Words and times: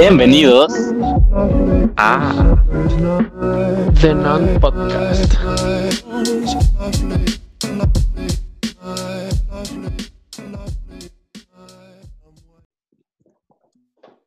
Bienvenidos 0.00 0.70
a 1.96 2.54
The 3.98 4.12
Non 4.14 4.60
Podcast. 4.60 5.32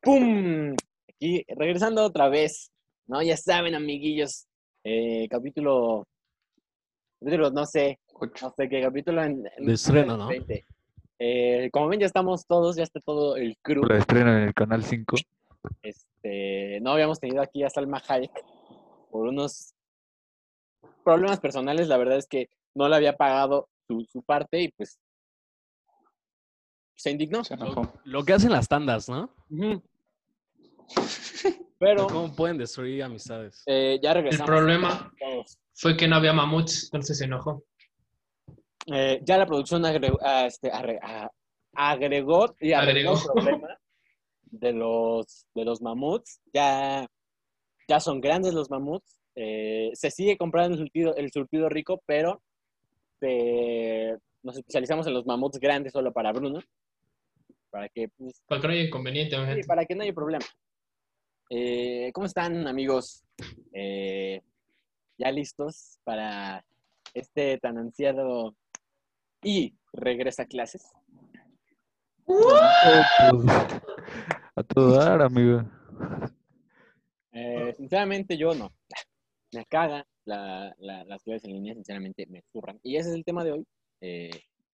¡Pum! 0.02 0.76
Aquí 1.08 1.46
regresando 1.50 2.04
otra 2.04 2.30
vez, 2.30 2.72
¿no? 3.08 3.22
Ya 3.22 3.38
saben, 3.38 3.76
amiguillos, 3.76 4.48
eh, 4.84 5.28
capítulo, 5.30 6.08
capítulo, 7.20 7.52
no 7.52 7.66
sé, 7.68 8.00
no 8.42 8.54
sé 8.56 8.70
qué 8.70 8.82
capítulo 8.82 9.22
en, 9.24 9.44
en- 9.58 9.66
De 9.66 9.74
estreno, 9.74 10.18
¿no? 10.18 10.28
20. 10.30 10.66
Eh, 11.20 11.70
como 11.72 11.90
ven, 11.90 12.00
ya 12.00 12.06
estamos 12.06 12.46
todos, 12.48 12.78
ya 12.78 12.84
está 12.84 13.00
todo 13.02 13.36
el 13.36 13.58
crew. 13.62 13.84
Lo 13.84 13.96
estreno 13.96 14.36
en 14.36 14.44
el 14.48 14.54
canal 14.54 14.84
5. 14.84 15.18
Este, 15.82 16.80
no 16.82 16.92
habíamos 16.92 17.20
tenido 17.20 17.42
aquí 17.42 17.64
a 17.64 17.70
Salma 17.70 18.02
Hayek 18.08 18.32
por 19.12 19.28
unos 19.28 19.74
problemas 21.04 21.40
personales. 21.40 21.88
La 21.88 21.98
verdad 21.98 22.18
es 22.18 22.28
que 22.28 22.50
no 22.76 22.88
le 22.88 22.96
había 22.96 23.16
pagado 23.18 23.70
su, 23.88 24.06
su 24.12 24.22
parte 24.24 24.62
y 24.62 24.72
pues 24.72 25.00
se 26.96 27.12
indignó. 27.12 27.44
Se 27.44 27.54
enojó. 27.56 27.94
Lo 28.04 28.24
que 28.24 28.34
hacen 28.34 28.52
las 28.52 28.68
tandas, 28.68 29.10
¿no? 29.10 29.34
Pero 31.78 32.08
¿Cómo 32.08 32.36
pueden 32.36 32.58
destruir 32.58 33.04
amistades? 33.04 33.64
eh, 33.66 34.00
ya 34.02 34.10
El 34.12 34.16
regresamos. 34.16 34.48
problema 34.48 35.14
todos. 35.18 35.58
fue 35.74 35.96
que 35.96 36.08
no 36.08 36.18
había 36.18 36.34
mamuts, 36.34 36.86
entonces 36.86 37.18
se 37.18 37.26
enojó. 37.26 37.64
Eh, 38.88 39.22
ya 39.24 39.38
la 39.38 39.46
producción 39.46 39.86
agregó, 39.86 40.18
ah, 40.22 40.46
este, 40.46 40.70
ah, 40.72 41.30
agregó 41.74 42.54
y 42.60 42.74
agregó 42.74 43.12
el 43.14 43.18
Agregó. 43.18 43.34
problema 43.34 43.68
de 44.52 44.74
los, 44.74 45.46
de 45.56 45.66
los 45.66 45.82
mamuts. 45.82 46.42
Ya, 46.54 47.08
ya 47.88 48.00
son 48.00 48.22
grandes 48.22 48.54
los 48.54 48.70
mamuts. 48.70 49.20
Eh, 49.36 49.92
se 49.94 50.12
sigue 50.12 50.38
comprando 50.38 50.74
el 50.76 50.80
surtido, 50.80 51.16
el 51.16 51.32
surtido 51.32 51.70
rico, 51.70 52.02
pero 52.06 52.42
eh, 53.22 54.18
nos 54.44 54.58
especializamos 54.58 55.08
en 55.08 55.14
los 55.14 55.26
mamuts 55.26 55.60
grandes 55.60 55.94
solo 55.94 56.12
para 56.12 56.32
Bruno. 56.32 56.60
Para 57.70 57.88
que, 57.90 58.10
pues, 58.10 58.42
Para 58.48 58.62
que 58.62 58.68
no 58.68 58.74
haya 58.74 58.84
inconveniente, 58.84 59.36
sí, 59.36 59.46
gente. 59.46 59.68
para 59.68 59.86
que 59.86 59.96
no 59.96 60.04
haya 60.04 60.14
problema. 60.14 60.46
Eh, 61.52 62.12
¿Cómo 62.14 62.26
están, 62.26 62.68
amigos? 62.68 63.24
Eh, 63.74 64.42
¿Ya 65.18 65.32
listos 65.32 66.00
para 66.04 66.66
este 67.14 67.58
tan 67.58 67.78
ansiado 67.78 68.56
y 69.44 69.74
regresa 69.94 70.44
a 70.44 70.46
clases? 70.46 70.84
A 74.56 74.64
todo 74.64 74.94
dar, 74.94 75.22
amigo. 75.22 75.64
Eh, 77.32 77.76
sinceramente, 77.78 78.38
yo 78.38 78.54
no. 78.56 78.72
Me 79.52 79.66
caga 79.66 80.06
la- 80.26 80.76
la- 80.80 81.04
las 81.06 81.24
clases 81.24 81.46
en 81.46 81.54
línea, 81.54 81.74
sinceramente, 81.74 82.26
me 82.28 82.44
zurran. 82.52 82.80
Y 82.84 82.98
ese 82.98 83.10
es 83.10 83.16
el 83.16 83.26
tema 83.26 83.44
de 83.44 83.54
hoy: 83.54 83.66
eh, 84.02 84.30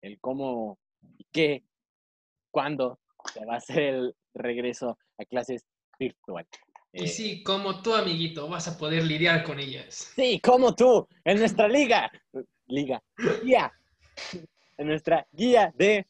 el 0.02 0.18
cómo 0.20 0.78
y 1.18 1.24
qué, 1.32 1.64
cuándo 2.50 2.98
se 3.32 3.44
va 3.44 3.54
a 3.54 3.58
hacer 3.58 3.78
el 3.82 4.14
regreso 4.34 4.98
a 5.18 5.24
clases 5.24 5.64
virtual. 5.98 6.46
Eh, 6.92 7.04
Y 7.04 7.08
sí, 7.08 7.42
como 7.42 7.82
tú, 7.82 7.94
amiguito, 7.94 8.48
vas 8.48 8.66
a 8.68 8.78
poder 8.78 9.04
lidiar 9.04 9.42
con 9.44 9.58
ellas. 9.60 10.12
Sí, 10.14 10.40
como 10.40 10.74
tú, 10.74 11.06
en 11.24 11.38
nuestra 11.38 11.68
liga. 11.68 12.10
Liga. 12.66 13.02
Guía. 13.42 13.72
En 14.76 14.86
nuestra 14.86 15.26
guía 15.32 15.72
de. 15.76 16.06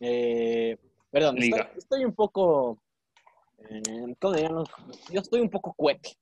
eh, 0.00 0.76
perdón, 1.10 1.38
estoy 1.76 2.04
un 2.04 2.14
poco. 2.14 2.81
Eh, 3.70 4.14
¿Cómo 4.20 4.34
dirían 4.34 4.54
los- 4.54 4.68
Yo 5.10 5.20
estoy 5.20 5.40
un 5.40 5.50
poco 5.50 5.72
cuete, 5.74 6.16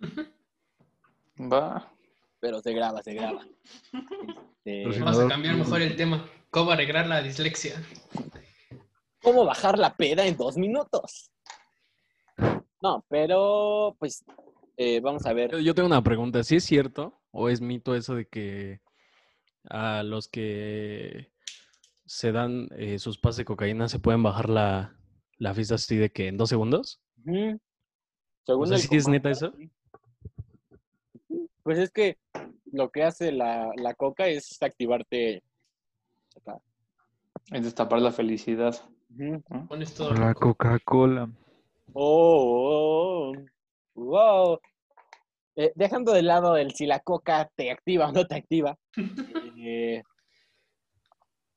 Va. 1.38 1.92
pero 2.40 2.60
se 2.60 2.72
graba, 2.72 3.02
se 3.02 3.14
graba. 3.14 3.44
Este, 4.64 4.98
Vamos 5.00 5.18
no- 5.18 5.26
a 5.26 5.28
cambiar 5.28 5.56
mejor 5.56 5.82
el 5.82 5.96
tema. 5.96 6.28
¿Cómo 6.50 6.70
arreglar 6.70 7.06
la 7.06 7.22
dislexia? 7.22 7.82
¿Cómo 9.22 9.44
bajar 9.44 9.78
la 9.78 9.94
peda 9.94 10.26
en 10.26 10.36
dos 10.36 10.56
minutos? 10.56 11.30
No, 12.80 13.04
pero 13.08 13.96
pues 13.98 14.24
eh, 14.76 15.00
vamos 15.00 15.26
a 15.26 15.32
ver. 15.32 15.50
Yo- 15.52 15.58
Yo 15.60 15.74
tengo 15.74 15.86
una 15.88 16.02
pregunta. 16.02 16.42
¿Sí 16.44 16.56
es 16.56 16.64
cierto 16.64 17.20
o 17.32 17.48
es 17.48 17.60
mito 17.60 17.94
eso 17.94 18.14
de 18.14 18.26
que 18.26 18.80
a 19.68 20.02
los 20.02 20.28
que 20.28 21.32
se 22.06 22.30
dan 22.32 22.68
eh, 22.78 22.98
sus 22.98 23.18
pases 23.18 23.38
de 23.38 23.44
cocaína 23.44 23.88
se 23.88 23.98
pueden 23.98 24.22
bajar 24.22 24.48
la, 24.48 24.95
la 25.38 25.54
fiesta 25.54 25.76
así 25.76 25.96
de 25.96 26.10
que 26.10 26.28
en 26.28 26.36
dos 26.36 26.48
segundos? 26.48 27.00
Ujú. 27.24 27.60
Según 28.44 28.66
sea, 28.68 28.76
el 28.76 28.82
¿sí 28.82 28.96
es 28.96 29.08
neta 29.08 29.30
eso? 29.30 29.52
Pues 31.62 31.78
es 31.78 31.90
que 31.90 32.16
lo 32.72 32.90
que 32.90 33.02
hace 33.02 33.32
la, 33.32 33.72
la 33.76 33.94
coca 33.94 34.28
es 34.28 34.62
activarte. 34.62 35.42
acá. 36.36 36.60
Es 37.50 37.64
destapar 37.64 38.00
la 38.00 38.12
felicidad. 38.12 38.74
Pones 39.68 39.94
todo. 39.94 40.14
La. 40.14 40.34
Coca-Cola. 40.34 41.28
Oh, 41.92 43.32
oh, 43.32 43.32
wow. 43.94 44.58
Eh, 45.56 45.72
dejando 45.74 46.12
de 46.12 46.22
lado 46.22 46.56
el 46.56 46.72
si 46.72 46.86
la 46.86 47.00
coca 47.00 47.50
te 47.56 47.70
activa 47.70 48.08
o 48.08 48.12
no 48.12 48.26
te 48.26 48.36
activa. 48.36 48.78
eh, 49.58 50.02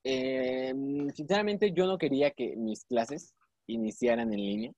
eh, 0.04 0.74
sinceramente, 1.14 1.74
yo 1.74 1.86
no 1.86 1.98
quería 1.98 2.32
que 2.32 2.56
mis 2.56 2.86
clases 2.86 3.36
iniciaran 3.74 4.31
en 4.34 4.40
línea. 4.40 4.72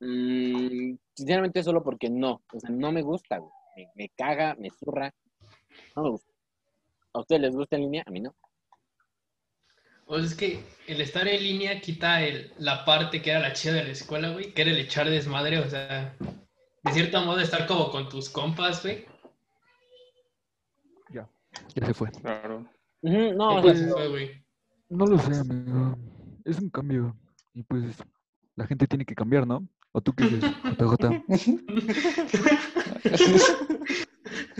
Mm, 0.00 0.96
sinceramente, 1.14 1.62
solo 1.62 1.82
porque 1.82 2.08
no. 2.10 2.42
O 2.52 2.60
sea, 2.60 2.70
no 2.70 2.90
me 2.92 3.02
gusta, 3.02 3.38
güey. 3.38 3.52
Me, 3.76 3.88
me 3.94 4.08
caga, 4.10 4.54
me 4.58 4.70
zurra. 4.70 5.12
No 5.96 6.02
me 6.02 6.10
gusta. 6.10 6.32
¿A 7.12 7.20
ustedes 7.20 7.42
les 7.42 7.54
gusta 7.54 7.76
en 7.76 7.82
línea? 7.82 8.04
A 8.06 8.10
mí 8.10 8.20
no. 8.20 8.34
Pues 10.06 10.24
es 10.24 10.34
que 10.34 10.64
el 10.88 11.00
estar 11.00 11.28
en 11.28 11.40
línea 11.42 11.80
quita 11.80 12.22
el- 12.22 12.52
la 12.58 12.84
parte 12.84 13.22
que 13.22 13.30
era 13.30 13.38
la 13.40 13.52
chida 13.52 13.74
de 13.74 13.84
la 13.84 13.90
escuela, 13.92 14.30
güey, 14.32 14.52
que 14.52 14.62
era 14.62 14.70
el 14.72 14.78
echar 14.78 15.08
desmadre, 15.08 15.58
o 15.60 15.68
sea, 15.68 16.16
de 16.82 16.92
cierto 16.92 17.20
modo 17.22 17.38
estar 17.40 17.66
como 17.66 17.90
con 17.90 18.08
tus 18.08 18.28
compas, 18.28 18.82
güey. 18.82 19.04
Ya 21.74 21.86
se 21.86 21.94
fue. 21.94 22.10
Claro. 22.10 22.66
Ujú, 23.02 23.32
no, 23.34 23.58
o 23.58 23.60
Pues, 23.62 23.78
sea, 23.78 23.88
fue, 23.92 24.08
güey. 24.08 24.44
No 24.88 25.06
lo 25.06 25.18
sé, 25.18 25.34
amigo. 25.38 25.96
Es 26.44 26.58
un 26.58 26.70
cambio. 26.70 27.16
Y 27.54 27.62
pues 27.62 27.84
la 28.56 28.66
gente 28.66 28.86
tiene 28.86 29.04
que 29.04 29.14
cambiar, 29.14 29.46
¿no? 29.46 29.66
¿O 29.92 30.00
tú 30.00 30.12
qué 30.12 30.24
dices, 30.24 30.50
JJ? 30.78 31.24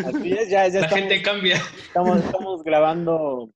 así 0.05 0.33
es, 0.33 0.49
ya, 0.49 0.69
ya 0.69 0.81
La 0.81 0.87
estamos- 0.87 0.95
gente 0.95 1.23
cambia. 1.23 1.57
Estamos, 1.83 2.19
estamos 2.19 2.63
grabando. 2.65 3.51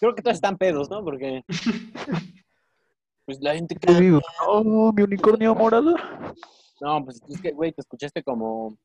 Creo 0.00 0.14
que 0.14 0.22
todos 0.22 0.36
están 0.36 0.56
pedos, 0.56 0.90
¿no? 0.90 1.04
Porque. 1.04 1.42
Pues 3.24 3.38
la 3.40 3.54
gente. 3.54 3.76
¿Qué 3.76 3.92
digo? 3.94 4.20
Oh, 4.46 4.92
mi 4.92 5.02
unicornio 5.02 5.54
morado. 5.54 5.94
No, 6.80 7.04
pues 7.04 7.20
es 7.28 7.40
que, 7.40 7.52
güey, 7.52 7.72
te 7.72 7.80
escuchaste 7.82 8.22
como. 8.22 8.76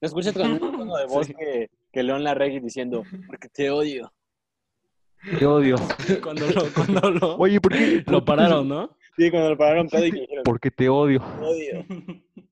Te 0.00 0.06
escuchaste 0.06 0.40
con 0.40 0.52
un 0.52 0.58
tono 0.60 0.96
de 0.96 1.06
voz 1.06 1.26
Sí. 1.26 1.34
que, 1.34 1.70
que 1.92 2.02
León 2.02 2.24
Larregui 2.24 2.60
diciendo, 2.60 3.02
porque 3.26 3.48
te 3.48 3.70
odio. 3.70 4.12
Te 5.38 5.46
odio. 5.46 5.76
Cuando 6.22 6.46
lo, 6.50 6.64
cuando 6.72 7.10
lo, 7.10 7.36
Oye, 7.38 7.60
¿por 7.60 7.72
qué? 7.72 8.02
lo 8.06 8.24
pararon, 8.24 8.68
¿no? 8.68 8.96
Sí, 9.16 9.30
cuando 9.30 9.50
lo 9.50 9.58
pararon 9.58 9.88
pedo 9.88 10.06
y 10.06 10.12
que 10.12 10.20
dijeron, 10.20 10.44
Porque 10.44 10.70
te 10.70 10.88
odio. 10.88 11.20
te 11.20 11.44
odio. 11.44 11.86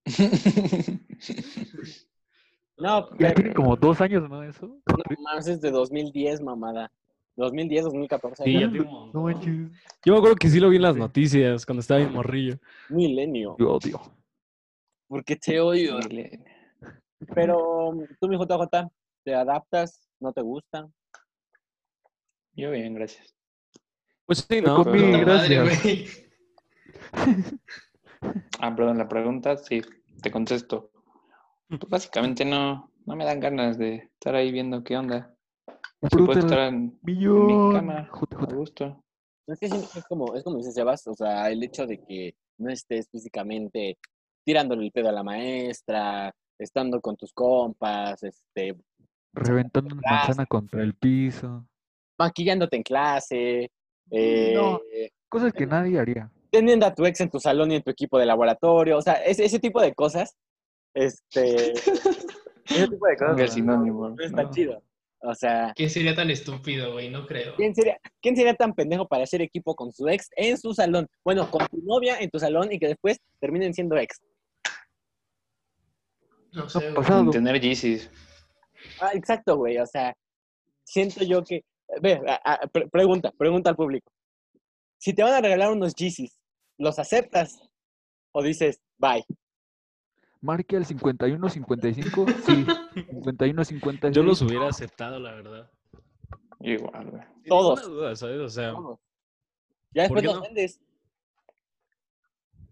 No, 2.81 3.11
Ya 3.11 3.17
pero, 3.19 3.35
tiene 3.35 3.55
como 3.55 3.75
dos 3.75 4.01
años, 4.01 4.29
¿no? 4.31 4.41
Eso. 4.45 4.67
no 4.69 5.03
mames, 5.25 5.49
es 5.49 5.61
de 5.61 5.73
2010, 5.73 6.41
mamada. 6.43 6.93
2010, 7.35 7.85
2014. 7.85 8.45
Sí, 8.45 8.53
ya 8.53 8.69
un 8.69 9.11
No. 9.13 9.31
Yo 10.05 10.13
me 10.13 10.17
acuerdo 10.19 10.37
que 10.37 10.49
sí 10.49 10.61
lo 10.61 10.69
vi 10.71 10.77
en 10.77 10.83
las 10.83 10.97
noticias 10.97 11.67
cuando 11.67 11.81
estaba 11.81 12.01
en 12.01 12.13
morrillo. 12.13 12.57
Milenio. 12.89 13.57
Te 13.59 13.65
odio. 13.65 14.01
Porque 15.09 15.35
te 15.35 15.59
odio. 15.61 15.99
Pero 17.35 17.95
tú, 18.21 18.29
mi 18.29 18.37
JJ, 18.37 18.89
¿te 19.25 19.35
adaptas? 19.35 20.09
¿No 20.21 20.33
te 20.33 20.43
gusta? 20.43 20.89
Yo 22.59 22.73
bien, 22.73 22.93
gracias. 22.93 23.37
Pues 24.27 24.45
sí, 24.51 24.61
¿no? 24.61 24.83
comí, 24.83 25.13
gracias. 25.21 26.25
Ah, 28.59 28.75
perdón, 28.75 28.99
la 28.99 29.09
pregunta, 29.09 29.57
sí, 29.57 29.81
te 30.21 30.33
contesto. 30.33 30.91
Pues 31.69 31.81
básicamente 31.89 32.45
no, 32.45 32.91
no 33.07 33.15
me 33.15 33.25
dan 33.25 33.39
ganas 33.39 33.79
de 33.79 34.11
estar 34.13 34.35
ahí 34.35 34.51
viendo 34.51 34.83
qué 34.83 34.97
onda. 34.97 35.33
Puede 36.01 36.11
Fruta 36.11 36.39
estar 36.41 36.59
en, 36.59 36.99
en 37.07 37.47
mi 37.47 37.73
cama 37.73 38.11
a 38.11 38.53
gusto. 38.53 39.05
Es 39.47 39.61
que 39.61 39.67
es 39.67 40.05
como, 40.09 40.35
es 40.35 40.43
como 40.43 40.57
dice 40.57 40.73
Sebas, 40.73 41.07
o 41.07 41.15
sea, 41.15 41.49
el 41.49 41.63
hecho 41.63 41.87
de 41.87 42.05
que 42.05 42.35
no 42.59 42.73
estés 42.73 43.09
físicamente 43.09 43.99
tirándole 44.45 44.85
el 44.85 44.91
pedo 44.91 45.11
a 45.11 45.13
la 45.13 45.23
maestra, 45.23 46.35
estando 46.59 47.01
con 47.01 47.17
tus 47.17 47.33
compas, 47.33 48.21
este, 48.25 48.77
Reventando 49.33 49.95
una 49.95 50.11
manzana 50.11 50.45
contra 50.47 50.83
el 50.83 50.95
piso. 50.95 51.65
Maquillándote 52.19 52.77
en 52.77 52.83
clase, 52.83 53.71
eh, 54.11 54.53
No. 54.55 54.81
Cosas 55.29 55.53
que 55.53 55.67
nadie 55.67 55.99
haría. 55.99 56.31
teniendo 56.51 56.87
a 56.87 56.95
tu 56.95 57.05
ex 57.05 57.21
en 57.21 57.31
tu 57.31 57.39
salón 57.39 57.71
y 57.71 57.77
en 57.77 57.83
tu 57.83 57.91
equipo 57.91 58.19
de 58.19 58.25
laboratorio, 58.27 58.97
o 58.97 59.03
sea, 59.03 59.15
ese, 59.15 59.45
ese 59.45 59.59
tipo 59.59 59.81
de 59.83 59.95
cosas, 59.95 60.35
este, 60.95 61.73
ese 62.65 62.89
tipo 62.89 63.07
de 63.07 63.17
cosas 63.17 63.41
es 63.41 63.53
sinónimo. 63.53 64.09
no 64.09 64.23
está 64.25 64.43
¿no? 64.45 64.51
chido. 64.51 64.83
O 65.21 65.35
sea, 65.35 65.73
¿Quién 65.75 65.91
sería 65.91 66.15
tan 66.15 66.31
estúpido, 66.31 66.93
güey? 66.93 67.11
No 67.11 67.27
creo. 67.27 67.55
¿quién 67.57 67.75
sería, 67.75 67.99
¿quién 68.23 68.37
sería 68.37 68.55
tan 68.55 68.73
pendejo 68.73 69.07
para 69.09 69.25
hacer 69.25 69.43
equipo 69.43 69.75
con 69.75 69.93
su 69.93 70.09
ex 70.09 70.29
en 70.37 70.57
su 70.57 70.73
salón? 70.73 71.09
Bueno, 71.25 71.51
con 71.51 71.67
tu 71.67 71.79
novia 71.83 72.19
en 72.21 72.31
tu 72.31 72.39
salón 72.39 72.73
y 72.73 72.79
que 72.79 72.87
después 72.87 73.19
terminen 73.41 73.75
siendo 73.75 73.97
ex. 73.97 74.21
No 76.53 76.69
sé, 76.69 76.93
güey. 76.93 77.31
tener 77.31 77.61
Yeezys. 77.61 78.11
Ah, 79.01 79.11
exacto, 79.13 79.57
güey. 79.57 79.79
O 79.79 79.87
sea, 79.87 80.15
siento 80.85 81.25
yo 81.25 81.43
que. 81.43 81.63
Ve, 82.03 82.21
a- 82.27 82.53
a- 82.55 82.67
pre- 82.67 82.89
pregunta, 82.89 83.33
pregunta 83.33 83.71
al 83.71 83.77
público. 83.77 84.11
Si 84.99 85.15
te 85.15 85.23
van 85.23 85.33
a 85.35 85.41
regalar 85.41 85.71
unos 85.73 85.95
Yeezys, 85.95 86.39
¿los 86.79 86.99
aceptas? 86.99 87.61
¿O 88.33 88.43
dices, 88.43 88.81
bye? 88.99 89.25
Marque 90.41 90.77
al 90.77 90.85
51-55. 90.85 92.35
Sí. 92.47 92.65
51-56. 93.11 94.11
Yo 94.13 94.23
los 94.23 94.43
hubiera 94.43 94.69
aceptado, 94.69 95.19
la 95.19 95.33
verdad. 95.35 95.71
Igual, 96.61 97.11
güey. 97.11 97.23
Todos. 97.47 97.81
ninguna 97.81 98.01
duda, 98.03 98.17
¿sabes? 98.17 98.41
O 98.41 98.49
sea, 98.49 98.73
Todos. 98.73 98.99
Ya 99.95 100.03
después 100.03 100.25
los 100.25 100.35
no? 100.37 100.43
vendes. 100.43 100.81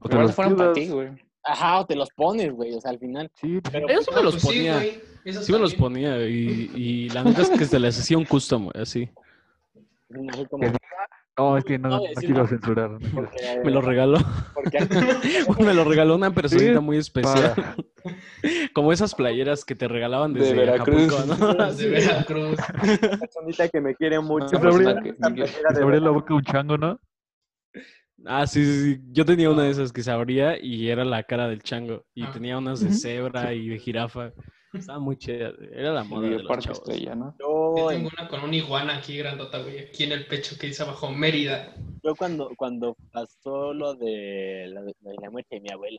O 0.00 0.08
te 0.08 0.14
Igual 0.14 0.26
los 0.26 0.34
fueron 0.36 0.56
para 0.56 0.72
ti, 0.72 0.88
güey. 0.88 1.08
Ajá, 1.42 1.80
o 1.80 1.86
te 1.86 1.96
los 1.96 2.10
pones, 2.10 2.52
güey. 2.52 2.74
O 2.74 2.80
sea, 2.80 2.90
al 2.90 2.98
final. 2.98 3.30
Sí, 3.34 3.60
pues, 3.60 3.72
Pero, 3.72 3.88
sí 4.02 4.10
me 4.14 4.22
los 4.22 4.34
Pues 4.34 4.42
sí, 4.42 4.48
ponía. 4.48 4.82
Esos 5.30 5.44
Sí 5.46 5.52
me 5.52 5.58
los 5.58 5.74
ponía 5.74 6.26
y, 6.26 6.70
y 6.74 7.08
la 7.10 7.24
neta 7.24 7.42
es 7.42 7.50
que 7.50 7.64
se 7.64 7.78
les 7.78 7.98
hacía 7.98 8.16
un 8.18 8.24
custom, 8.24 8.64
güey, 8.70 8.82
así. 8.82 9.08
como, 10.50 10.66
no, 11.38 11.58
es 11.58 11.64
que 11.64 11.78
no, 11.78 12.00
quiero 12.18 12.34
nada. 12.34 12.48
censurar. 12.48 12.90
no 12.92 12.98
quiero- 12.98 13.14
porque, 13.14 13.60
Me 13.64 13.70
lo 13.70 13.80
regaló. 13.82 14.18
porque 14.54 14.78
me 15.64 15.74
lo 15.74 15.84
regaló 15.84 16.14
una 16.14 16.30
personita 16.32 16.80
muy 16.80 16.96
especial. 16.96 17.54
Como 18.72 18.92
esas 18.92 19.14
playeras 19.14 19.64
que 19.64 19.74
te 19.74 19.88
regalaban 19.88 20.32
De 20.32 20.40
desde 20.40 20.54
Veracruz. 20.54 21.12
Acapulco, 21.12 21.44
¿no? 21.54 21.54
De 21.74 21.88
Veracruz. 21.88 22.56
una 22.82 23.18
personita 23.18 23.68
que 23.68 23.80
me 23.80 23.94
quiere 23.96 24.20
mucho. 24.20 24.48
Se 24.48 24.56
abrió- 24.56 25.90
de 25.90 26.00
la 26.00 26.10
boca 26.10 26.34
un 26.34 26.42
chango, 26.42 26.78
¿no? 26.78 27.00
Ah, 28.24 28.46
sí, 28.46 28.64
sí, 28.64 28.94
sí. 28.94 29.00
Yo 29.12 29.24
tenía 29.24 29.50
una 29.50 29.64
de 29.64 29.70
esas 29.70 29.92
que 29.92 30.02
se 30.02 30.10
abría 30.10 30.58
y 30.62 30.88
era 30.88 31.04
la 31.04 31.22
cara 31.24 31.48
del 31.48 31.62
chango. 31.62 32.04
Y 32.14 32.22
Ah. 32.24 32.30
tenía 32.32 32.56
unas 32.58 32.80
de 32.80 32.92
cebra 32.92 33.52
y 33.52 33.68
de 33.68 33.78
jirafa. 33.78 34.32
Estaba 34.78 34.98
muy 34.98 35.16
chida. 35.16 35.52
Era 35.72 35.92
la 35.92 36.04
moda 36.04 36.28
de 36.28 36.38
los 36.42 36.58
chavos. 36.58 36.78
estrella, 36.78 37.14
¿no? 37.14 37.34
Yo 37.38 37.76
Yo, 37.76 37.88
tengo 37.88 38.08
una 38.08 38.28
con 38.28 38.44
una 38.44 38.56
iguana 38.56 38.96
aquí 38.96 39.16
grandota, 39.18 39.58
güey, 39.62 39.80
aquí 39.80 40.04
en 40.04 40.12
el 40.12 40.26
pecho 40.26 40.56
que 40.58 40.68
dice 40.68 40.82
abajo 40.82 41.10
Mérida. 41.10 41.74
yo 42.02 42.14
cuando, 42.14 42.50
cuando 42.56 42.96
pasó 43.12 43.72
lo 43.72 43.94
de, 43.94 44.68
la 44.68 45.30
muerte 45.30 45.56
de 45.56 45.60
mi 45.60 45.70
abuelo, 45.70 45.98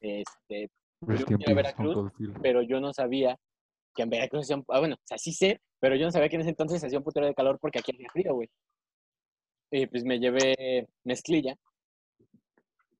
este, 0.00 0.70
Rest 1.02 1.26
fui 1.26 1.44
a 1.46 1.54
Veracruz, 1.54 2.12
pero 2.42 2.62
yo 2.62 2.80
no 2.80 2.92
sabía 2.92 3.36
que 3.94 4.02
en 4.02 4.10
Veracruz 4.10 4.44
hacía 4.44 4.56
un, 4.56 4.64
ah, 4.68 4.78
bueno, 4.80 4.96
o 4.96 5.06
sea, 5.06 5.18
sí 5.18 5.32
sé, 5.32 5.60
pero 5.80 5.96
yo 5.96 6.04
no 6.04 6.12
sabía 6.12 6.28
que 6.28 6.36
en 6.36 6.42
ese 6.42 6.50
entonces 6.50 6.82
hacía 6.82 6.98
un 6.98 7.04
putero 7.04 7.26
de 7.26 7.34
calor 7.34 7.58
porque 7.60 7.78
aquí 7.78 7.92
hacía 7.92 8.08
frío, 8.12 8.34
güey. 8.34 8.48
Y 9.70 9.86
pues 9.86 10.04
me 10.04 10.18
llevé 10.18 10.88
mezclilla 11.04 11.54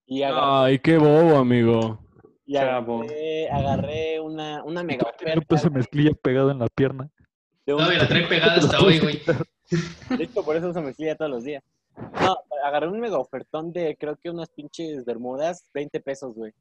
y 0.07 0.23
agarré, 0.23 0.73
Ay, 0.73 0.79
qué 0.79 0.99
bobo, 0.99 1.37
amigo. 1.37 1.99
Y 2.49 2.55
chavo. 2.55 3.03
agarré, 3.03 3.51
agarré 3.51 4.21
una, 4.21 4.65
una 4.65 4.83
mega 4.83 5.05
Tiene 5.17 5.33
un 5.35 5.39
oferta 5.39 5.55
peso 5.55 5.69
de 5.69 5.75
mezclilla 5.77 6.11
pegado 6.21 6.51
en 6.51 6.59
la 6.59 6.67
pierna. 6.69 7.09
de 7.67 7.75
un- 7.75 7.83
No, 7.83 7.93
y 7.93 7.97
la 7.97 8.09
trae 8.09 8.27
pegada 8.29 8.55
hasta 8.57 8.81
hoy, 8.81 8.99
güey. 8.99 9.21
De 10.19 10.25
hecho, 10.25 10.43
por 10.43 10.57
eso 10.57 10.71
uso 10.71 10.81
mezclilla 10.83 11.15
todos 11.15 11.31
los 11.31 11.45
días. 11.45 11.63
No, 12.21 12.37
agarré 12.65 12.89
un 12.89 12.99
mega 13.01 13.19
ofertón 13.19 13.73
de 13.73 13.97
creo 14.01 14.17
que 14.17 14.31
unas 14.31 14.49
pinches 14.51 15.05
bermudas, 15.05 15.69
20 15.75 16.01
pesos, 16.01 16.35
güey. 16.35 16.53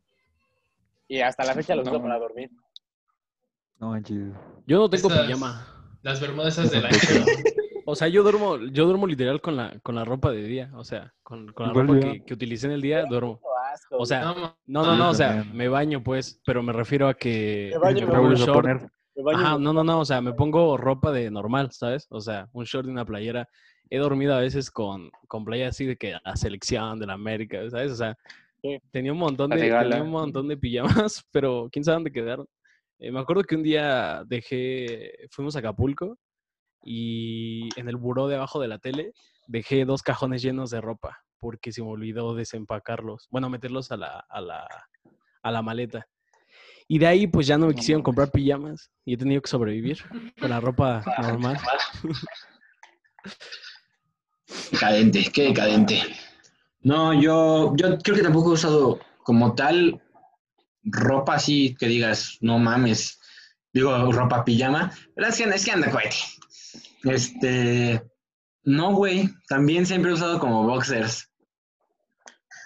Y 1.08 1.22
hasta 1.22 1.46
la 1.46 1.54
fecha 1.54 1.74
los 1.76 1.86
No, 1.86 1.92
uso 1.92 2.00
man. 2.02 2.10
para 2.10 2.20
dormir. 2.20 2.52
No 3.80 3.90
manches. 3.92 4.18
Yo 4.66 4.78
no 4.80 4.90
tengo 4.90 5.08
Estas- 5.10 5.26
pijama. 5.26 5.74
Las 6.04 6.20
bermudas 6.22 6.58
esas 6.58 6.72
de 6.72 6.82
la 6.82 6.90
H. 6.90 7.26
O 7.86 7.96
sea, 7.96 8.08
yo 8.10 8.22
duermo, 8.24 8.58
yo 8.58 8.86
duermo 8.86 9.08
literal 9.08 9.40
con 9.42 9.56
la, 9.56 9.80
con 9.82 9.96
la 9.96 10.04
ropa 10.04 10.32
de 10.32 10.44
día. 10.44 10.70
O 10.76 10.84
sea, 10.84 11.14
con, 11.24 11.52
con 11.54 11.68
la 11.68 11.72
Igual 11.72 11.88
ropa 11.88 12.00
que, 12.12 12.26
que 12.26 12.34
utilicé 12.34 12.68
en 12.68 12.74
el 12.74 12.82
día, 12.82 13.06
duermo. 13.06 13.40
Asco, 13.78 13.98
O 13.98 14.06
sea, 14.06 14.22
No, 14.22 14.36
No, 14.66 14.84
no, 14.86 14.96
no, 14.96 15.10
o 15.10 15.14
sea, 15.14 15.44
me 15.54 15.68
baño, 15.68 16.04
pues, 16.04 16.42
pero 16.46 16.62
me 16.64 16.74
refiero 16.74 17.08
a 17.08 17.14
que 17.14 17.70
Me 17.74 17.78
baño 17.80 18.08
un 18.08 18.36
short. 18.36 18.68
Me 19.16 19.24
baño 19.24 19.40
Ajá, 19.40 19.58
no, 19.58 19.74
no, 19.74 19.84
no, 19.84 20.00
o 20.00 20.06
sea, 20.06 20.22
me 20.22 20.34
pongo 20.34 20.78
ropa 20.78 21.12
de 21.12 21.32
normal, 21.32 21.72
¿sabes? 21.72 22.08
O 22.10 22.22
sea, 22.22 22.48
un 22.54 22.66
short 22.66 22.88
y 22.88 22.92
una 22.92 23.06
playera. 23.06 23.48
He 23.90 23.98
dormido 23.98 24.36
a 24.36 24.40
veces 24.40 24.70
con, 24.70 25.10
con 25.28 25.46
playa 25.46 25.70
así 25.70 25.86
de 25.86 25.96
que 25.96 26.16
la 26.24 26.36
selección 26.36 27.00
de 27.00 27.08
la 27.08 27.14
América, 27.14 27.70
¿sabes? 27.70 27.92
O 27.92 27.96
sea, 27.96 28.18
Sí. 28.62 28.80
tenía 28.92 29.12
un 29.14 29.20
montón 29.20 29.52
de, 29.52 29.58
tenía 29.58 30.02
un 30.02 30.10
montón 30.10 30.48
de 30.48 30.58
pijamas, 30.58 31.24
pero 31.32 31.70
quién 31.72 31.84
sabe 31.84 31.96
dónde 31.98 32.12
quedaron. 32.12 32.48
Eh, 33.00 33.12
me 33.12 33.20
acuerdo 33.20 33.44
que 33.44 33.56
un 33.56 33.62
día 33.64 34.24
dejé, 34.26 35.28
fuimos 35.30 35.56
a 35.56 35.60
Acapulco 35.60 36.18
y 36.84 37.70
en 37.80 37.88
el 37.90 37.96
buró 37.98 38.28
de 38.28 38.36
abajo 38.36 38.60
de 38.60 38.68
la 38.68 38.80
tele 38.80 39.14
dejé 39.48 39.86
dos 39.86 40.02
cajones 40.02 40.42
llenos 40.42 40.70
de 40.72 40.82
ropa 40.82 41.24
porque 41.40 41.72
se 41.72 41.82
me 41.82 41.90
olvidó 41.90 42.36
desempacarlos, 42.36 43.28
bueno, 43.30 43.50
meterlos 43.50 43.92
a 43.92 43.98
la, 43.98 44.26
a 44.30 44.42
la, 44.42 44.68
a 45.42 45.52
la 45.52 45.62
maleta. 45.62 46.08
Y 46.88 47.00
de 47.00 47.08
ahí 47.08 47.28
pues 47.28 47.48
ya 47.48 47.58
no 47.58 47.68
me 47.68 47.76
quisieron 47.76 48.02
comprar 48.02 48.32
pijamas 48.32 48.90
y 49.04 49.14
he 49.14 49.18
tenido 49.18 49.42
que 49.42 49.50
sobrevivir 49.50 50.00
con 50.40 50.50
la 50.50 50.60
ropa 50.60 51.04
normal. 51.22 51.58
Decadente, 54.72 55.30
qué 55.34 55.44
decadente. 55.44 56.02
No, 56.82 57.14
yo, 57.14 57.76
yo 57.76 57.98
creo 57.98 58.16
que 58.16 58.24
tampoco 58.24 58.52
he 58.52 58.54
usado 58.54 59.00
como 59.24 59.56
tal 59.56 60.02
ropa 60.84 61.36
así 61.36 61.76
que 61.78 61.88
digas, 61.88 62.38
no 62.40 62.60
mames, 62.60 63.20
digo 63.74 64.10
ropa 64.12 64.46
pijama, 64.46 64.94
pero 65.14 65.28
es 65.28 65.38
que, 65.38 65.44
es 65.44 65.66
que 65.66 65.72
anda 65.72 65.92
cohete. 65.92 66.16
Este, 67.04 68.02
no, 68.68 68.94
güey, 68.94 69.30
también 69.48 69.86
siempre 69.86 70.12
he 70.12 70.14
usado 70.14 70.40
como 70.40 70.64
boxers. 70.64 71.32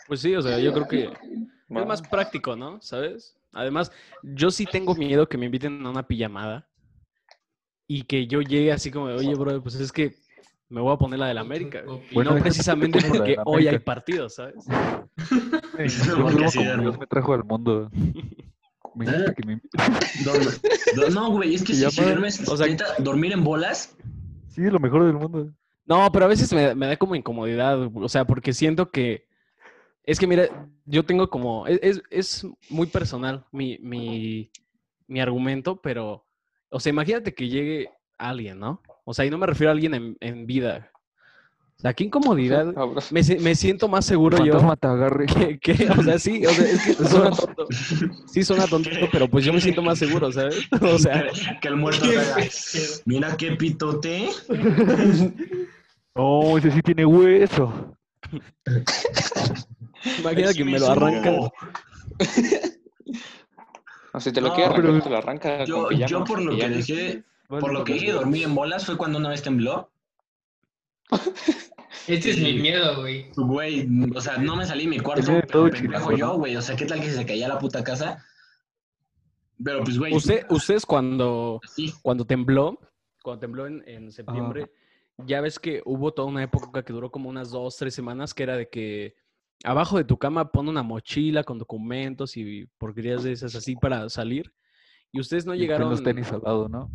Pues 0.07 0.19
sí, 0.19 0.33
o 0.36 0.42
sea, 0.42 0.57
yo 0.57 0.74
creo 0.74 0.88
que 0.88 1.03
es 1.06 1.86
más 1.86 2.01
práctico, 2.01 2.56
¿no? 2.56 2.81
¿Sabes? 2.81 3.38
Además, 3.51 3.92
yo 4.24 4.50
sí 4.50 4.65
tengo 4.65 4.95
miedo 4.95 5.30
que 5.30 5.38
me 5.38 5.45
inviten 5.45 5.86
a 5.86 5.92
una 5.92 6.07
pijamada 6.07 6.68
y 7.86 8.01
que 8.01 8.25
yo 8.25 8.42
llegue 8.42 8.71
así 8.71 8.89
como, 8.89 9.09
de, 9.09 9.13
oye, 9.13 9.36
bro, 9.36 9.62
pues 9.62 9.75
es 9.75 9.92
que 9.92 10.15
me 10.69 10.81
voy 10.81 10.92
a 10.92 10.98
poner 10.98 11.19
la 11.19 11.27
del 11.27 11.38
América. 11.38 11.83
güey". 11.86 12.01
Y 12.09 12.15
Bueno, 12.15 12.33
no 12.33 12.42
precisamente 12.42 13.00
porque 13.07 13.38
hoy 13.45 13.68
hay 13.68 13.77
partido, 13.77 14.27
¿sabes? 14.27 14.65
Dios 15.77 16.98
me 17.00 17.05
trajo 17.05 17.34
al 17.34 17.43
mundo. 17.43 17.91
Me 18.93 19.05
que 19.05 19.46
me 19.46 19.62
no, 21.13 21.31
güey, 21.31 21.55
es 21.55 21.63
que 21.63 21.74
si, 21.74 22.01
duermes, 22.01 22.46
O 22.50 22.58
sea- 22.58 22.67
dormir 23.00 23.31
en 23.31 23.41
bolas, 23.41 23.96
Sí, 24.50 24.63
lo 24.63 24.81
mejor 24.81 25.05
del 25.05 25.13
mundo. 25.13 25.50
No, 25.91 26.10
pero 26.10 26.24
a 26.24 26.29
veces 26.29 26.53
me, 26.53 26.74
me 26.74 26.88
da 26.88 26.95
como 26.95 27.15
incomodidad, 27.15 27.77
o 27.93 28.07
sea, 28.07 28.24
porque 28.25 28.53
siento 28.53 28.91
que... 28.91 29.27
Es 30.05 30.19
que 30.19 30.25
mira, 30.25 30.45
yo 30.86 31.03
tengo 31.03 31.29
como... 31.29 31.67
Es, 31.67 31.79
es- 31.83 32.01
es 32.10 32.48
muy 32.69 32.88
personal 32.88 33.43
mi, 33.51 33.77
mi, 33.81 34.50
mi 35.07 35.19
argumento, 35.19 35.81
pero... 35.81 36.25
O 36.69 36.79
sea, 36.79 36.91
imagínate 36.91 37.33
que 37.33 37.50
llegue 37.50 37.89
alguien, 38.17 38.57
¿no? 38.57 38.81
O 39.03 39.13
sea, 39.13 39.25
y 39.25 39.29
no 39.29 39.38
me 39.38 39.48
refiero 39.48 39.69
a 39.69 39.74
alguien 39.74 39.93
en, 39.93 40.15
en 40.21 40.45
vida. 40.48 40.89
O 41.77 41.81
sea, 41.81 41.93
qué 41.93 42.05
incomodidad. 42.05 42.67
Me, 43.12 43.21
me 43.41 43.55
siento 43.55 43.89
más 43.89 44.05
seguro 44.05 44.38
yo 44.45 44.53
fantasma 44.53 44.75
te 44.77 44.88
agarre. 44.88 45.25
que, 45.25 45.60
que- 45.60 45.89
o 45.89 46.03
sea, 46.03 46.17
sí, 46.19 46.45
o 46.45 46.50
sea, 46.51 46.63
es 46.65 46.79
que 46.86 46.93
suena 47.05 47.31
tonto. 47.31 47.67
Sí, 48.27 48.43
suena 48.45 48.65
tonto, 48.67 48.89
pero 49.12 49.27
pues 49.27 49.43
yo 49.43 49.51
me 49.51 49.60
siento 49.60 49.81
más 49.81 50.00
seguro, 50.00 50.31
¿sabes? 50.31 50.55
O 50.81 50.98
sea, 50.98 51.25
que 51.62 51.67
el 51.67 51.75
muerto 51.75 52.05
haga, 52.05 52.38
mira 53.05 53.36
qué 53.36 53.51
pitote. 53.57 54.29
No, 56.15 56.58
ese 56.58 56.72
sí 56.72 56.82
tiene 56.82 57.06
hueso. 57.06 57.96
imagina 60.20 60.53
que 60.53 60.65
me 60.65 60.80
lo 60.80 60.88
arrancan. 60.88 61.50
No, 64.13 64.20
si 64.20 64.32
te 64.32 64.41
lo 64.41 64.50
No, 64.50 64.53
arrancar, 64.56 64.75
pero- 64.82 65.01
te 65.01 65.10
lo 65.10 65.18
arranca 65.18 65.63
Yo, 65.65 65.86
con 65.86 65.98
yo 65.98 66.24
por 66.24 66.41
lo 66.41 66.56
que 66.58 66.70
dejé, 66.70 67.24
Vale, 67.48 67.62
por 67.62 67.74
lo 67.74 67.84
que 67.84 67.94
dejé 67.94 68.08
de 68.08 68.12
dormir 68.13 68.44
en 68.44 68.56
bolas 68.56 68.86
fue 68.86 68.98
cuando 68.98 69.20
una 69.20 69.30
vez 69.30 69.41
tembló. 69.41 69.91
Este 72.08 72.32
es 72.32 72.39
mi 72.39 72.53
miedo, 72.53 73.01
güey. 73.01 73.30
Güey, 73.36 73.88
o 74.15 74.22
sea, 74.22 74.38
no 74.38 74.56
me 74.56 74.65
salí 74.65 74.86
de 74.86 74.89
mi 74.89 75.00
cuarto, 75.00 75.32
todo 75.51 75.70
pendejo 75.70 76.12
yo, 76.13 76.34
güey. 76.36 76.56
O 76.56 76.62
sea, 76.62 76.75
¿qué 76.75 76.86
tal 76.86 77.00
que 77.00 77.12
se 77.12 77.25
caía 77.25 77.48
la 77.48 77.60
puta 77.60 77.84
casa? 77.84 78.25
Pero 79.63 79.84
pues, 79.84 80.00
güey. 80.00 80.13
Usted, 80.13 80.46
ustedes 80.50 80.84
cuando, 80.86 81.62
Sí, 81.68 81.94
cuando 82.01 82.25
tembló, 82.25 82.80
cuando 83.22 83.39
tembló 83.39 83.68
en, 83.68 83.84
en 83.88 84.12
septiembre, 84.12 84.72
ya 85.25 85.41
ves 85.41 85.59
que 85.59 85.81
hubo 85.85 86.13
toda 86.13 86.27
una 86.27 86.43
época 86.43 86.83
que 86.83 86.93
duró 86.93 87.11
como 87.11 87.29
unas 87.29 87.49
dos, 87.51 87.77
tres 87.77 87.93
semanas, 87.95 88.33
que 88.33 88.43
era 88.43 88.55
de 88.57 88.69
que 88.69 89.15
abajo 89.63 89.97
de 89.97 90.03
tu 90.03 90.17
cama 90.17 90.51
pon 90.51 90.67
una 90.69 90.83
mochila 90.83 91.43
con 91.43 91.57
documentos 91.59 92.35
y 92.37 92.65
porquerías 92.77 93.23
de 93.23 93.31
esas 93.33 93.55
así 93.55 93.75
para 93.75 94.09
salir. 94.09 94.51
Y 95.11 95.19
ustedes 95.19 95.45
no 95.45 95.53
Y 95.55 95.59
llegaron. 95.59 95.89
los 95.89 96.03
tenis 96.03 96.31
al 96.31 96.41
lado, 96.43 96.69
¿no? 96.69 96.89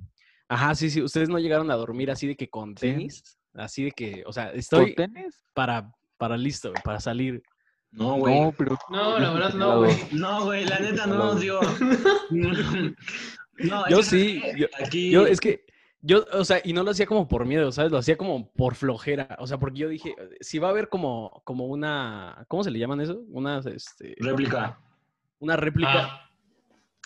Ajá, 0.49 0.75
sí, 0.75 0.91
sí. 0.91 1.03
Ustedes 1.03 1.29
no 1.29 1.39
llegaron 1.39 1.71
a 1.71 1.75
dormir 1.77 2.11
así 2.11 2.27
de 2.27 2.37
que 2.37 2.49
con 2.49 2.71
Sí. 2.77 2.87
tenis. 2.89 3.39
Así 3.55 3.85
de 3.85 3.91
que, 3.93 4.23
o 4.27 4.33
sea, 4.33 4.51
¿Con 4.51 4.59
estoy 4.59 4.95
tenis? 4.95 5.45
para, 5.55 5.91
para 6.19 6.37
listo, 6.37 6.71
güey, 6.71 6.83
para 6.83 7.01
salir. 7.01 7.43
No, 7.91 8.17
güey. 8.17 8.39
No, 8.41 8.53
pero. 8.53 8.79
No, 8.91 9.19
la 9.19 9.33
verdad 9.33 9.55
no, 9.55 9.79
güey. 9.79 9.97
No, 10.13 10.45
güey, 10.45 10.65
la 10.67 10.79
neta 10.81 11.07
no, 11.07 11.15
Helado. 11.15 11.35
digo. 11.37 11.61
No, 13.59 13.89
Yo 13.89 14.01
es 14.01 14.11
que 14.11 14.17
sí, 14.19 14.43
yo- 14.57 14.67
Aquí. 14.85 15.11
Yo, 15.11 15.27
es 15.27 15.41
que, 15.41 15.65
yo, 16.07 16.25
o 16.33 16.45
sea, 16.45 16.61
y 16.65 16.73
no 16.73 16.83
lo 16.83 16.93
hacía 16.93 17.07
como 17.07 17.27
por 17.27 17.45
miedo, 17.47 17.73
¿sabes? 17.73 17.91
Lo 17.91 17.99
hacía 17.99 18.17
como 18.17 18.51
por 18.53 18.75
flojera. 18.77 19.37
O 19.41 19.47
sea, 19.47 19.59
porque 19.59 19.81
yo 19.81 19.89
dije, 19.89 20.15
si 20.41 20.59
va 20.59 20.69
a 20.69 20.71
haber 20.71 20.89
como, 20.89 21.43
como 21.45 21.67
una, 21.67 22.45
¿cómo 22.49 22.63
se 22.65 22.71
le 22.71 22.79
llaman 22.79 23.01
eso? 23.01 23.23
Una, 23.31 23.59
este, 23.59 24.15
Réplica. 24.21 24.79
una 25.41 25.57
réplica. 25.57 25.91
Ah, 25.95 26.31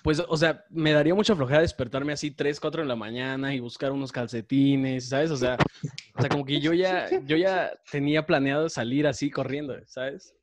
Pues, 0.02 0.22
o 0.26 0.36
sea, 0.36 0.64
me 0.70 0.92
daría 0.92 1.14
mucha 1.14 1.34
flojera 1.34 1.60
despertarme 1.60 2.12
así 2.12 2.30
3, 2.30 2.58
4 2.60 2.82
de 2.82 2.88
la 2.88 2.96
mañana 2.96 3.54
y 3.54 3.60
buscar 3.60 3.90
unos 3.92 4.12
calcetines, 4.12 5.08
¿sabes? 5.08 5.30
O 5.30 5.36
sea, 5.36 5.56
o 6.16 6.20
sea, 6.20 6.28
como 6.30 6.44
que 6.44 6.60
yo 6.60 6.72
ya, 6.72 7.06
yo 7.26 7.36
ya 7.36 7.72
tenía 7.90 8.24
planeado 8.26 8.68
salir 8.68 9.06
así 9.06 9.30
corriendo, 9.30 9.74
¿sabes? 9.86 10.34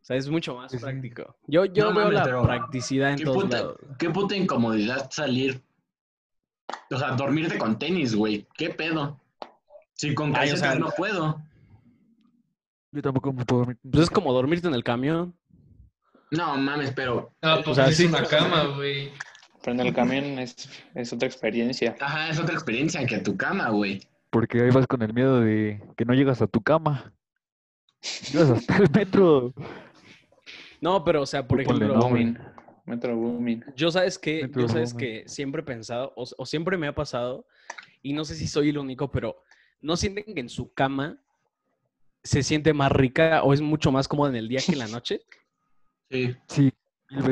O 0.00 0.04
sea, 0.04 0.16
es 0.16 0.28
mucho 0.30 0.54
más 0.54 0.74
práctico. 0.76 1.36
Yo, 1.46 1.66
yo 1.66 1.90
No 1.90 1.94
veo 1.98 2.10
la 2.10 2.24
pero 2.24 2.42
practicidad 2.42 3.10
en 3.10 3.16
¿Qué 3.16 3.24
todos 3.24 3.42
puta, 3.44 3.56
lados. 3.58 3.76
qué 3.98 4.10
puta 4.10 4.34
incomodidad 4.36 5.08
salir. 5.10 5.62
O 6.90 6.98
sea, 6.98 7.12
dormirte 7.12 7.58
con 7.58 7.78
tenis, 7.78 8.14
güey. 8.14 8.46
¿Qué 8.56 8.70
pedo? 8.70 9.20
Si 9.94 10.14
con 10.14 10.28
Ay, 10.28 10.48
o 10.48 10.52
calcetas 10.52 10.60
sea, 10.60 10.74
no 10.78 10.90
puedo. 10.90 11.40
Yo 12.92 13.02
tampoco 13.02 13.32
me 13.32 13.44
puedo 13.44 13.60
dormir. 13.60 13.78
Pues 13.82 14.04
es 14.04 14.10
como 14.10 14.32
dormirte 14.32 14.66
en 14.66 14.74
el 14.74 14.82
camión. 14.82 15.34
No 16.30 16.56
mames, 16.56 16.92
pero. 16.92 17.32
no, 17.42 17.62
pues 17.62 17.76
sea, 17.76 17.88
es 17.88 17.96
sí. 17.96 18.06
una 18.06 18.24
cama, 18.24 18.64
güey. 18.76 19.12
Pero 19.62 19.74
en 19.74 19.86
el 19.86 19.94
camión 19.94 20.24
es, 20.38 20.70
es 20.94 21.12
otra 21.12 21.28
experiencia. 21.28 21.96
Ajá, 22.00 22.30
es 22.30 22.38
otra 22.38 22.54
experiencia 22.54 23.04
que 23.04 23.18
tu 23.18 23.36
cama, 23.36 23.68
güey. 23.70 24.00
Porque 24.30 24.62
ahí 24.62 24.70
vas 24.70 24.86
con 24.86 25.02
el 25.02 25.12
miedo 25.12 25.40
de 25.40 25.82
que 25.96 26.04
no 26.04 26.14
llegas 26.14 26.40
a 26.40 26.46
tu 26.46 26.62
cama. 26.62 27.12
Llegas 28.32 28.50
hasta 28.50 28.76
el 28.78 28.90
metro. 28.90 29.52
No, 30.80 31.04
pero, 31.04 31.22
o 31.22 31.26
sea, 31.26 31.46
por 31.46 31.58
Tú 31.58 31.64
ponle 31.64 31.86
ejemplo. 31.86 32.42
Metro 32.90 33.16
booming. 33.16 33.64
Yo 33.76 33.90
sabes 33.90 34.18
que, 34.18 34.42
Metro 34.42 34.62
yo 34.62 34.68
sabes 34.68 34.92
que 34.94 35.24
siempre 35.26 35.62
he 35.62 35.64
pensado, 35.64 36.12
o, 36.16 36.24
o 36.36 36.46
siempre 36.46 36.76
me 36.76 36.86
ha 36.88 36.94
pasado, 36.94 37.46
y 38.02 38.12
no 38.12 38.24
sé 38.24 38.34
si 38.34 38.46
soy 38.46 38.70
el 38.70 38.78
único, 38.78 39.10
pero 39.10 39.42
¿no 39.80 39.96
sienten 39.96 40.24
que 40.34 40.40
en 40.40 40.48
su 40.48 40.72
cama 40.72 41.18
se 42.22 42.42
siente 42.42 42.72
más 42.74 42.92
rica 42.92 43.42
o 43.42 43.54
es 43.54 43.60
mucho 43.60 43.90
más 43.92 44.06
cómoda 44.08 44.30
en 44.30 44.36
el 44.36 44.48
día 44.48 44.60
que 44.64 44.72
en 44.72 44.78
la 44.80 44.88
noche? 44.88 45.20
Sí. 46.10 46.34
Sí. 46.48 46.72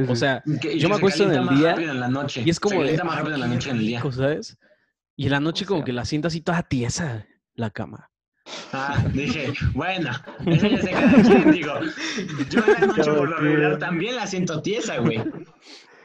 O 0.09 0.17
sea, 0.17 0.43
que- 0.61 0.79
yo 0.79 0.89
me 0.89 0.97
acuesto 0.97 1.25
en 1.25 1.33
el 1.33 1.43
más 1.43 1.59
día 1.59 1.75
en 1.75 2.01
la 2.01 2.09
noche. 2.09 2.43
y 2.45 2.51
es 2.51 2.59
como 2.59 2.73
Se 2.73 2.77
de, 2.79 2.83
calienta 2.97 3.05
más 3.05 3.15
"Ay, 3.15 3.19
rápido 3.21 3.35
en 3.35 3.41
la 3.41 3.47
noche 3.49 3.65
que 3.67 3.71
en 3.71 3.77
el 3.77 3.87
día. 3.87 3.99
rico", 3.99 4.13
¿sabes? 4.13 4.59
Y 5.17 5.25
en 5.27 5.31
la 5.33 5.41
noche 5.41 5.65
O 5.65 5.69
como 5.69 5.85
que 5.85 5.93
la 5.93 6.05
siento 6.05 6.29
así 6.29 6.41
toda 6.41 6.63
tiesa 6.63 7.27
la 7.55 7.71
cama. 7.71 8.11
Ah, 8.73 9.05
dije, 9.13 9.53
bueno, 9.73 10.11
eso 10.47 10.67
ya 10.67 10.83
se 10.83 10.91
quien, 11.23 11.51
digo. 11.51 11.73
Yo 12.51 12.61
en 12.67 12.73
la 12.73 12.87
noche 12.87 13.03
por 13.05 13.29
lo 13.29 13.37
regular 13.37 13.79
también 13.79 14.17
la 14.17 14.27
siento 14.27 14.61
tiesa, 14.63 14.99
güey. 14.99 15.23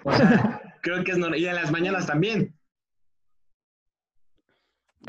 O 0.04 0.14
sea, 0.16 0.78
creo 0.82 1.04
que 1.04 1.12
es 1.12 1.18
normal. 1.18 1.40
Y 1.40 1.48
en 1.48 1.56
las 1.56 1.72
mañanas 1.72 2.06
también. 2.08 2.56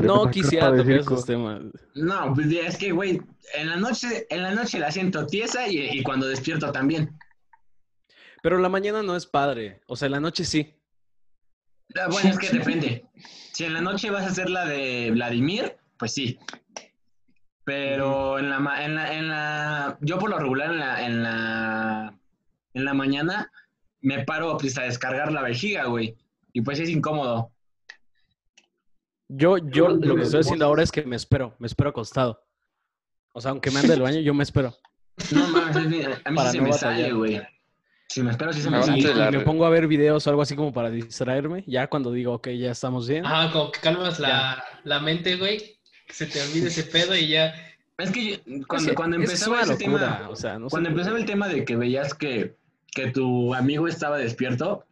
No 0.02 0.28
quisiera 0.30 0.74
tocar 0.74 0.90
esos 0.90 1.24
temas. 1.24 1.62
No, 1.94 2.34
pues 2.34 2.48
es 2.52 2.76
que, 2.76 2.90
güey, 2.90 3.20
en 3.54 3.68
la 3.68 3.76
noche, 3.76 4.26
en 4.28 4.42
la 4.42 4.54
noche 4.54 4.78
la 4.78 4.90
siento 4.90 5.26
tiesa 5.26 5.68
y, 5.68 5.78
y 5.78 6.02
cuando 6.02 6.26
despierto 6.26 6.72
también. 6.72 7.16
Pero 8.42 8.58
la 8.58 8.68
mañana 8.68 9.02
no 9.02 9.16
es 9.16 9.26
padre. 9.26 9.80
O 9.86 9.96
sea, 9.96 10.06
en 10.06 10.12
la 10.12 10.20
noche 10.20 10.44
sí. 10.44 10.74
Ah, 11.96 12.08
Bueno, 12.10 12.30
es 12.30 12.38
que 12.38 12.48
depende. 12.58 13.06
Si 13.52 13.64
en 13.64 13.72
la 13.72 13.80
noche 13.80 14.10
vas 14.10 14.24
a 14.24 14.28
hacer 14.28 14.50
la 14.50 14.66
de 14.66 15.10
Vladimir, 15.12 15.76
pues 15.96 16.12
sí. 16.12 16.38
Pero 17.64 18.38
en 18.38 18.50
la, 18.50 18.58
ma- 18.58 18.84
en 18.84 18.94
la, 18.94 19.14
en 19.14 19.28
la, 19.28 19.98
yo 20.00 20.18
por 20.18 20.28
lo 20.30 20.38
regular 20.38 20.70
en 20.70 20.78
la, 20.80 21.06
en 21.06 21.22
la, 21.22 22.14
en 22.74 22.84
la 22.84 22.94
mañana 22.94 23.50
me 24.02 24.22
paro 24.24 24.58
pues, 24.58 24.76
a 24.78 24.82
descargar 24.82 25.32
la 25.32 25.40
vejiga, 25.42 25.84
güey. 25.86 26.14
Y 26.52 26.60
pues 26.60 26.78
es 26.78 26.90
incómodo. 26.90 27.50
Yo, 29.28 29.56
yo 29.58 29.88
lo 29.88 30.14
que 30.16 30.22
estoy 30.22 30.40
haciendo 30.40 30.66
ahora 30.66 30.82
es 30.82 30.92
que 30.92 31.02
me 31.04 31.16
espero, 31.16 31.54
me 31.58 31.66
espero 31.66 31.90
acostado. 31.90 32.42
O 33.32 33.40
sea, 33.40 33.50
aunque 33.50 33.70
me 33.70 33.80
ande 33.80 33.92
del 33.92 34.02
baño, 34.02 34.20
yo 34.20 34.34
me 34.34 34.42
espero. 34.44 34.74
No 35.32 35.48
mames, 35.48 35.76
a 35.76 36.30
mí 36.30 36.38
sí 36.38 36.48
se 36.50 36.58
no 36.58 36.64
me 36.64 36.72
sale, 36.72 37.12
güey. 37.12 37.40
Si 38.08 38.22
me 38.22 38.30
espero, 38.30 38.52
sí 38.52 38.60
se 38.60 38.70
me 38.70 38.82
sale. 38.82 39.00
y 39.00 39.32
me 39.38 39.40
pongo 39.40 39.64
a 39.64 39.70
ver 39.70 39.88
videos 39.88 40.26
o 40.26 40.30
algo 40.30 40.42
así 40.42 40.54
como 40.54 40.72
para 40.72 40.90
distraerme. 40.90 41.64
Ya 41.66 41.88
cuando 41.88 42.12
digo, 42.12 42.34
ok, 42.34 42.48
ya 42.50 42.70
estamos 42.70 43.08
bien. 43.08 43.24
Ajá, 43.24 43.50
como 43.50 43.72
que 43.72 43.80
calmas 43.80 44.20
la, 44.20 44.62
la 44.84 45.00
mente, 45.00 45.36
güey. 45.36 45.73
Que 46.06 46.12
se 46.14 46.26
te 46.26 46.42
olvide 46.42 46.68
ese 46.68 46.84
pedo 46.84 47.14
y 47.16 47.28
ya. 47.28 47.54
Es 47.98 48.10
que 48.10 48.42
yo- 48.46 48.66
cuando, 48.66 48.94
cuando 48.94 49.16
empezaba 49.16 49.62
ese 49.62 49.72
locura, 49.72 50.18
tema, 50.18 50.28
o 50.28 50.36
sea, 50.36 50.58
no 50.58 50.68
sé 50.68 50.72
cuando 50.72 50.88
empezaba 50.90 51.18
el 51.18 51.24
tema 51.26 51.48
de 51.48 51.64
que 51.64 51.76
veías 51.76 52.12
que, 52.14 52.56
que 52.90 53.10
tu 53.10 53.54
amigo 53.54 53.86
estaba 53.88 54.18
despierto, 54.18 54.84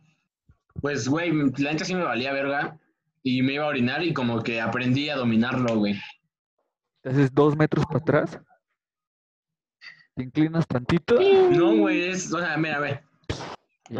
pues, 0.80 1.08
güey, 1.08 1.30
la 1.58 1.72
neta 1.72 1.84
sí 1.84 1.94
me 1.94 2.02
valía 2.04 2.32
verga 2.32 2.78
y 3.22 3.42
me 3.42 3.54
iba 3.54 3.64
a 3.64 3.68
orinar 3.68 4.02
y 4.04 4.12
como 4.14 4.42
que 4.42 4.60
aprendí 4.60 5.08
a 5.10 5.16
dominarlo, 5.16 5.76
güey. 5.76 6.00
Te 7.02 7.10
haces 7.10 7.34
dos 7.34 7.56
metros 7.56 7.84
para 7.86 7.98
atrás. 7.98 8.38
Te 10.14 10.22
inclinas 10.24 10.66
tantito. 10.66 11.18
No, 11.50 11.76
güey, 11.76 12.04
es, 12.04 12.32
o 12.32 12.38
sea, 12.38 12.56
mira, 12.56 12.76
a 12.76 12.80
ver. 12.80 13.02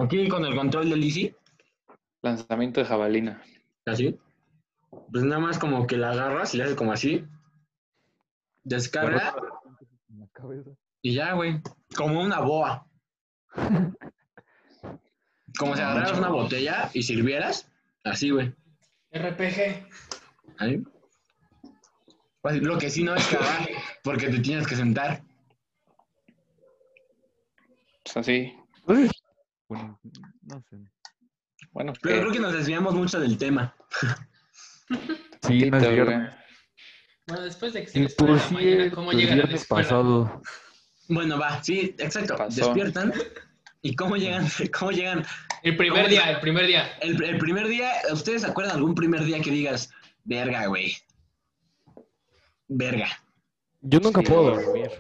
Aquí 0.01 0.29
con 0.29 0.45
el 0.45 0.55
control 0.55 0.89
del 0.91 1.03
Easy, 1.03 1.35
Lanzamiento 2.23 2.81
de 2.81 2.87
jabalina. 2.87 3.43
así, 3.87 4.17
pues 5.11 5.25
nada 5.25 5.41
más 5.41 5.59
como 5.59 5.87
que 5.87 5.97
la 5.97 6.11
agarras 6.11 6.55
y 6.55 6.59
le 6.59 6.65
haces 6.65 6.77
como 6.77 6.93
así, 6.93 7.27
descarga 8.65 9.35
y 11.03 11.15
ya, 11.15 11.33
güey, 11.33 11.61
como 11.97 12.23
una 12.23 12.41
boa. 12.41 12.87
Como 15.59 15.77
si 15.77 15.83
agarraras 15.83 16.19
una 16.19 16.31
botella 16.31 16.91
y 16.95 17.03
sirvieras, 17.03 17.69
así, 18.05 18.31
güey. 18.31 18.55
RPG. 19.13 19.87
Ahí. 20.59 20.83
Pues, 22.41 22.63
lo 22.63 22.79
que 22.79 22.89
sí 22.89 23.03
no 23.03 23.15
es 23.15 23.27
cagar, 23.27 23.69
porque 24.03 24.29
te 24.29 24.39
tienes 24.39 24.67
que 24.67 24.77
sentar. 24.77 25.23
Es 28.05 28.17
así. 28.17 28.57
Bueno, 29.69 30.01
no 30.43 30.63
sé. 30.71 30.79
Bueno, 31.73 31.93
Pero 32.01 32.15
¿qué? 32.15 32.21
creo 32.21 32.33
que 32.33 32.41
nos 32.41 32.53
desviamos 32.53 32.95
mucho 32.95 33.21
del 33.21 33.37
tema. 33.39 33.75
Sí, 35.47 35.71
no 35.71 35.79
es 35.79 35.91
viernes. 35.91 36.35
Bueno, 37.27 37.43
después 37.45 37.73
de 37.73 37.83
que 37.85 37.89
se 37.89 37.99
Y 38.01 38.09
por 38.09 38.31
la 38.31 38.37
mañana, 38.51 38.61
cierto, 38.77 38.97
¿cómo 38.97 39.13
el 39.13 39.19
llegan 39.19 39.41
a 39.41 39.45
la 39.47 39.55
escuela? 39.55 39.83
pasado. 39.83 40.43
Bueno, 41.09 41.39
va, 41.39 41.63
sí, 41.63 41.95
exacto. 41.99 42.37
Pasó. 42.37 42.61
Despiertan. 42.61 43.13
¿Y 43.83 43.95
cómo 43.97 44.17
llegan? 44.17 44.47
¿Cómo 44.79 44.91
llegan? 44.93 45.25
El 45.63 45.77
primer 45.77 46.03
¿Cómo 46.03 46.09
día, 46.09 46.21
llegan? 46.21 46.35
el 46.35 46.41
primer 46.41 46.67
día. 46.67 46.93
El, 47.01 47.23
el 47.25 47.39
primer 47.39 47.69
día, 47.69 47.91
¿ustedes 48.13 48.43
se 48.43 48.49
acuerdan 48.49 48.77
algún 48.77 48.95
primer 48.95 49.25
día 49.25 49.41
que 49.41 49.51
digas, 49.51 49.91
verga, 50.25 50.67
güey? 50.67 50.97
Verga. 52.69 53.09
Yo 53.81 54.01
nunca 54.01 54.21
Sí. 54.21 54.27
puedo 54.29 54.55
dormir. 54.61 54.91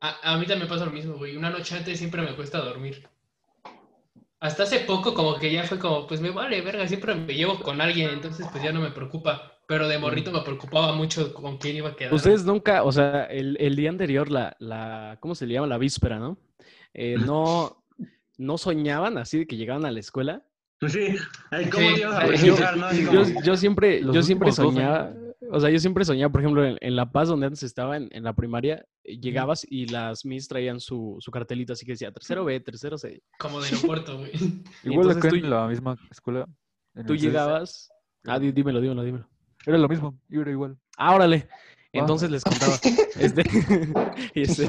A, 0.00 0.34
a 0.34 0.38
mí 0.38 0.46
también 0.46 0.68
pasa 0.68 0.84
lo 0.84 0.92
mismo, 0.92 1.14
güey. 1.16 1.36
Una 1.36 1.50
noche 1.50 1.76
antes 1.76 1.98
siempre 1.98 2.22
me 2.22 2.36
cuesta 2.36 2.58
dormir. 2.58 3.08
Hasta 4.40 4.62
hace 4.62 4.80
poco 4.80 5.14
como 5.14 5.36
que 5.36 5.50
ya 5.52 5.64
fue 5.64 5.78
como, 5.78 6.06
pues 6.06 6.20
me 6.20 6.30
vale, 6.30 6.60
verga, 6.60 6.86
siempre 6.86 7.14
me 7.14 7.34
llevo 7.34 7.58
con 7.60 7.80
alguien, 7.80 8.10
entonces 8.10 8.46
pues 8.52 8.62
ya 8.62 8.72
no 8.72 8.80
me 8.80 8.90
preocupa. 8.90 9.52
Pero 9.66 9.86
de 9.88 9.98
morrito 9.98 10.30
me 10.32 10.40
preocupaba 10.42 10.94
mucho 10.94 11.34
con 11.34 11.58
quién 11.58 11.76
iba 11.76 11.90
a 11.90 11.96
quedar. 11.96 12.14
Ustedes 12.14 12.44
nunca, 12.44 12.84
o 12.84 12.92
sea, 12.92 13.24
el, 13.24 13.56
el 13.60 13.76
día 13.76 13.90
anterior, 13.90 14.30
la, 14.30 14.56
la, 14.60 15.18
¿cómo 15.20 15.34
se 15.34 15.46
le 15.46 15.54
llama? 15.54 15.66
La 15.66 15.76
víspera, 15.76 16.18
¿no? 16.18 16.38
Eh, 16.94 17.16
no, 17.26 17.84
no 18.38 18.58
soñaban 18.58 19.18
así 19.18 19.40
de 19.40 19.46
que 19.46 19.56
llegaban 19.56 19.84
a 19.84 19.90
la 19.90 20.00
escuela. 20.00 20.42
Sí, 20.86 21.16
¿cómo 21.72 21.88
Sí. 21.88 21.94
te 21.96 22.00
ibas 22.00 22.14
a 22.16 22.22
Yo- 22.22 22.28
presentar, 22.28 22.76
no? 22.76 22.92
Yo, 22.92 23.06
como, 23.24 23.42
yo 23.42 23.56
siempre, 23.56 24.00
Los 24.00 24.14
yo 24.14 24.22
siempre 24.22 24.46
dos 24.46 24.56
soñaba, 24.56 25.12
o 25.52 25.60
sea, 25.60 25.70
yo 25.70 25.78
siempre 25.78 26.04
soñaba, 26.04 26.32
por 26.32 26.40
ejemplo, 26.40 26.64
en, 26.64 26.76
en 26.80 26.96
La 26.96 27.10
Paz, 27.12 27.28
donde 27.28 27.46
antes 27.46 27.62
estaba, 27.62 27.96
en, 27.96 28.08
en 28.10 28.24
la 28.24 28.34
primaria, 28.34 28.84
eh, 29.04 29.18
llegabas 29.20 29.64
y 29.68 29.86
las 29.86 30.24
mis 30.24 30.48
traían 30.48 30.80
su, 30.80 31.16
su 31.20 31.30
cartelito 31.30 31.72
así 31.72 31.86
que 31.86 31.92
decía 31.92 32.10
tercero 32.12 32.44
B, 32.44 32.58
tercero 32.60 32.98
C. 32.98 33.22
Como 33.38 33.60
de 33.60 33.68
aeropuerto, 33.72 34.18
güey. 34.18 34.32
Igual 34.84 35.10
entonces 35.10 35.16
acá 35.18 35.28
tú- 35.28 35.36
en 35.36 35.50
la 35.50 35.66
misma 35.68 35.96
escuela. 36.10 36.46
Tú 37.06 37.14
llegabas, 37.14 37.88
ah, 38.26 38.38
dí- 38.40 38.52
dímelo, 38.52 38.80
dímelo, 38.80 39.02
dímelo. 39.04 39.28
Era 39.66 39.78
lo 39.78 39.88
mismo, 39.88 40.18
yo 40.28 40.40
era 40.42 40.50
igual. 40.50 40.76
Ah, 40.96 41.14
órale. 41.14 41.48
Va. 41.48 42.00
Entonces 42.00 42.30
les 42.30 42.42
contaba. 42.44 42.74
Este, 43.18 43.42
y 44.34 44.42
este. 44.42 44.68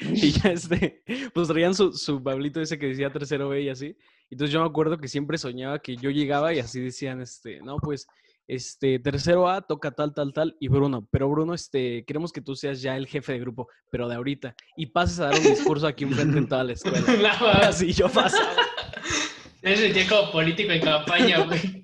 y 0.00 0.30
ya 0.32 0.52
este. 0.52 1.02
Pues 1.34 1.48
traían 1.48 1.74
su, 1.74 1.92
su 1.92 2.22
Pablito 2.22 2.60
ese 2.60 2.78
que 2.78 2.86
decía 2.86 3.10
tercero 3.12 3.48
B 3.48 3.62
y 3.62 3.68
así. 3.68 3.96
Entonces 4.30 4.52
yo 4.52 4.60
me 4.60 4.66
acuerdo 4.66 4.98
que 4.98 5.08
siempre 5.08 5.36
soñaba 5.38 5.78
que 5.80 5.96
yo 5.96 6.10
llegaba 6.10 6.54
y 6.54 6.58
así 6.60 6.80
decían, 6.80 7.20
este, 7.20 7.60
no, 7.60 7.76
pues, 7.78 8.06
este, 8.48 8.98
tercero 8.98 9.48
A 9.48 9.60
toca 9.60 9.90
tal, 9.90 10.14
tal, 10.14 10.32
tal, 10.32 10.56
y 10.58 10.68
Bruno. 10.68 11.06
Pero 11.10 11.28
Bruno, 11.28 11.54
este, 11.54 12.04
queremos 12.06 12.32
que 12.32 12.40
tú 12.40 12.56
seas 12.56 12.80
ya 12.80 12.96
el 12.96 13.06
jefe 13.06 13.32
de 13.32 13.38
grupo, 13.38 13.68
pero 13.90 14.08
de 14.08 14.16
ahorita. 14.16 14.56
Y 14.76 14.86
pases 14.86 15.20
a 15.20 15.26
dar 15.26 15.38
un 15.38 15.44
discurso 15.44 15.86
aquí 15.86 16.04
enfrente 16.04 16.38
en 16.38 16.48
toda 16.48 16.64
la 16.64 16.72
escuela. 16.72 17.30
Así 17.62 17.92
yo 17.92 18.08
pasaba. 18.08 18.50
Sentía 19.62 20.08
como 20.08 20.32
político 20.32 20.72
en 20.72 20.80
campaña, 20.80 21.44
güey. 21.44 21.82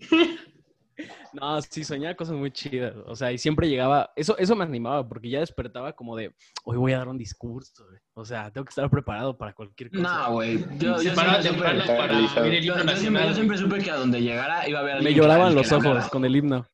No, 1.34 1.60
sí, 1.62 1.82
soñaba 1.84 2.14
cosas 2.14 2.36
muy 2.36 2.50
chidas. 2.50 2.94
O 3.06 3.16
sea, 3.16 3.32
y 3.32 3.38
siempre 3.38 3.68
llegaba. 3.68 4.12
Eso, 4.16 4.36
eso 4.38 4.54
me 4.54 4.64
animaba 4.64 5.06
porque 5.08 5.28
ya 5.28 5.40
despertaba 5.40 5.92
como 5.92 6.16
de 6.16 6.32
hoy 6.64 6.76
voy 6.76 6.92
a 6.92 6.98
dar 6.98 7.08
un 7.08 7.18
discurso. 7.18 7.84
güey. 7.86 7.98
O 8.14 8.24
sea, 8.24 8.50
tengo 8.50 8.64
que 8.64 8.70
estar 8.70 8.88
preparado 8.88 9.36
para 9.36 9.52
cualquier 9.52 9.90
cosa. 9.90 10.02
No, 10.02 10.32
güey. 10.32 10.64
Yo, 10.78 11.02
yo 11.02 11.14
paraba 11.14 11.42
siempre 11.42 11.62
para 11.62 11.72
el 11.74 11.78
yo- 11.84 11.84
himno 11.84 12.04
yo 12.20 12.28
siempre, 12.28 12.62
yo 12.62 12.74
nacional. 12.84 13.34
siempre 13.34 13.58
supe 13.58 13.78
que 13.78 13.90
a 13.90 13.96
donde 13.96 14.20
llegara 14.22 14.68
iba 14.68 14.78
a 14.78 14.82
haber 14.82 14.94
me 14.94 14.98
alguien 14.98 15.14
que- 15.14 15.20
lloraban 15.20 15.54
los 15.54 15.72
ojos 15.72 16.08
con 16.08 16.24
el 16.24 16.36
himno. 16.36 16.66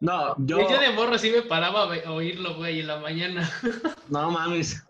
No, 0.00 0.34
yo. 0.38 0.68
Yo 0.68 0.78
de 0.78 0.90
morro 0.92 1.16
sí 1.18 1.30
me 1.30 1.42
paraba 1.42 1.84
a 1.94 2.10
oírlo, 2.12 2.56
güey, 2.56 2.80
en 2.80 2.86
la 2.88 2.98
mañana. 2.98 3.50
No 4.08 4.30
mames. 4.30 4.84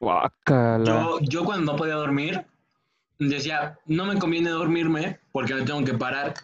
Guácala. 0.00 0.84
Yo, 0.84 1.18
yo 1.20 1.44
cuando 1.44 1.72
no 1.72 1.78
podía 1.78 1.94
dormir, 1.94 2.44
decía, 3.18 3.78
no 3.86 4.04
me 4.06 4.18
conviene 4.18 4.50
dormirme 4.50 5.20
porque 5.32 5.54
me 5.54 5.62
tengo 5.62 5.84
que 5.84 5.94
parar. 5.94 6.34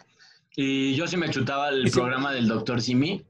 Y 0.55 0.95
yo 0.95 1.07
sí 1.07 1.17
me 1.17 1.29
chutaba 1.29 1.69
el 1.69 1.89
programa 1.91 2.31
del 2.31 2.47
doctor 2.47 2.81
Simi. 2.81 3.25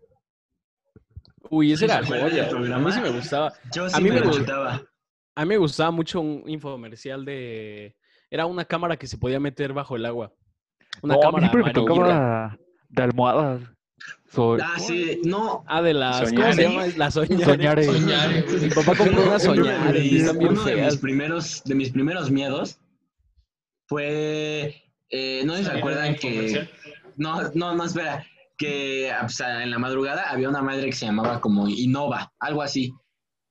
Uy, 1.49 1.71
ese 1.73 1.87
¿Se 1.87 1.93
era 1.93 2.05
joya. 2.05 2.45
A 2.45 2.49
programa? 2.49 2.85
mí 2.87 2.91
sí 2.93 2.99
me 3.01 3.09
gustaba. 3.11 3.53
Yo 3.73 3.89
sí 3.89 3.95
A 3.95 3.99
mí 3.99 4.09
me, 4.09 4.19
me 4.21 4.27
gust- 4.27 4.39
chutaba. 4.39 4.81
A 5.35 5.41
mí 5.43 5.49
me 5.49 5.57
gustaba 5.57 5.91
mucho 5.91 6.21
un 6.21 6.43
infomercial 6.47 7.25
de. 7.25 7.95
Era 8.29 8.45
una 8.45 8.65
cámara 8.65 8.97
que 8.97 9.07
se 9.07 9.17
podía 9.17 9.39
meter 9.39 9.73
bajo 9.73 9.95
el 9.95 10.05
agua. 10.05 10.33
Una 11.01 11.13
No, 11.15 11.19
a 11.19 11.21
mí 11.21 11.25
cámara 11.25 11.49
siempre 11.49 11.63
me 11.63 11.73
tocaba 11.73 12.57
de 12.89 13.03
almohadas. 13.03 13.61
Ah, 14.61 14.75
sí, 14.79 15.21
no. 15.23 15.63
Ah, 15.67 15.81
de 15.81 15.93
las. 15.93 16.17
¿Cómo 16.31 16.41
Soñare. 16.51 16.53
se 16.55 16.63
llama? 16.63 16.87
Las 16.97 17.13
soñares. 17.13 17.45
Soñare. 17.45 17.83
Soñare. 17.85 18.43
Mi 18.61 18.69
papá 18.69 18.95
compró 18.95 19.23
unas 19.23 19.45
Uno 19.45 19.63
de 19.63 20.31
uno 20.39 20.63
de 20.65 20.75
mis 20.83 20.97
primeros, 20.97 21.63
de 21.63 21.75
mis 21.75 21.89
primeros 21.91 22.31
miedos 22.31 22.79
fue, 23.87 24.83
eh, 25.09 25.43
no 25.45 25.53
sé 25.53 25.59
si 25.63 25.69
se 25.69 25.77
acuerdan 25.77 26.15
que, 26.15 26.31
comercial. 26.35 26.69
No, 27.17 27.41
no, 27.53 27.75
no, 27.75 27.83
espera, 27.85 28.25
que 28.57 29.11
o 29.23 29.29
sea, 29.29 29.63
en 29.63 29.71
la 29.71 29.79
madrugada 29.79 30.29
había 30.29 30.49
una 30.49 30.61
madre 30.61 30.85
que 30.87 30.91
se 30.93 31.05
llamaba 31.05 31.39
como 31.41 31.67
Innova, 31.67 32.31
algo 32.39 32.61
así. 32.61 32.93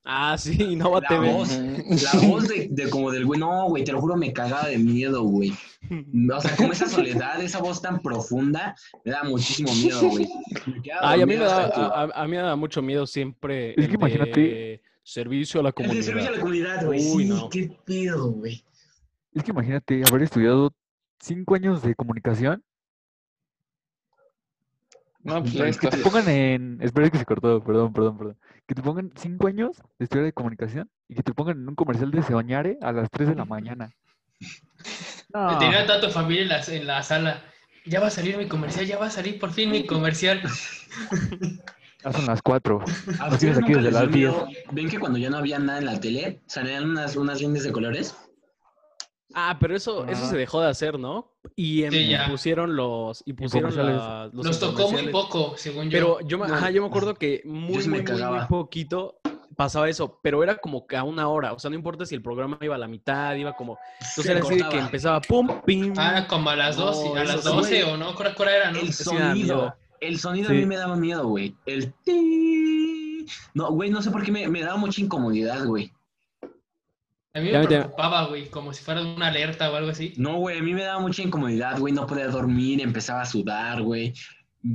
Ah, 0.05 0.35
sí, 0.37 0.75
Nova 0.75 0.99
La 0.99 1.07
TV. 1.07 1.31
voz, 1.31 1.57
la 1.57 2.27
voz 2.27 2.47
de, 2.49 2.67
de 2.69 2.89
como 2.89 3.09
del 3.09 3.25
güey, 3.25 3.39
no, 3.39 3.69
güey, 3.69 3.85
te 3.85 3.93
lo 3.93 4.01
juro, 4.01 4.17
me 4.17 4.33
cagaba 4.33 4.67
de 4.67 4.77
miedo, 4.77 5.23
güey. 5.23 5.53
O 6.35 6.41
sea, 6.41 6.55
como 6.57 6.73
esa 6.73 6.87
soledad, 6.89 7.41
esa 7.41 7.59
voz 7.59 7.81
tan 7.81 8.01
profunda, 8.01 8.75
me 9.05 9.11
da 9.13 9.23
muchísimo 9.23 9.73
miedo, 9.73 10.01
güey. 10.09 10.27
Ay, 11.01 11.21
a 11.21 11.25
mí 11.25 11.35
me 11.37 11.43
da, 11.45 12.09
a, 12.13 12.23
mí 12.25 12.31
me 12.31 12.37
da 12.37 12.55
mucho 12.57 12.81
miedo 12.81 13.05
siempre. 13.07 13.69
Es 13.71 13.75
que 13.75 13.83
el 13.85 13.93
imagínate- 13.95 14.81
Servicio 15.05 15.59
a 15.59 15.63
la 15.63 15.69
El 15.69 15.73
de 15.75 15.83
comunidad. 15.83 16.03
servicio 16.05 16.29
a 16.29 16.31
la 16.33 16.39
comunidad, 16.39 16.85
güey, 16.85 16.99
Uy, 17.13 17.23
sí, 17.23 17.29
no. 17.29 17.49
qué 17.49 17.77
pedo, 17.85 18.31
güey. 18.31 18.63
Es 19.33 19.43
que 19.43 19.51
imagínate 19.51 20.01
haber 20.09 20.23
estudiado 20.23 20.73
cinco 21.19 21.55
años 21.55 21.81
de 21.81 21.93
comunicación. 21.93 22.63
No, 25.23 25.41
pues 25.41 25.55
es 25.55 25.77
Que 25.77 25.87
te 25.87 25.97
pongan 25.97 26.27
en. 26.27 26.79
Espera 26.81 27.09
que 27.09 27.17
se 27.17 27.25
cortó, 27.25 27.63
perdón, 27.63 27.93
perdón, 27.93 28.17
perdón. 28.17 28.37
Que 28.67 28.75
te 28.75 28.81
pongan 28.81 29.11
cinco 29.15 29.47
años 29.47 29.81
de 29.97 30.03
estudiar 30.05 30.25
de 30.25 30.33
comunicación 30.33 30.89
y 31.07 31.15
que 31.15 31.23
te 31.23 31.33
pongan 31.33 31.57
en 31.57 31.67
un 31.69 31.75
comercial 31.75 32.11
de 32.11 32.23
Soñare 32.23 32.77
a 32.81 32.91
las 32.91 33.09
3 33.09 33.29
de 33.29 33.35
la 33.35 33.45
mañana. 33.45 33.91
No, 35.33 35.57
Tenía 35.57 35.85
tanto 35.87 36.09
familia 36.09 36.43
en 36.43 36.49
la, 36.49 36.61
en 36.67 36.87
la 36.87 37.03
sala. 37.03 37.41
Ya 37.85 37.99
va 37.99 38.07
a 38.07 38.11
salir 38.11 38.37
mi 38.37 38.47
comercial, 38.47 38.85
ya 38.85 38.97
va 38.97 39.07
a 39.07 39.11
salir 39.11 39.39
por 39.39 39.51
fin 39.51 39.71
mi 39.71 39.85
comercial. 39.85 40.41
ya 42.03 42.11
son 42.11 42.25
las 42.25 42.41
4. 42.41 42.83
¿A 43.19 43.29
ustedes 43.29 43.57
aquí 43.57 43.73
desde 43.73 43.91
las 43.91 44.11
10. 44.11 44.15
miedo? 44.15 44.47
¿Ven 44.71 44.89
que 44.89 44.99
cuando 44.99 45.17
ya 45.19 45.29
no 45.29 45.37
había 45.37 45.59
nada 45.59 45.79
en 45.79 45.85
la 45.85 45.99
tele, 45.99 46.41
salían 46.45 46.89
unas, 46.89 47.15
unas 47.15 47.41
líneas 47.41 47.63
de 47.63 47.71
colores? 47.71 48.15
Ah, 49.33 49.57
pero 49.59 49.75
eso, 49.75 50.05
eso 50.07 50.25
se 50.27 50.37
dejó 50.37 50.61
de 50.61 50.69
hacer, 50.69 50.99
¿no? 50.99 51.31
Y 51.55 51.83
em- 51.83 51.91
Sí, 51.91 52.13
pusieron 52.29 52.75
los, 52.75 53.23
y 53.25 53.33
pusieron 53.33 53.75
la- 53.75 54.29
los 54.31 54.45
Nos 54.45 54.59
tocó 54.59 54.91
muy 54.91 55.07
poco, 55.07 55.53
según 55.57 55.85
yo. 55.85 55.91
Pero 55.91 56.19
yo 56.27 56.37
me, 56.37 56.47
No. 56.47 56.53
ajá, 56.55 56.69
yo 56.71 56.81
me 56.81 56.87
acuerdo 56.87 57.15
que 57.15 57.41
muy, 57.45 57.81
sí 57.83 57.89
me 57.89 58.01
muy, 58.01 58.11
muy, 58.11 58.21
muy 58.21 58.45
poquito 58.47 59.19
pasaba 59.55 59.87
eso, 59.87 60.19
pero 60.23 60.41
era 60.41 60.57
como 60.57 60.87
que 60.87 60.97
a 60.97 61.03
una 61.03 61.27
hora, 61.27 61.53
o 61.53 61.59
sea, 61.59 61.69
no 61.69 61.75
importa 61.75 62.07
si 62.07 62.15
el 62.15 62.23
programa 62.23 62.57
iba 62.61 62.73
a 62.73 62.77
la 62.79 62.87
mitad, 62.87 63.35
iba 63.35 63.53
como, 63.53 63.77
entonces 63.99 64.23
Se 64.25 64.31
era 64.31 64.39
así 64.41 64.55
de 64.55 64.67
que 64.67 64.79
empezaba 64.79 65.21
pum, 65.21 65.47
pim, 65.63 65.93
Ah, 65.95 66.25
como 66.27 66.49
a 66.49 66.55
las 66.55 66.75
No, 66.75 66.85
12, 66.85 67.19
a 67.19 67.23
las 67.23 67.41
sí, 67.43 67.49
12 67.49 67.83
güey. 67.83 67.93
o 67.93 67.97
no, 67.97 68.15
¿cuál 68.15 68.33
cuál 68.33 68.49
era, 68.49 68.71
no? 68.71 68.79
El 68.79 68.91
sí 68.91 69.03
sonido, 69.03 69.75
el 70.01 70.17
sonido 70.19 70.49
Sí. 70.49 70.55
a 70.55 70.59
mí 70.59 70.65
me 70.65 70.75
daba 70.75 70.95
miedo, 70.95 71.27
güey. 71.27 71.55
El 71.67 71.93
ti. 72.03 73.25
No, 73.53 73.69
güey, 73.71 73.89
no 73.91 74.01
sé 74.01 74.09
por 74.11 74.23
qué 74.23 74.31
me, 74.31 74.47
me 74.47 74.61
daba 74.61 74.77
mucha 74.77 75.01
incomodidad, 75.01 75.65
güey. 75.65 75.91
A 77.35 77.39
mí 77.39 77.51
me 77.51 77.65
preocupaba, 77.67 78.27
güey, 78.27 78.47
como 78.49 78.73
si 78.73 78.83
fuera 78.83 79.01
una 79.01 79.27
alerta 79.27 79.71
o 79.71 79.75
algo 79.75 79.89
así. 79.89 80.13
No, 80.17 80.37
güey, 80.37 80.59
a 80.59 80.61
mí 80.61 80.73
me 80.73 80.83
daba 80.83 80.99
mucha 81.01 81.23
incomodidad, 81.23 81.79
güey. 81.79 81.91
No 81.93 82.05
podía 82.05 82.27
dormir, 82.27 82.81
empezaba 82.81 83.21
a 83.21 83.25
sudar, 83.25 83.81
güey. 83.81 84.13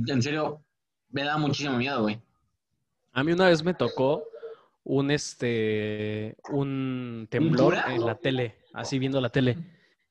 En 0.07 0.21
serio, 0.21 0.61
me 1.09 1.23
daba 1.23 1.37
muchísimo 1.37 1.77
miedo, 1.77 2.01
güey. 2.01 2.19
A 3.13 3.23
mí 3.23 3.31
una 3.31 3.47
vez 3.47 3.63
me 3.63 3.73
tocó 3.73 4.23
un 4.83 5.09
este 5.11 6.35
un 6.49 7.27
temblor 7.29 7.75
en 7.87 8.05
la 8.05 8.15
tele, 8.15 8.55
así 8.73 8.99
viendo 8.99 9.21
la 9.21 9.29
tele. 9.29 9.57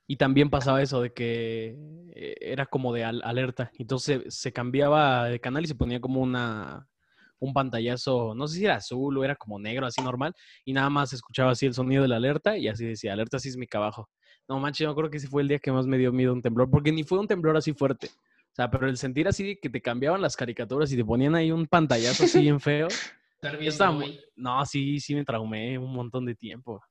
Y 0.06 0.16
también 0.16 0.48
pasaba 0.48 0.80
eso 0.80 1.02
de 1.02 1.12
que 1.12 1.76
eh, 2.14 2.34
era 2.40 2.64
como 2.64 2.94
de 2.94 3.04
al- 3.04 3.22
alerta. 3.24 3.70
Entonces 3.78 4.22
se 4.34 4.52
cambiaba 4.54 5.26
de 5.28 5.38
canal 5.38 5.64
y 5.64 5.68
se 5.68 5.74
ponía 5.74 6.00
como 6.00 6.22
una 6.22 6.88
un 7.40 7.52
pantallazo, 7.52 8.34
no 8.34 8.46
sé 8.48 8.58
si 8.58 8.64
era 8.64 8.76
azul 8.76 9.16
o 9.16 9.24
era 9.24 9.36
como 9.36 9.58
negro, 9.58 9.86
así 9.86 10.00
normal, 10.02 10.34
y 10.64 10.72
nada 10.72 10.90
más 10.90 11.12
escuchaba 11.12 11.52
así 11.52 11.66
el 11.66 11.74
sonido 11.74 12.02
de 12.02 12.08
la 12.08 12.16
alerta 12.16 12.56
y 12.56 12.68
así 12.68 12.84
decía, 12.84 13.12
alerta 13.12 13.38
sísmica 13.38 13.78
abajo. 13.78 14.08
No 14.48 14.58
manches, 14.58 14.86
yo 14.86 14.94
creo 14.94 15.10
que 15.10 15.18
ese 15.18 15.28
fue 15.28 15.42
el 15.42 15.48
día 15.48 15.58
que 15.58 15.70
más 15.72 15.86
me 15.86 15.98
dio 15.98 16.12
miedo 16.12 16.32
un 16.32 16.42
temblor, 16.42 16.70
porque 16.70 16.90
ni 16.92 17.04
fue 17.04 17.18
un 17.18 17.26
temblor 17.28 17.56
así 17.56 17.72
fuerte. 17.74 18.08
O 18.08 18.54
sea, 18.54 18.70
pero 18.70 18.88
el 18.88 18.96
sentir 18.96 19.28
así 19.28 19.44
de 19.44 19.58
que 19.60 19.68
te 19.70 19.80
cambiaban 19.80 20.20
las 20.20 20.36
caricaturas 20.36 20.90
y 20.92 20.96
te 20.96 21.04
ponían 21.04 21.34
ahí 21.34 21.52
un 21.52 21.66
pantallazo 21.66 22.24
así 22.24 22.40
bien 22.40 22.58
feo. 22.60 22.88
Viendo, 23.42 23.68
estaba 23.68 23.92
muy- 23.92 24.18
No, 24.34 24.66
sí, 24.66 24.98
sí 24.98 25.14
me 25.14 25.24
traumé 25.24 25.78
un 25.78 25.92
montón 25.92 26.24
de 26.26 26.34
tiempo. 26.34 26.82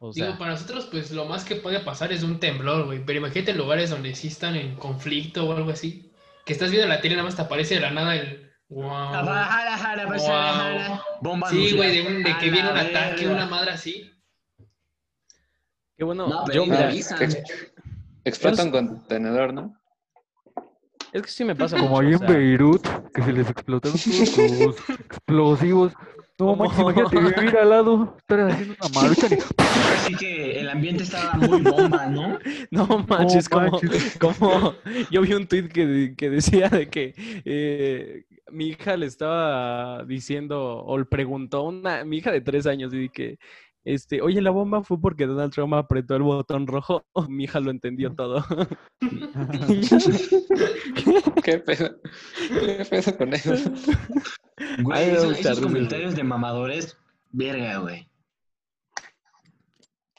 O 0.00 0.12
sea, 0.12 0.26
Digo, 0.26 0.38
para 0.38 0.50
nosotros, 0.52 0.86
pues 0.90 1.12
lo 1.12 1.26
más 1.26 1.44
que 1.44 1.54
puede 1.56 1.78
pasar 1.78 2.12
es 2.12 2.24
un 2.24 2.40
temblor, 2.40 2.86
güey. 2.86 3.04
Pero 3.04 3.20
imagínate 3.20 3.54
lugares 3.54 3.90
donde 3.90 4.16
sí 4.16 4.26
están 4.28 4.56
en 4.56 4.74
conflicto 4.74 5.48
o 5.48 5.52
algo 5.52 5.70
así. 5.70 6.10
Que 6.44 6.54
estás 6.54 6.72
viendo 6.72 6.88
la 6.88 7.00
tele 7.00 7.14
nada 7.14 7.24
más 7.26 7.36
te 7.36 7.42
aparece 7.42 7.76
de 7.76 7.82
la 7.82 7.92
nada 7.92 8.16
el. 8.16 8.50
Wow. 8.74 8.84
Jara, 8.88 9.76
jara, 9.78 10.06
pues, 10.06 10.22
Wow. 10.22 10.30
jara. 10.30 11.02
Bomba 11.20 11.48
Sí, 11.50 11.72
güey, 11.76 11.96
de, 12.02 12.06
un- 12.08 12.22
de 12.22 12.36
que 12.38 12.50
viene 12.50 12.70
un 12.70 12.76
ataque, 12.78 13.26
una 13.28 13.46
madre 13.46 13.72
así. 13.72 14.10
qué 15.96 16.04
bueno. 16.04 16.26
No, 16.26 16.50
yo, 16.52 16.64
mira, 16.64 16.90
ex- 16.90 17.14
explota 18.24 18.62
un 18.64 18.70
contenedor, 18.70 19.52
¿no? 19.52 19.76
es 21.12 21.20
que 21.22 21.28
sí 21.28 21.44
me 21.44 21.54
pasa 21.54 21.76
Como 21.76 22.00
ahí 22.00 22.14
en 22.14 22.20
Beirut, 22.20 22.86
que 23.12 23.22
se 23.22 23.32
les 23.34 23.50
explotaron 23.50 23.98
todos 24.34 24.60
los 24.60 24.90
explosivos. 25.00 25.92
No 26.38 26.56
manches, 26.56 26.78
imagínate 26.80 27.20
vivir 27.20 27.56
al 27.58 27.68
lado, 27.70 28.16
estar 28.18 28.40
haciendo 28.50 28.74
una 28.80 29.00
marcha 29.00 29.26
Así 29.96 30.14
que 30.16 30.58
el 30.58 30.70
ambiente 30.70 31.02
estaba 31.04 31.34
muy 31.34 31.60
bomba, 31.60 32.06
¿no? 32.10 32.38
No 32.70 32.86
manches, 33.06 33.48
como, 33.50 33.70
manches. 33.70 34.16
como 34.18 34.74
yo 35.10 35.20
vi 35.20 35.34
un 35.34 35.46
tweet 35.46 35.68
que, 35.68 36.14
que 36.16 36.30
decía 36.30 36.68
de 36.70 36.88
que 36.88 37.14
eh, 37.44 38.24
mi 38.52 38.68
hija 38.68 38.96
le 38.96 39.06
estaba 39.06 40.04
diciendo 40.04 40.84
o 40.84 40.98
le 40.98 41.04
preguntó 41.04 41.64
una, 41.64 42.04
mi 42.04 42.18
hija 42.18 42.30
de 42.30 42.40
tres 42.40 42.66
años 42.66 42.92
y 42.94 43.08
que 43.08 43.38
este, 43.84 44.22
oye, 44.22 44.40
la 44.40 44.50
bomba 44.50 44.84
fue 44.84 45.00
porque 45.00 45.26
Donald 45.26 45.52
Trump 45.52 45.74
apretó 45.74 46.14
el 46.14 46.22
botón 46.22 46.66
rojo. 46.66 47.04
Mi 47.28 47.44
hija 47.44 47.58
lo 47.60 47.70
entendió 47.70 48.14
todo. 48.14 48.44
Y 49.68 49.80
ya. 49.82 49.98
¿Qué 51.44 51.58
pedo? 51.58 52.00
¿Qué 52.48 52.86
pedo 52.88 53.16
con 53.16 53.34
eso? 53.34 53.54
Güey, 54.82 55.10
esos, 55.10 55.60
comentarios 55.60 56.14
de 56.14 56.22
mamadores, 56.22 56.96
verga, 57.32 57.78
güey. 57.78 58.08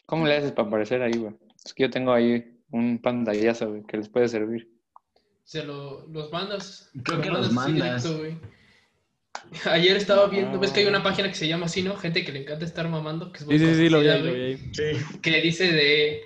¿Cómo 0.06 0.28
le 0.28 0.36
haces 0.36 0.52
para 0.52 0.68
aparecer 0.68 1.02
ahí, 1.02 1.18
güey? 1.18 1.34
Es 1.64 1.74
que 1.74 1.84
yo 1.84 1.90
tengo 1.90 2.12
ahí 2.12 2.60
un 2.72 3.00
pantallazo, 3.00 3.70
güey, 3.70 3.84
que 3.84 3.98
les 3.98 4.10
puede 4.10 4.28
servir. 4.28 4.73
Se 5.44 5.64
lo, 5.64 6.08
los 6.08 6.32
mandas. 6.32 6.90
Creo 7.04 7.18
lo 7.18 7.24
que 7.24 7.30
los 7.30 7.52
mandas. 7.52 8.04
directo, 8.04 8.18
güey. 8.20 8.38
Ayer 9.66 9.98
estaba 9.98 10.28
viendo, 10.28 10.60
ves 10.60 10.72
que 10.72 10.82
hay 10.82 10.86
una 10.86 11.04
página 11.04 11.28
que 11.28 11.36
se 11.36 11.48
llama 11.48 11.66
así, 11.66 11.84
¿no? 11.84 11.96
Gente 11.98 12.24
que 12.24 12.32
le 12.32 12.42
encanta 12.42 12.66
estar 12.66 12.88
mamando, 12.88 13.32
que 13.32 13.40
es 13.40 13.46
muy 13.46 13.60
Sí, 13.60 13.66
sí, 13.66 13.76
sí, 13.76 13.90
lo 13.90 14.00
vi 14.00 14.06
conocida, 14.08 14.14
ahí, 14.16 14.22
lo 14.24 14.30
güey, 14.32 14.56
vi 14.56 14.64
ahí. 14.88 15.04
Sí. 15.10 15.20
Que 15.22 15.42
dice 15.42 15.72
de. 15.72 16.22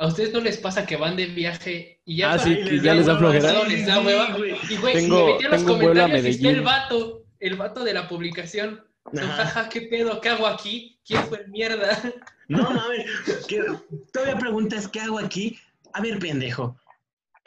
¿A 0.00 0.06
ustedes 0.06 0.32
no 0.32 0.40
les 0.40 0.58
pasa 0.58 0.86
que 0.86 0.96
van 0.96 1.16
de 1.16 1.26
viaje 1.26 2.00
y 2.04 2.18
ya 2.18 2.32
Ah, 2.32 2.38
sí, 2.38 2.54
que 2.54 2.80
ya 2.80 2.94
les 2.94 3.06
da 3.06 3.18
flojera. 3.18 3.52
todo 3.52 3.64
les 3.64 3.86
da 3.86 4.00
hueva? 4.00 4.36
güey. 4.36 4.54
Y 4.70 4.76
güey, 4.76 4.94
Tengo- 4.94 5.26
me 5.26 5.32
metí 5.32 5.44
a 5.44 5.48
los 5.48 5.62
a 5.62 5.66
comentarios 5.66 6.24
y 6.24 6.28
está 6.28 6.48
el 6.50 6.60
vato, 6.62 7.24
el 7.40 7.56
vato 7.56 7.84
de 7.84 7.94
la 7.94 8.08
publicación. 8.08 8.84
Jaja, 9.12 9.68
¿qué 9.68 9.82
pedo? 9.82 10.20
¿Qué 10.20 10.28
hago 10.28 10.46
aquí? 10.46 10.98
¿Quién 11.06 11.24
fue 11.24 11.38
el 11.40 11.48
mierda? 11.48 12.00
No 12.48 12.62
mames, 12.70 13.06
que 13.46 13.62
todavía 14.12 14.38
preguntas 14.38 14.86
qué 14.88 15.00
hago 15.00 15.18
aquí. 15.18 15.58
A 15.92 16.00
ver, 16.00 16.18
pendejo. 16.18 16.78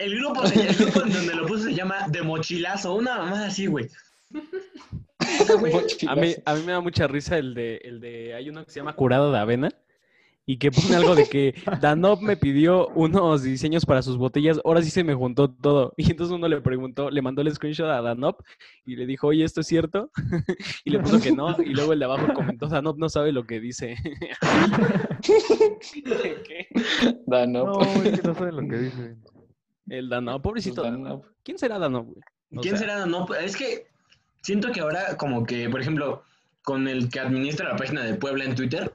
El 0.01 0.15
grupo, 0.19 0.45
se- 0.47 0.67
el 0.67 0.75
grupo 0.75 1.01
en 1.03 1.13
donde 1.13 1.35
lo 1.35 1.45
puse 1.47 1.63
se 1.65 1.73
llama 1.73 2.07
De 2.09 2.21
Mochilazo, 2.21 2.95
una 2.95 3.17
mamada 3.19 3.47
así, 3.47 3.67
güey. 3.67 3.87
A 6.07 6.15
mí, 6.15 6.33
a 6.45 6.55
mí 6.55 6.61
me 6.65 6.71
da 6.71 6.79
mucha 6.81 7.07
risa 7.07 7.37
el 7.37 7.53
de, 7.53 7.77
el 7.83 7.99
de, 7.99 8.33
hay 8.33 8.49
uno 8.49 8.65
que 8.65 8.71
se 8.71 8.79
llama 8.79 8.93
curado 8.95 9.31
de 9.31 9.37
avena 9.39 9.69
y 10.45 10.57
que 10.57 10.71
pone 10.71 10.95
algo 10.95 11.13
de 11.15 11.25
que 11.27 11.53
Danop 11.79 12.21
me 12.21 12.35
pidió 12.35 12.87
unos 12.89 13.43
diseños 13.43 13.85
para 13.85 14.01
sus 14.01 14.17
botellas, 14.17 14.59
ahora 14.65 14.81
sí 14.81 14.89
se 14.89 15.03
me 15.03 15.13
juntó 15.13 15.49
todo. 15.49 15.93
Y 15.97 16.09
entonces 16.09 16.33
uno 16.35 16.47
le 16.47 16.59
preguntó, 16.61 17.09
le 17.11 17.21
mandó 17.21 17.41
el 17.43 17.53
screenshot 17.53 17.87
a 17.87 18.01
Danop 18.01 18.41
y 18.85 18.95
le 18.95 19.05
dijo, 19.05 19.27
oye, 19.27 19.43
¿esto 19.43 19.61
es 19.61 19.67
cierto? 19.67 20.09
y 20.83 20.89
le 20.89 20.99
puso 20.99 21.21
que 21.21 21.31
no, 21.31 21.55
y 21.61 21.73
luego 21.73 21.93
el 21.93 21.99
de 21.99 22.05
abajo 22.05 22.33
comentó, 22.33 22.67
Danop 22.67 22.97
no 22.97 23.07
sabe 23.07 23.31
lo 23.31 23.45
que 23.45 23.59
dice. 23.59 23.95
¿Qué? 25.21 26.67
Danop. 27.27 27.67
No, 27.67 28.03
es 28.03 28.19
que 28.19 28.27
no 28.27 28.33
saben 28.33 28.55
lo 28.55 28.67
que 28.67 28.77
dicen. 28.77 29.21
El 29.91 30.09
Danop, 30.09 30.41
pobrecito 30.41 30.81
Danop. 30.83 31.03
Danop. 31.03 31.25
¿Quién 31.43 31.57
será 31.59 31.77
Danop, 31.77 32.05
güey? 32.05 32.21
O 32.55 32.61
¿Quién 32.61 32.77
sea, 32.77 32.87
será? 32.87 33.05
No, 33.05 33.27
es 33.35 33.55
que 33.57 33.87
siento 34.41 34.71
que 34.71 34.79
ahora 34.79 35.17
como 35.17 35.45
que, 35.45 35.69
por 35.69 35.81
ejemplo, 35.81 36.23
con 36.63 36.87
el 36.87 37.09
que 37.09 37.19
administra 37.19 37.69
la 37.69 37.75
página 37.75 38.03
de 38.03 38.13
Puebla 38.15 38.45
en 38.45 38.55
Twitter, 38.55 38.93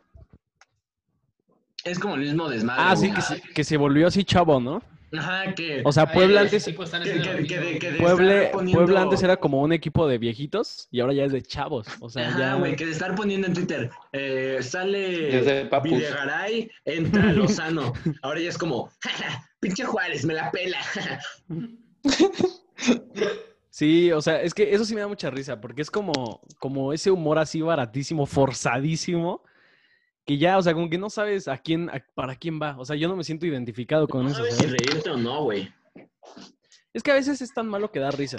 es 1.84 1.98
como 1.98 2.14
el 2.14 2.20
mismo 2.22 2.48
desmadre. 2.48 2.82
Ah, 2.84 2.96
sí, 2.96 3.12
que 3.12 3.20
se, 3.20 3.40
que 3.40 3.64
se 3.64 3.76
volvió 3.76 4.06
así 4.08 4.24
chavo, 4.24 4.58
¿no? 4.60 4.82
Ajá, 5.16 5.54
que... 5.54 5.82
O 5.84 5.92
sea, 5.92 6.10
Puebla 6.10 6.40
antes, 6.42 6.64
que- 6.64 6.74
que- 6.74 7.78
que 7.78 7.92
Puebla, 7.92 8.34
estar 8.38 8.50
poniendo- 8.52 8.78
Puebla 8.82 9.02
antes 9.02 9.22
era 9.22 9.36
como 9.36 9.62
un 9.62 9.72
equipo 9.72 10.06
de 10.08 10.18
viejitos 10.18 10.88
y 10.90 11.00
ahora 11.00 11.12
ya 11.12 11.24
es 11.24 11.32
de 11.32 11.42
chavos. 11.42 11.86
O 12.00 12.10
sea, 12.10 12.28
Ajá, 12.28 12.38
ya... 12.38 12.54
güey, 12.56 12.74
que 12.74 12.86
de 12.86 12.92
estar 12.92 13.14
poniendo 13.14 13.46
en 13.46 13.54
Twitter, 13.54 13.90
eh, 14.12 14.58
sale 14.62 15.30
Desde 15.30 15.66
Papus. 15.66 15.92
Videgaray, 15.92 16.70
entra 16.84 17.22
Lozano. 17.32 17.92
Ahora 18.22 18.40
ya 18.40 18.48
es 18.48 18.58
como, 18.58 18.86
"Ja, 19.00 19.10
ja, 19.10 19.48
pinche 19.66 19.84
Juárez, 19.84 20.24
me 20.24 20.34
la 20.34 20.50
pela. 20.50 20.78
Sí, 23.70 24.10
o 24.12 24.22
sea, 24.22 24.40
es 24.40 24.54
que 24.54 24.74
eso 24.74 24.84
sí 24.84 24.94
me 24.94 25.00
da 25.02 25.08
mucha 25.08 25.28
risa, 25.30 25.60
porque 25.60 25.82
es 25.82 25.90
como, 25.90 26.40
como 26.58 26.92
ese 26.94 27.10
humor 27.10 27.38
así 27.38 27.60
baratísimo, 27.60 28.24
forzadísimo, 28.24 29.42
que 30.24 30.38
ya, 30.38 30.56
o 30.56 30.62
sea, 30.62 30.72
como 30.72 30.88
que 30.88 30.96
no 30.98 31.10
sabes 31.10 31.46
a 31.46 31.58
quién, 31.58 31.90
a- 31.90 32.02
para 32.14 32.36
quién 32.36 32.60
va. 32.60 32.76
O 32.78 32.84
sea, 32.86 32.96
yo 32.96 33.06
no 33.08 33.16
me 33.16 33.24
siento 33.24 33.44
identificado 33.44 34.08
con 34.08 34.22
No 34.24 34.28
eso. 34.30 34.38
sabes 34.38 34.56
si 34.56 34.66
reírte 34.66 35.10
o 35.10 35.16
no, 35.18 35.42
güey. 35.44 35.70
Es 36.94 37.02
que 37.02 37.10
a 37.10 37.14
veces 37.14 37.42
es 37.42 37.52
tan 37.52 37.68
malo 37.68 37.92
que 37.92 38.00
da 38.00 38.10
risa. 38.10 38.38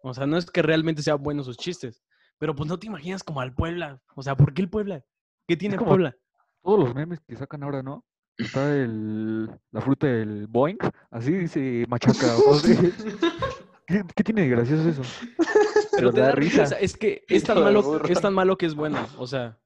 O 0.00 0.14
sea, 0.14 0.26
no 0.26 0.36
es 0.38 0.46
que 0.48 0.62
realmente 0.62 1.02
sea 1.02 1.16
bueno 1.16 1.42
sus 1.42 1.56
chistes, 1.56 2.04
pero 2.38 2.54
pues 2.54 2.68
no 2.68 2.78
te 2.78 2.86
imaginas 2.86 3.24
como 3.24 3.40
al 3.40 3.52
Puebla. 3.52 4.00
O 4.14 4.22
sea, 4.22 4.36
¿por 4.36 4.54
qué 4.54 4.62
el 4.62 4.70
Puebla? 4.70 5.04
¿Qué 5.48 5.56
tiene 5.56 5.76
como- 5.76 5.90
Puebla? 5.90 6.16
Todos 6.62 6.78
los 6.78 6.94
memes 6.94 7.18
que 7.26 7.34
sacan 7.36 7.64
ahora, 7.64 7.82
¿no? 7.82 8.04
Está 8.38 8.72
el, 8.74 9.50
la 9.72 9.80
fruta 9.80 10.06
del 10.06 10.46
Boeing, 10.46 10.76
así 11.10 11.32
dice 11.32 11.84
machaca. 11.88 12.36
o 12.36 12.54
sea, 12.54 12.76
¿qué, 13.86 14.04
qué 14.14 14.24
tiene 14.24 14.42
de 14.42 14.48
gracioso 14.48 14.88
eso? 14.88 15.02
Pero 15.92 16.12
te 16.12 16.20
da 16.20 16.26
da 16.28 16.32
risa. 16.32 16.62
risa. 16.62 16.78
Es 16.78 16.96
que 16.96 17.24
es 17.28 17.42
tan 17.42 17.60
malo, 17.60 18.00
es 18.08 18.20
tan 18.20 18.32
malo 18.32 18.56
que 18.56 18.66
es 18.66 18.74
bueno. 18.76 19.04
O 19.18 19.26
sea, 19.26 19.58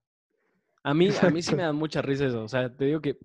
a 0.83 0.95
mí, 0.95 1.11
a 1.21 1.29
mí 1.29 1.43
sí 1.43 1.55
me 1.55 1.63
da 1.63 1.73
mucha 1.73 2.01
risa 2.01 2.27
eso. 2.27 2.43
O 2.43 2.49
sea, 2.49 2.75
te 2.75 2.87
digo 2.87 3.03
que 3.03 3.19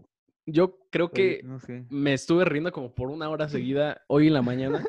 yo 0.45 0.77
creo 0.89 1.11
que 1.11 1.41
No 1.43 1.59
sé. 1.59 1.85
me 1.89 2.13
estuve 2.13 2.43
riendo 2.43 2.71
como 2.73 2.93
por 2.93 3.09
una 3.09 3.29
hora 3.29 3.47
seguida 3.47 4.01
hoy 4.07 4.27
en 4.27 4.33
la 4.33 4.41
mañana 4.41 4.85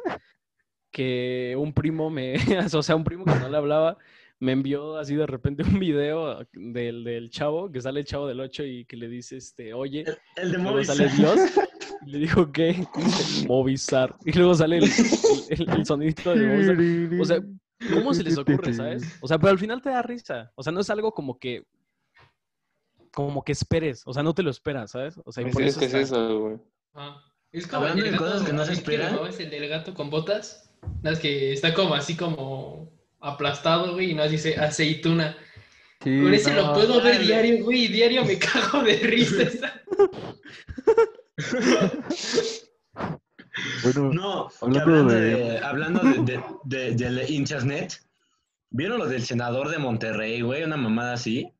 que 0.91 1.55
un 1.57 1.73
primo 1.73 2.11
me, 2.11 2.35
o 2.75 2.83
sea, 2.83 2.97
un 2.97 3.05
primo 3.05 3.25
que 3.25 3.35
no 3.37 3.49
le 3.49 3.57
hablaba, 3.57 3.99
me 4.41 4.53
envió 4.53 4.97
así 4.97 5.15
de 5.17 5.27
repente 5.27 5.63
un 5.65 5.79
video 5.79 6.47
del, 6.53 7.05
del 7.05 7.31
chavo, 7.31 7.71
que 7.71 7.81
sale 7.81 8.01
el 8.01 8.07
chavo 8.07 8.27
del 8.27 8.41
8 8.41 8.65
y 8.65 8.85
que 8.85 8.97
le 8.97 9.09
dice, 9.09 9.37
este, 9.37 9.75
oye, 9.75 10.05
El 10.37 10.53
de 10.53 10.59
luego 10.59 10.85
sale 10.85 11.09
Dios, 11.09 11.39
y 12.07 12.11
le 12.11 12.19
dijo, 12.19 12.47
dice, 12.47 13.47
Movistar. 13.47 14.17
Y 14.25 14.33
luego 14.33 14.55
sale 14.55 14.79
el, 14.79 14.85
el, 15.51 15.87
sonidito 15.87 16.35
de 16.35 16.47
Movistar. 16.47 17.21
O 17.21 17.25
sea, 17.25 17.95
¿cómo 17.95 18.15
se 18.15 18.23
les 18.23 18.39
ocurre, 18.39 18.73
sabes? 18.75 19.03
O 19.21 19.29
sea, 19.29 19.39
pero 19.39 19.51
al 19.51 19.59
final 19.59 19.83
te 19.83 19.91
da 19.91 20.03
risa. 20.03 20.53
O 20.55 20.63
sea, 20.63 20.73
no 20.73 20.81
es 20.81 20.91
algo 20.91 21.13
como 21.13 21.39
que, 21.39 21.65
como 23.13 23.43
que 23.43 23.53
esperes. 23.53 24.03
O 24.07 24.13
sea, 24.13 24.23
no 24.23 24.35
te 24.35 24.43
lo 24.43 24.51
esperas, 24.51 24.93
¿sabes? 24.93 25.19
O 25.25 25.33
sea, 25.33 25.47
y 25.47 25.51
por 25.51 25.63
Es 25.63 25.71
eso 25.71 25.81
que 25.81 25.87
es 25.87 25.95
eso, 25.95 26.41
güey. 26.41 26.57
Ah, 26.95 27.21
Es 27.51 27.67
como 27.67 27.83
Hablando 27.83 28.05
de 28.05 28.17
cosas 28.17 28.43
que 28.43 28.53
no 28.53 28.65
se 28.65 28.73
¿es 28.73 28.79
esperan. 28.79 29.11
llamabas 29.13 29.41
el 29.41 29.51
del 29.51 29.69
gato 29.69 29.95
con 29.95 30.11
botas? 30.11 30.71
Es 31.03 31.19
que 31.19 31.53
está 31.53 31.75
como 31.75 31.95
así 31.95 32.17
como 32.17 32.93
aplastado, 33.21 33.95
güey, 33.95 34.11
y 34.11 34.15
no 34.15 34.29
dice 34.29 34.57
aceituna. 34.57 35.37
Sí, 36.03 36.21
Con 36.23 36.33
ese 36.33 36.55
lo 36.55 36.73
puedo 36.75 37.03
ver 37.03 37.19
diario, 37.21 37.65
güey, 37.65 37.85
y 37.85 37.89
diario 37.89 38.25
me 38.25 38.39
cago 38.39 38.83
de 38.83 38.97
risa. 38.99 39.83
Bueno, 43.83 44.13
No, 44.13 44.49
Hablando 44.61 44.81
hablando, 44.83 45.15
de- 45.15 45.21
de, 45.35 45.59
hablando 45.59 46.01
de, 46.01 46.41
de- 46.65 46.91
de- 46.91 46.95
del 46.95 47.31
internet, 47.31 48.01
¿vieron 48.71 48.99
lo 48.99 49.07
del 49.07 49.23
senador 49.25 49.69
de 49.71 49.79
Monterrey, 49.79 50.41
güey? 50.43 50.63
Una 50.63 50.77
mamada 50.77 51.15
así. 51.15 51.53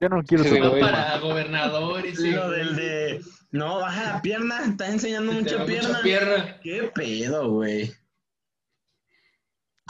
ya 0.00 0.08
no 0.08 0.22
quiero 0.22 0.44
Sí, 0.44 0.58
tocar. 0.58 0.80
Para 0.80 1.18
gobernador, 1.18 2.06
ese. 2.06 2.32
Lo 2.32 2.50
del 2.50 2.76
de... 2.76 3.20
No, 3.50 3.78
baja 3.78 4.14
la 4.14 4.22
pierna, 4.22 4.64
está 4.64 4.88
enseñando 4.88 5.32
mucha 5.32 5.64
pierna. 5.64 6.00
pierna. 6.02 6.60
¿Qué 6.60 6.90
pedo, 6.94 7.50
güey? 7.50 7.92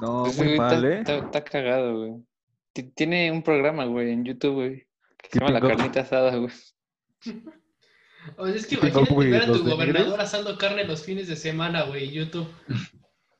No, 0.00 0.26
Ese 0.26 0.38
muy 0.42 0.46
güey 0.56 0.58
mal, 0.58 0.84
está, 0.84 0.88
¿eh? 0.88 0.98
está- 1.18 1.26
está 1.26 1.44
cagado, 1.44 1.98
güey. 1.98 2.12
Ti- 2.72 2.82
Tiene 2.94 3.30
un 3.30 3.42
programa, 3.42 3.84
güey, 3.84 4.10
en 4.10 4.24
YouTube, 4.24 4.54
güey. 4.54 4.86
Que 5.18 5.28
se 5.30 5.38
¿Qué 5.38 5.38
llama 5.38 5.52
La? 5.52 5.60
Carnita 5.60 6.00
Asada, 6.00 6.36
güey. 6.36 6.52
O 8.38 8.46
sea, 8.46 8.54
es 8.54 8.66
que 8.66 8.76
imagínate 8.76 9.14
ver 9.28 9.42
a 9.42 9.46
tu 9.52 9.62
gobernador 9.64 10.18
asando 10.18 10.56
carne 10.56 10.84
los 10.84 11.04
fines 11.04 11.28
de 11.28 11.36
semana, 11.36 11.82
güey, 11.82 12.10
YouTube. 12.10 12.48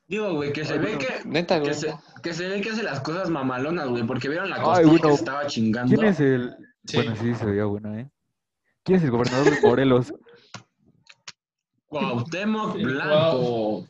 Digo, 0.07 0.31
güey, 0.35 0.53
que 0.53 0.63
se 0.63 0.77
ve 0.77 0.95
que... 0.99 1.07
Neta, 1.27 1.59
Que 1.59 1.73
se, 1.73 1.91
que 2.21 2.33
se 2.33 2.47
ve 2.47 2.61
que 2.61 2.69
hace 2.69 2.83
las 2.83 2.99
cosas 2.99 3.31
mamalonas, 3.31 3.87
güey, 3.89 4.03
porque 4.05 4.29
vieron 4.29 4.51
la 4.51 4.61
costilla 4.61 4.83
que 4.83 4.97
bueno, 4.99 5.09
se 5.09 5.15
estaba 5.15 5.47
chingando. 5.47 5.95
¿Quién 5.95 6.07
es 6.07 6.19
el...? 6.19 6.55
Sí. 6.85 6.97
Bueno, 6.97 7.15
sí, 7.15 7.33
se 7.33 7.45
veía 7.47 7.65
buena, 7.65 7.99
¿eh? 7.99 8.11
¿Quién 8.83 8.99
es 8.99 9.03
el 9.05 9.09
gobernador 9.09 9.55
de 9.55 9.61
Morelos? 9.67 10.13
Cuauhtémoc 11.87 12.75
Blanco. 12.75 13.87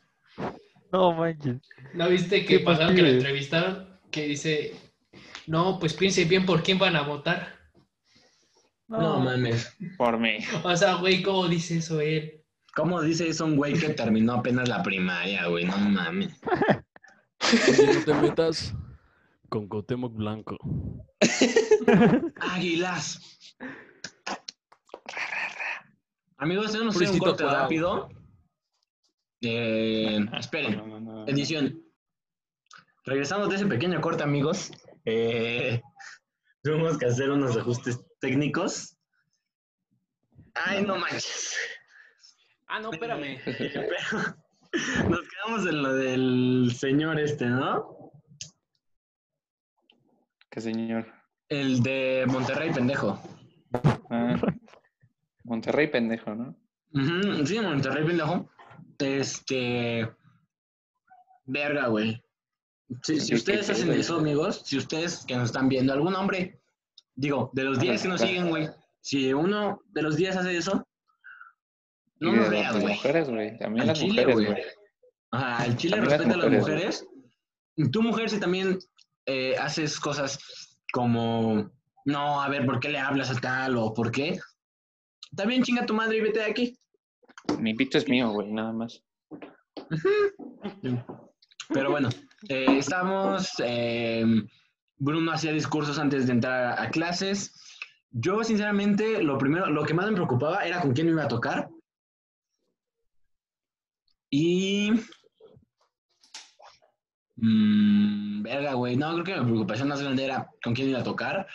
No 0.92 1.14
manches. 1.14 1.58
¿No 1.94 2.10
viste 2.10 2.46
que 2.46 2.58
¿Qué 2.58 2.60
pasaron 2.64 2.96
que 2.96 3.02
lo 3.02 3.10
entrevistaron? 3.10 4.00
Que 4.12 4.28
dice, 4.28 4.74
no, 5.48 5.80
pues 5.80 5.94
piensen 5.94 6.30
bien 6.30 6.46
por 6.46 6.64
quién 6.64 6.78
van 6.78 6.96
a 6.96 7.02
votar. 7.02 7.56
No 8.88 9.20
mames. 9.20 9.76
Por 9.98 10.20
mí. 10.20 10.38
O 10.64 10.76
sea, 10.76 10.96
güey, 10.96 11.24
¿cómo 11.24 11.48
dice 11.48 11.78
eso 11.78 12.00
él? 12.00 12.44
¿Cómo 12.76 13.02
dice 13.02 13.28
eso 13.28 13.46
un 13.46 13.56
güey 13.56 13.74
que 13.74 13.90
terminó 13.90 14.34
apenas 14.34 14.68
la 14.68 14.84
primaria, 14.84 15.48
güey? 15.48 15.66
No 15.66 15.78
mames. 15.78 16.40
No 16.44 18.06
te 18.06 18.14
metas 18.14 18.76
con 19.50 19.68
Cuauhtémoc 19.68 20.14
Blanco. 20.14 20.58
Águilas. 22.40 23.48
Amigos, 26.38 26.72
tenemos 26.72 26.96
un 26.98 27.18
corte 27.18 27.46
rápido. 27.46 28.10
Eh, 29.46 30.26
esperen. 30.40 30.78
No, 30.78 30.88
no, 30.88 31.00
no. 31.00 31.28
Edición. 31.28 31.82
Regresamos 33.06 33.50
de 33.50 33.56
ese 33.56 33.66
pequeño 33.66 34.02
corte, 34.02 34.24
amigos. 34.24 34.72
Eh, 35.06 35.82
tuvimos 36.64 36.98
que 36.98 37.06
hacer 37.06 37.30
unos 37.30 37.56
ajustes 37.56 38.00
técnicos. 38.20 38.98
Ay, 40.56 40.84
no 40.84 40.98
manches. 40.98 41.56
Ah, 42.68 42.80
no, 42.80 42.92
espérame. 42.92 43.40
Pero 43.46 45.10
nos 45.10 45.22
quedamos 45.22 45.68
en 45.68 45.84
lo 45.84 45.94
del 45.94 46.74
señor 46.76 47.20
este, 47.20 47.46
¿no? 47.46 48.12
¿Qué 50.50 50.62
señor? 50.62 51.06
El 51.50 51.84
de 51.84 52.26
Monterrey, 52.28 52.74
pendejo. 52.74 53.22
Ah, 54.10 54.36
Monterrey, 55.44 55.88
pendejo, 55.88 56.34
¿no? 56.34 56.56
Sí, 57.46 57.60
Monterrey, 57.60 58.06
pendejo. 58.06 58.50
Este. 59.00 60.10
Verga, 61.46 61.88
güey. 61.88 62.22
Si, 63.02 63.34
ustedes 63.34 63.70
hacen 63.70 63.92
eso, 63.92 64.18
amigos, 64.18 64.62
si 64.66 64.78
ustedes 64.78 65.26
que 65.26 65.36
nos 65.36 65.46
están 65.46 65.70
viendo, 65.70 65.92
algún 65.92 66.16
hombre, 66.16 66.62
digo, 67.16 67.50
de 67.54 67.64
los 67.64 67.80
10 67.80 68.02
que 68.02 68.08
nos 68.08 68.22
siguen, 68.22 68.50
güey, 68.50 68.70
si 69.02 69.34
uno 69.34 69.82
de 69.90 70.02
los 70.04 70.18
10 70.18 70.36
hace 70.38 70.58
eso, 70.58 70.88
no 72.20 72.32
nos 72.32 72.52
las 72.52 73.30
güey. 73.30 73.58
También 73.58 73.88
las 73.88 74.00
chile, 74.00 74.26
mujeres, 74.26 74.36
güey. 74.36 74.64
Ajá, 75.32 75.66
el 75.66 75.78
chile 75.78 75.98
respeta 75.98 76.34
a 76.34 76.38
las 76.38 76.52
mujeres, 76.52 76.62
mujeres. 76.62 77.08
Y 77.76 77.90
tú, 77.90 78.02
mujer, 78.02 78.30
si 78.30 78.40
también 78.40 78.78
eh, 79.26 79.56
haces 79.58 80.00
cosas 80.00 80.40
como, 80.94 81.72
no, 82.06 82.42
a 82.42 82.48
ver, 82.50 82.66
¿por 82.66 82.80
qué 82.80 82.90
le 82.90 83.00
hablas 83.00 83.32
a 83.32 83.40
tal 83.40 83.78
o 83.78 83.94
por 83.94 84.12
qué? 84.12 84.40
También 85.36 85.64
chinga 85.64 85.86
tu 85.86 85.94
madre 85.94 86.18
y 86.18 86.22
vete 86.22 86.40
de 86.40 86.46
aquí. 86.46 86.80
Mi 87.60 87.74
pito 87.74 87.98
es 87.98 88.08
mío, 88.08 88.30
güey, 88.30 88.52
nada 88.52 88.74
más. 88.74 89.04
Pero 91.70 91.92
bueno, 91.92 92.10
eh, 92.50 92.78
estamos. 92.78 93.54
eh, 93.60 94.26
Bruno 94.98 95.32
hacía 95.32 95.52
discursos 95.52 96.00
antes 96.00 96.28
de 96.28 96.34
entrar 96.34 96.80
a, 96.80 96.90
clases. 96.90 97.54
Yo, 98.12 98.44
sinceramente, 98.44 99.22
lo 99.24 99.38
primero, 99.38 99.68
lo 99.68 99.84
que 99.84 99.94
más 99.94 100.08
me 100.08 100.14
preocupaba 100.14 100.66
era 100.66 100.82
con 100.82 100.94
quién 100.94 101.08
me 101.08 101.14
iba 101.14 101.24
a 101.26 101.28
tocar. 101.28 101.70
Y. 104.30 104.92
Mm, 107.38 108.44
verga, 108.44 108.74
güey. 108.74 108.96
No, 108.96 109.12
creo 109.14 109.24
que 109.24 109.40
mi 109.42 109.46
preocupación 109.52 109.90
más 109.90 110.02
grande 110.02 110.26
era 110.26 110.50
con 110.64 110.74
quién 110.74 110.90
iba 110.90 111.00
a 111.00 111.04
tocar. 111.04 111.48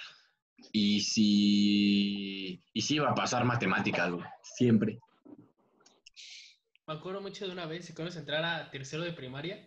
y 0.72 1.00
si, 1.00 2.62
y 2.72 2.80
si 2.82 2.96
iba 2.96 3.10
a 3.10 3.14
pasar 3.14 3.44
matemáticas, 3.44 4.10
güey. 4.12 4.24
Siempre. 4.42 5.00
Me 6.90 6.96
acuerdo 6.96 7.20
mucho 7.20 7.46
de 7.46 7.52
una 7.52 7.66
vez, 7.66 7.84
si 7.84 7.92
conoces 7.92 8.18
entrar 8.18 8.44
a 8.44 8.68
tercero 8.68 9.04
de 9.04 9.12
primaria, 9.12 9.64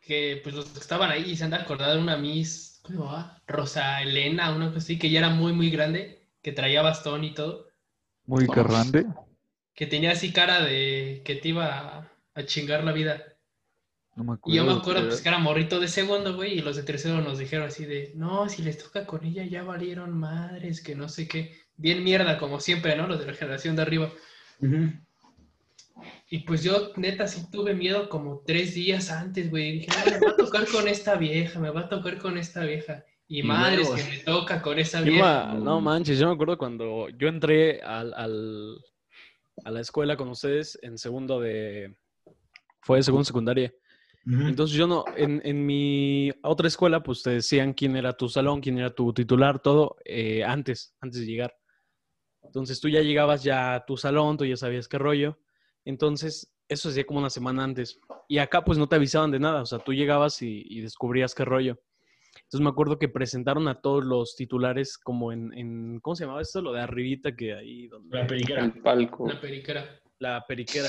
que 0.00 0.40
pues 0.42 0.54
los 0.54 0.64
que 0.64 0.78
estaban 0.78 1.10
ahí 1.10 1.36
se 1.36 1.44
han 1.44 1.50
de 1.50 1.56
acordar 1.56 1.92
de 1.92 1.98
una 2.00 2.16
Miss, 2.16 2.80
¿cómo 2.82 2.96
se 2.96 3.04
llamaba? 3.04 3.42
Rosa 3.46 4.00
Elena, 4.00 4.56
una 4.56 4.68
cosa 4.68 4.78
así, 4.78 4.98
que 4.98 5.10
ya 5.10 5.18
era 5.18 5.28
muy, 5.28 5.52
muy 5.52 5.68
grande, 5.68 6.26
que 6.40 6.52
traía 6.52 6.80
bastón 6.80 7.24
y 7.24 7.34
todo, 7.34 7.66
Muy 8.24 8.46
carrande. 8.46 9.04
que 9.74 9.86
tenía 9.86 10.12
así 10.12 10.32
cara 10.32 10.62
de 10.62 11.20
que 11.22 11.34
te 11.34 11.48
iba 11.48 11.66
a, 11.98 12.12
a 12.34 12.46
chingar 12.46 12.82
la 12.82 12.92
vida. 12.92 13.22
No 14.16 14.24
me 14.24 14.32
Y 14.46 14.54
yo 14.54 14.64
me 14.64 14.72
acuerdo. 14.72 14.80
acuerdo 14.80 15.08
pues, 15.10 15.20
que 15.20 15.28
era 15.28 15.36
morrito 15.38 15.80
de 15.80 15.88
segundo, 15.88 16.34
güey, 16.34 16.54
y 16.54 16.62
los 16.62 16.76
de 16.76 16.82
tercero 16.82 17.20
nos 17.20 17.38
dijeron 17.38 17.66
así 17.66 17.84
de, 17.84 18.12
no, 18.16 18.48
si 18.48 18.62
les 18.62 18.78
toca 18.78 19.04
con 19.04 19.22
ella 19.26 19.44
ya 19.44 19.64
valieron 19.64 20.18
madres, 20.18 20.80
que 20.82 20.94
no 20.94 21.10
sé 21.10 21.28
qué. 21.28 21.58
Bien 21.76 22.02
mierda, 22.02 22.38
como 22.38 22.58
siempre, 22.58 22.96
¿no? 22.96 23.06
Los 23.06 23.18
de 23.18 23.26
la 23.26 23.34
generación 23.34 23.76
de 23.76 23.82
arriba. 23.82 24.10
Ujú. 24.60 24.92
Y 26.34 26.38
pues 26.44 26.62
yo, 26.62 26.92
neta, 26.96 27.26
sí 27.26 27.42
tuve 27.50 27.74
miedo 27.74 28.08
como 28.08 28.42
tres 28.46 28.72
días 28.74 29.10
antes, 29.10 29.50
güey. 29.50 29.80
Dije, 29.80 29.88
me 30.18 30.18
va 30.26 30.32
a 30.32 30.36
tocar 30.36 30.66
con 30.66 30.88
esta 30.88 31.16
vieja, 31.16 31.60
me 31.60 31.68
va 31.68 31.80
a 31.80 31.88
tocar 31.90 32.16
con 32.16 32.38
esta 32.38 32.64
vieja. 32.64 33.04
Y 33.28 33.40
Y 33.40 33.42
madres 33.42 33.90
que 33.90 34.02
me 34.02 34.16
toca 34.24 34.62
con 34.62 34.78
esa 34.78 35.02
vieja. 35.02 35.52
no 35.52 35.82
manches, 35.82 36.18
yo 36.18 36.28
me 36.28 36.32
acuerdo 36.32 36.56
cuando 36.56 37.10
yo 37.10 37.28
entré 37.28 37.82
al, 37.82 38.14
al- 38.14 38.78
a 39.62 39.70
la 39.70 39.80
escuela 39.80 40.16
con 40.16 40.30
ustedes 40.30 40.78
en 40.80 40.96
segundo 40.96 41.38
de... 41.38 41.94
Fue 42.80 42.96
de 42.96 43.02
segundo 43.02 43.24
secundaria. 43.24 43.70
Entonces 44.24 44.74
yo 44.74 44.86
no, 44.86 45.04
en, 45.14 45.42
en 45.44 45.66
mi 45.66 46.32
otra 46.42 46.66
escuela, 46.66 47.02
pues 47.02 47.22
te 47.22 47.28
decían 47.28 47.74
quién 47.74 47.94
era 47.94 48.16
tu 48.16 48.30
salón, 48.30 48.62
quién 48.62 48.78
era 48.78 48.88
tu 48.94 49.12
titular, 49.12 49.58
todo 49.60 49.96
eh, 50.06 50.42
antes, 50.44 50.94
antes 51.02 51.20
de 51.20 51.26
llegar. 51.26 51.54
Entonces 52.42 52.80
tú 52.80 52.88
ya 52.88 53.02
llegabas 53.02 53.44
ya 53.44 53.74
a 53.74 53.84
tu 53.84 53.98
salón, 53.98 54.38
tú 54.38 54.46
ya 54.46 54.56
sabías 54.56 54.88
qué 54.88 54.96
rollo. 54.96 55.38
Entonces 55.84 56.52
eso 56.68 56.88
hacía 56.88 57.04
como 57.04 57.20
una 57.20 57.30
semana 57.30 57.64
antes. 57.64 57.98
Y 58.28 58.38
acá 58.38 58.64
pues 58.64 58.78
no 58.78 58.88
te 58.88 58.96
avisaban 58.96 59.30
de 59.30 59.40
nada, 59.40 59.62
o 59.62 59.66
sea, 59.66 59.78
tú 59.78 59.92
llegabas 59.92 60.42
y, 60.42 60.64
y 60.68 60.80
descubrías 60.80 61.34
qué 61.34 61.44
rollo. 61.44 61.78
Entonces 62.34 62.60
me 62.64 62.70
acuerdo 62.70 62.98
que 62.98 63.08
presentaron 63.08 63.68
a 63.68 63.80
todos 63.80 64.04
los 64.04 64.36
titulares 64.36 64.98
como 64.98 65.32
en, 65.32 65.52
en 65.54 66.00
¿cómo 66.00 66.16
se 66.16 66.24
llamaba 66.24 66.42
esto? 66.42 66.62
Lo 66.62 66.72
de 66.72 66.80
arribita 66.80 67.34
que 67.34 67.54
ahí 67.54 67.88
donde 67.88 68.16
La 68.16 68.26
periquera. 68.26 68.64
El 68.64 68.72
palco. 68.80 69.24
Una 69.24 69.40
periquera. 69.40 70.00
la 70.18 70.44
periquera. 70.46 70.88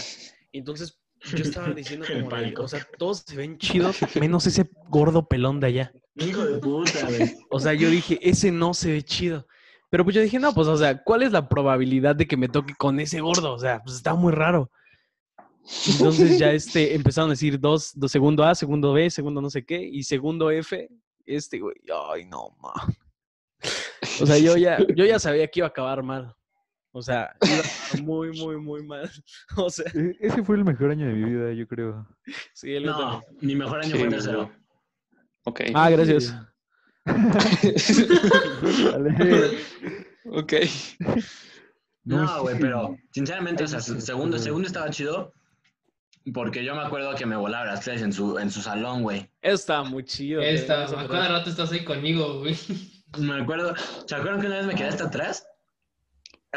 Entonces 0.51 1.01
yo 1.35 1.43
estaba 1.43 1.69
diciendo 1.69 2.05
El 2.07 2.23
como 2.23 2.35
de, 2.35 2.53
o 2.57 2.67
sea, 2.67 2.85
todos 2.97 3.23
se 3.25 3.35
ven 3.35 3.57
chidos, 3.57 3.97
menos 4.19 4.45
ese 4.45 4.69
gordo 4.89 5.27
pelón 5.27 5.59
de 5.59 5.67
allá. 5.67 5.93
Hijo 6.15 6.45
de 6.45 6.59
puta, 6.59 7.05
güey. 7.07 7.33
O 7.49 7.59
sea, 7.59 7.73
yo 7.73 7.89
dije, 7.89 8.19
ese 8.21 8.51
no 8.51 8.73
se 8.73 8.91
ve 8.91 9.01
chido. 9.01 9.47
Pero 9.89 10.03
pues 10.03 10.15
yo 10.15 10.21
dije, 10.21 10.39
no, 10.39 10.53
pues, 10.53 10.67
o 10.67 10.77
sea, 10.77 11.03
¿cuál 11.03 11.23
es 11.23 11.31
la 11.31 11.47
probabilidad 11.47 12.15
de 12.15 12.27
que 12.27 12.35
me 12.35 12.49
toque 12.49 12.73
con 12.75 12.99
ese 12.99 13.21
gordo? 13.21 13.53
O 13.53 13.59
sea, 13.59 13.81
pues 13.83 13.95
está 13.95 14.15
muy 14.15 14.31
raro. 14.33 14.71
Entonces 15.91 16.39
ya 16.39 16.51
este, 16.53 16.93
empezaron 16.95 17.29
a 17.29 17.33
decir 17.33 17.59
dos, 17.59 17.91
dos, 17.95 18.11
segundo 18.11 18.43
A, 18.43 18.55
segundo 18.55 18.93
B, 18.93 19.09
segundo 19.09 19.41
no 19.41 19.49
sé 19.49 19.65
qué, 19.65 19.81
y 19.81 20.03
segundo 20.03 20.51
F, 20.51 20.89
este, 21.25 21.59
güey, 21.59 21.75
ay, 22.11 22.25
no, 22.25 22.55
ma. 22.61 22.73
O 24.21 24.25
sea, 24.25 24.37
yo 24.37 24.57
ya, 24.57 24.77
yo 24.95 25.05
ya 25.05 25.19
sabía 25.19 25.47
que 25.47 25.59
iba 25.61 25.67
a 25.67 25.69
acabar 25.69 26.03
mal. 26.03 26.35
O 26.91 27.01
sea, 27.01 27.33
iba 27.41 27.55
a 27.55 27.59
acabar 27.59 28.03
muy, 28.03 28.37
muy, 28.37 28.57
muy 28.57 28.83
mal. 28.83 29.09
O 29.57 29.69
sea, 29.69 29.85
E- 29.95 30.17
Ese 30.19 30.43
fue 30.43 30.57
el 30.57 30.65
mejor 30.65 30.91
año 30.91 31.07
de 31.07 31.13
mi 31.13 31.29
vida, 31.31 31.53
yo 31.53 31.65
creo. 31.67 32.05
sí, 32.53 32.73
el 32.73 32.83
No, 32.85 33.23
mi 33.41 33.55
mejor 33.55 33.79
año 33.79 33.93
Sí, 33.95 33.99
fue 33.99 34.09
tercero. 34.09 34.51
Ok. 35.45 35.61
Ah, 35.73 35.89
gracias. 35.89 36.35
Ok. 40.25 40.53
No, 42.05 42.41
güey, 42.43 42.57
pero 42.59 42.97
sinceramente, 43.11 43.63
o 43.63 43.67
sea, 43.67 43.79
segundo, 43.81 44.37
segundo 44.39 44.67
estaba 44.67 44.89
chido. 44.89 45.33
Porque 46.33 46.63
yo 46.63 46.73
me 46.75 46.81
acuerdo 46.81 47.13
que 47.15 47.25
me 47.25 47.35
volaba 47.35 47.65
las 47.65 47.83
clases 47.83 48.01
en 48.03 48.13
su, 48.13 48.37
en 48.39 48.49
su 48.49 48.61
salón, 48.61 49.01
güey. 49.03 49.29
Eso 49.41 49.55
estaba 49.55 49.83
muy 49.83 50.03
chido. 50.05 50.39
güey, 50.41 50.55
Esta, 50.55 50.85
eso 50.85 50.97
a 50.97 51.03
es 51.03 51.09
cada 51.09 51.27
rato 51.27 51.49
estás 51.49 51.71
ahí 51.71 51.83
conmigo, 51.83 52.39
güey. 52.39 52.55
Me 53.19 53.41
acuerdo, 53.41 53.73
¿se 54.05 54.15
acuerdan 54.15 54.39
que 54.41 54.47
una 54.47 54.57
vez 54.57 54.65
me 54.65 54.75
quedé 54.75 54.87
hasta 54.87 55.05
atrás? 55.05 55.45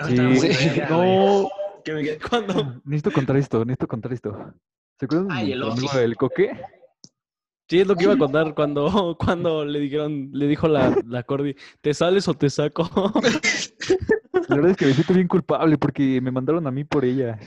Sí. 0.08 0.14
verga. 0.16 0.88
No, 0.90 1.48
Que 1.84 1.92
me 1.94 2.02
quedé- 2.02 2.18
cuando... 2.28 2.80
Necesito 2.84 3.10
contar 3.12 3.36
esto, 3.36 3.64
necesito 3.64 3.88
contar 3.88 4.12
esto. 4.12 4.52
¿Se 4.98 5.04
acuerdan 5.06 5.28
Ay, 5.32 5.46
de 5.48 5.52
el 5.54 5.62
amigo 5.64 5.98
del 5.98 6.16
coque? 6.16 6.50
Sí, 7.68 7.80
es 7.80 7.86
lo 7.88 7.96
que 7.96 8.04
iba 8.04 8.12
a 8.14 8.18
contar 8.18 8.54
cuando, 8.54 9.16
cuando 9.18 9.64
le 9.64 9.80
dijeron, 9.80 10.30
le 10.32 10.46
dijo 10.46 10.68
la, 10.68 10.96
la 11.06 11.24
Cordy, 11.24 11.56
¿te 11.80 11.92
sales 11.92 12.28
o 12.28 12.34
te 12.34 12.48
saco? 12.50 12.88
La 14.48 14.54
verdad 14.56 14.70
es 14.70 14.76
que 14.76 14.86
me 14.86 14.92
siento 14.94 15.12
bien 15.14 15.26
culpable 15.28 15.76
porque 15.76 16.20
me 16.20 16.30
mandaron 16.30 16.66
a 16.66 16.70
mí 16.70 16.84
por 16.84 17.04
ella. 17.04 17.38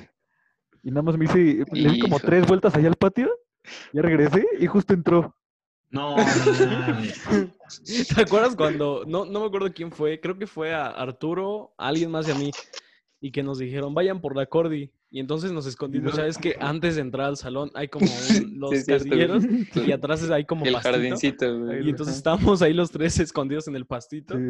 Y 0.84 0.92
nada 0.92 1.02
más 1.02 1.18
me 1.18 1.26
hice, 1.26 1.65
le 1.72 1.89
di 1.89 2.00
como 2.00 2.20
tres 2.20 2.48
vueltas 2.48 2.76
allá 2.76 2.88
al 2.88 2.96
patio, 2.96 3.30
ya 3.94 4.02
regresé 4.02 4.46
y 4.60 4.68
justo 4.68 4.94
entró. 4.94 5.36
No. 5.89 6.15
¿Te 8.15 8.22
acuerdas 8.22 8.56
cuando, 8.56 9.04
no, 9.08 9.26
no 9.26 9.42
me 9.42 9.46
acuerdo 9.48 9.74
quién 9.74 9.92
fue, 9.92 10.20
creo 10.20 10.38
que 10.38 10.48
fue 10.48 10.74
a 10.74 10.88
Arturo, 10.88 11.74
a 11.78 11.88
alguien 11.88 12.12
más 12.12 12.28
y 12.28 12.32
a 12.32 12.36
mí, 12.36 12.52
y 13.21 13.32
que 13.32 13.43
nos 13.43 13.60
dijeron, 13.60 13.93
vayan 13.93 14.21
por 14.21 14.36
la 14.36 14.45
Cordy. 14.45 14.91
Y 15.12 15.19
entonces 15.19 15.51
nos 15.51 15.65
escondimos, 15.65 16.13
¿sabes 16.15 16.38
que 16.38 16.55
Antes 16.60 16.93
de 16.95 17.01
entrar 17.01 17.25
al 17.29 17.36
salón 17.36 17.71
hay 17.73 17.88
como 17.88 18.05
un- 18.05 18.10
los 18.60 18.71
Sí, 18.79 18.86
casilleros 18.86 19.43
y 19.75 19.91
atrás 19.91 20.29
hay 20.29 20.45
como 20.45 20.63
El 20.65 20.73
pastito. 20.73 20.93
jardincito, 20.93 21.60
güey. 21.65 21.88
Y 21.88 21.89
entonces 21.89 22.15
estábamos 22.15 22.62
ahí 22.62 22.73
los 22.73 22.91
tres 22.91 23.19
escondidos 23.19 23.67
en 23.67 23.75
el 23.75 23.86
pastito. 23.88 24.36
Sí. 24.38 24.43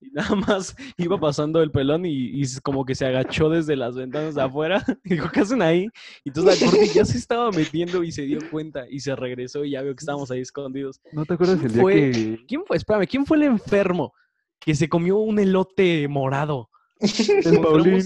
Y 0.00 0.10
nada 0.12 0.36
más 0.36 0.76
iba 0.98 1.18
pasando 1.18 1.60
el 1.62 1.72
pelón 1.72 2.04
y, 2.06 2.42
como 2.62 2.84
que 2.84 2.94
se 2.94 3.04
agachó 3.06 3.48
desde 3.50 3.74
las 3.74 3.96
ventanas 3.96 4.36
de 4.36 4.42
afuera. 4.42 4.84
Y 5.04 5.10
dijo, 5.14 5.28
¿qué 5.32 5.40
hacen 5.40 5.60
ahí? 5.62 5.88
Y 6.22 6.28
entonces 6.28 6.60
la 6.60 6.70
Cordy 6.70 6.86
ya 6.94 7.04
se 7.04 7.18
estaba 7.18 7.50
metiendo 7.50 8.04
y 8.04 8.12
se 8.12 8.22
dio 8.22 8.38
cuenta 8.52 8.84
y 8.88 9.00
se 9.00 9.16
regresó 9.16 9.64
y 9.64 9.72
ya 9.72 9.82
vio 9.82 9.96
que 9.96 10.00
estábamos 10.02 10.30
ahí 10.30 10.40
escondidos. 10.40 11.00
¿No 11.12 11.24
te 11.24 11.34
acuerdas 11.34 11.60
el 11.62 11.72
día 11.72 11.82
Fue- 11.82 12.12
que... 12.12 12.44
¿Quién 12.46 12.62
fue? 12.64 12.76
Espérame, 12.76 13.06
¿quién 13.08 13.26
fue 13.26 13.36
el 13.38 13.42
enfermo 13.42 14.12
que 14.60 14.76
se 14.76 14.88
comió 14.88 15.18
un 15.18 15.40
elote 15.40 16.06
morado? 16.06 16.70
El 17.00 17.60
Paulín. 17.60 18.02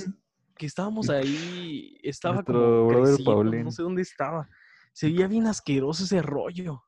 Que 0.57 0.67
estábamos 0.67 1.09
ahí, 1.09 1.97
estaba 2.03 2.37
Nuestro 2.37 2.55
como 2.55 2.87
brother 2.89 3.05
creciendo, 3.15 3.33
Paulín. 3.33 3.65
no 3.65 3.71
sé 3.71 3.83
dónde 3.83 4.03
estaba. 4.03 4.49
Se 4.93 5.07
veía 5.07 5.29
bien 5.29 5.47
asqueroso 5.47 6.05
ese 6.05 6.21
rollo. 6.23 6.83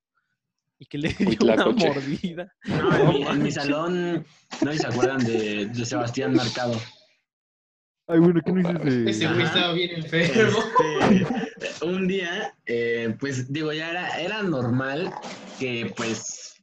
Y 0.78 0.86
que 0.86 0.98
le 0.98 1.10
dio 1.10 1.38
una 1.42 1.66
mordida. 1.66 2.52
No, 2.64 2.96
en, 2.96 3.08
mi, 3.10 3.22
en 3.22 3.42
mi 3.42 3.50
salón, 3.52 4.26
no 4.64 4.72
se 4.72 4.86
acuerdan 4.86 5.24
de, 5.24 5.66
de 5.66 5.84
Sebastián 5.84 6.32
Mercado. 6.32 6.80
Ay, 8.08 8.18
bueno, 8.18 8.40
¿qué 8.44 8.50
no 8.50 8.60
hice 8.60 9.08
Ese 9.08 9.10
ese? 9.10 9.28
güey 9.28 9.42
estaba 9.44 9.72
bien 9.74 9.90
enfermo. 9.96 10.58
Este, 11.10 11.84
un 11.84 12.08
día, 12.08 12.54
eh, 12.66 13.14
pues 13.20 13.52
digo, 13.52 13.72
ya 13.72 13.90
era, 13.90 14.20
era 14.20 14.42
normal 14.42 15.12
que 15.60 15.92
pues 15.96 16.54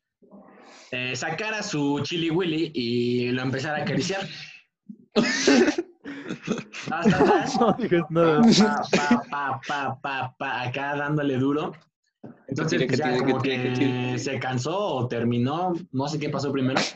eh, 0.92 1.16
sacara 1.16 1.64
su 1.64 2.02
chili 2.04 2.32
willy 2.32 2.72
y 2.74 3.32
lo 3.32 3.44
empezara 3.44 3.78
a 3.78 3.82
acariciar. 3.84 4.28
No 7.60 7.74
digas 7.78 8.06
nada. 8.10 8.42
pa, 8.42 9.22
pa, 9.30 9.30
pa, 9.30 9.62
pa, 9.68 10.00
pa, 10.02 10.36
pa, 10.38 10.62
acá 10.64 10.96
dándole 10.96 11.38
duro. 11.38 11.74
Entonces 12.48 12.80
que 12.80 12.88
pues, 12.88 13.00
ya 13.00 13.18
como 13.18 13.42
que 13.42 14.18
se 14.18 14.40
cansó 14.40 14.78
o 14.78 15.08
terminó, 15.08 15.74
no 15.92 16.08
sé 16.08 16.20
qué 16.20 16.30
pasó 16.30 16.52
primero. 16.52 16.80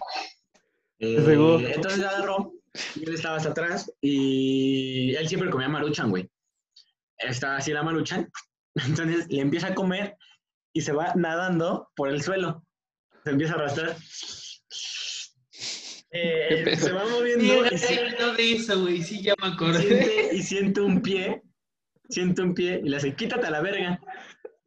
Eh, 1.03 1.71
entonces 1.73 2.03
agarró 2.03 2.53
y 2.93 3.07
él 3.07 3.15
estaba 3.15 3.37
hasta 3.37 3.49
atrás 3.49 3.91
y 4.01 5.15
él 5.15 5.27
siempre 5.27 5.49
comía 5.49 5.67
maruchan, 5.67 6.11
güey. 6.11 6.29
Estaba 7.17 7.57
así 7.57 7.71
la 7.73 7.81
maruchan, 7.81 8.29
entonces 8.75 9.25
le 9.27 9.41
empieza 9.41 9.69
a 9.69 9.73
comer 9.73 10.15
y 10.73 10.81
se 10.81 10.91
va 10.91 11.11
nadando 11.15 11.89
por 11.95 12.09
el 12.09 12.21
suelo. 12.21 12.63
Se 13.23 13.31
empieza 13.31 13.53
a 13.53 13.55
arrastrar. 13.55 13.95
Eh, 16.13 16.75
se 16.77 16.91
va 16.91 17.05
moviendo 17.05 17.65
y 17.71 17.77
se- 17.77 18.11
No 18.19 18.33
de 18.33 18.53
eso, 18.53 18.81
güey. 18.81 19.01
Sí, 19.01 19.21
ya 19.21 19.33
me 19.41 19.47
acordé. 19.47 19.81
siente, 19.81 20.79
y 20.79 20.79
un 20.81 21.01
pie, 21.01 21.41
siente 22.09 22.41
un 22.41 22.53
pie 22.53 22.81
y 22.83 22.89
le 22.89 22.97
hace, 22.97 23.15
quítate 23.15 23.47
a 23.47 23.51
la 23.51 23.61
verga. 23.61 23.99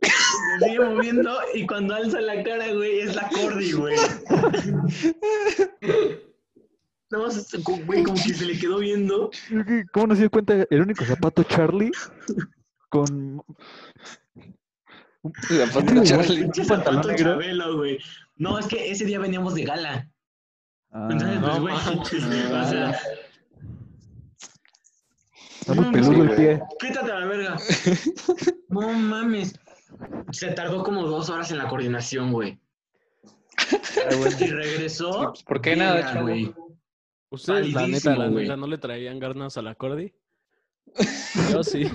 Y 0.00 0.06
Se 0.06 0.66
sigue 0.66 0.80
moviendo 0.80 1.38
y 1.54 1.66
cuando 1.66 1.94
alza 1.94 2.20
la 2.20 2.42
cara, 2.42 2.72
güey, 2.72 3.00
es 3.00 3.14
la 3.14 3.28
Cordy, 3.28 3.72
güey. 3.72 3.96
No, 7.10 7.28
güey, 7.86 8.02
como 8.02 8.22
que 8.22 8.34
se 8.34 8.44
le 8.46 8.58
quedó 8.58 8.78
viendo. 8.78 9.30
¿Cómo 9.92 10.08
no 10.08 10.14
se 10.14 10.22
dio 10.22 10.30
cuenta 10.30 10.66
el 10.68 10.80
único 10.80 11.04
zapato 11.04 11.44
Charlie 11.44 11.92
con... 12.88 13.42
Sí, 15.48 15.54
de 15.94 16.02
Charlie. 16.02 16.44
Un 16.44 16.50
pantalón 16.50 17.02
zapato 17.02 17.08
negro. 17.08 17.30
Chabelo, 17.32 17.76
güey. 17.76 17.98
No, 18.36 18.58
es 18.58 18.66
que 18.66 18.90
ese 18.90 19.04
día 19.04 19.18
veníamos 19.18 19.54
de 19.54 19.64
gala. 19.64 20.10
Ah, 20.96 21.08
Entonces, 21.10 21.38
pues, 21.40 21.52
no 21.54 21.60
güey, 21.60 21.74
manches, 21.74 22.24
o 22.24 22.64
sea, 22.68 23.00
está 25.60 25.74
muy 25.74 25.92
peludo 25.92 26.22
el 26.22 26.30
pie. 26.36 26.62
quítate 26.80 27.10
a 27.12 27.18
la 27.20 27.26
verga. 27.26 27.56
No 28.68 28.92
mames. 28.92 29.58
Se 30.32 30.50
tardó 30.52 30.82
como 30.82 31.06
dos 31.06 31.30
horas 31.30 31.48
en 31.52 31.58
la 31.58 31.68
coordinación, 31.68 32.32
güey. 32.32 32.58
Bueno. 34.18 34.36
Y 34.40 34.46
regresó. 34.46 35.32
¿Por 35.46 35.60
qué 35.60 35.76
nada, 35.76 36.12
chavo? 36.12 36.22
güey. 36.22 36.52
Ustedes, 37.30 37.72
la 37.72 37.86
neta, 37.86 38.16
la 38.16 38.30
neta, 38.30 38.56
¿no 38.56 38.66
le 38.66 38.78
traían 38.78 39.20
ganas 39.20 39.56
a 39.56 39.62
la 39.62 39.76
Cordy? 39.76 40.12
Yo 41.52 41.62
sí. 41.62 41.88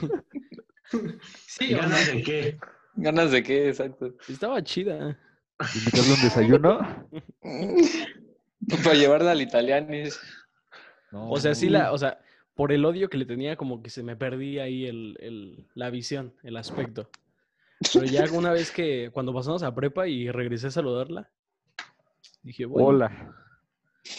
¿Ganas 1.69 2.07
de 2.07 2.23
qué? 2.23 2.57
¿Ganas 2.95 3.31
de 3.31 3.43
qué? 3.43 3.67
Exacto. 3.69 4.13
Estaba 4.29 4.63
chida. 4.63 5.17
Invitarle 5.75 6.13
un 6.13 6.21
desayuno. 6.21 7.05
Para 8.83 8.93
llevarla 8.95 9.31
al 9.31 9.41
italianis. 9.41 10.19
No, 11.11 11.29
O 11.31 11.39
sea, 11.39 11.55
sí 11.55 11.69
la, 11.69 11.91
o 11.91 11.97
sea, 11.97 12.19
por 12.53 12.71
el 12.71 12.85
odio 12.85 13.09
que 13.09 13.17
le 13.17 13.25
tenía, 13.25 13.55
como 13.55 13.81
que 13.81 13.89
se 13.89 14.03
me 14.03 14.15
perdía 14.15 14.63
ahí 14.63 14.85
el, 14.85 15.17
el- 15.21 15.67
la 15.73 15.89
visión, 15.89 16.33
el 16.43 16.57
aspecto. 16.57 17.09
Pero 17.93 18.05
ya 18.05 18.25
una 18.33 18.51
vez 18.51 18.71
que, 18.71 19.09
cuando 19.13 19.33
pasamos 19.33 19.63
a 19.63 19.73
prepa 19.73 20.07
y 20.07 20.29
regresé 20.29 20.67
a 20.67 20.71
saludarla, 20.71 21.29
dije, 22.43 22.65
bueno, 22.65 22.87
Hola. 22.89 23.33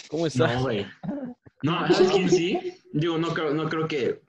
¿cómo 0.09 0.27
está? 0.27 0.55
No, 0.55 0.63
güey. 0.63 0.87
No, 1.63 1.87
¿sabes 1.93 2.11
quién 2.13 2.31
sí? 2.31 2.59
Digo, 2.93 3.19
no 3.19 3.29
creo, 3.35 3.53
no 3.53 3.69
creo 3.69 3.87
que. 3.87 4.23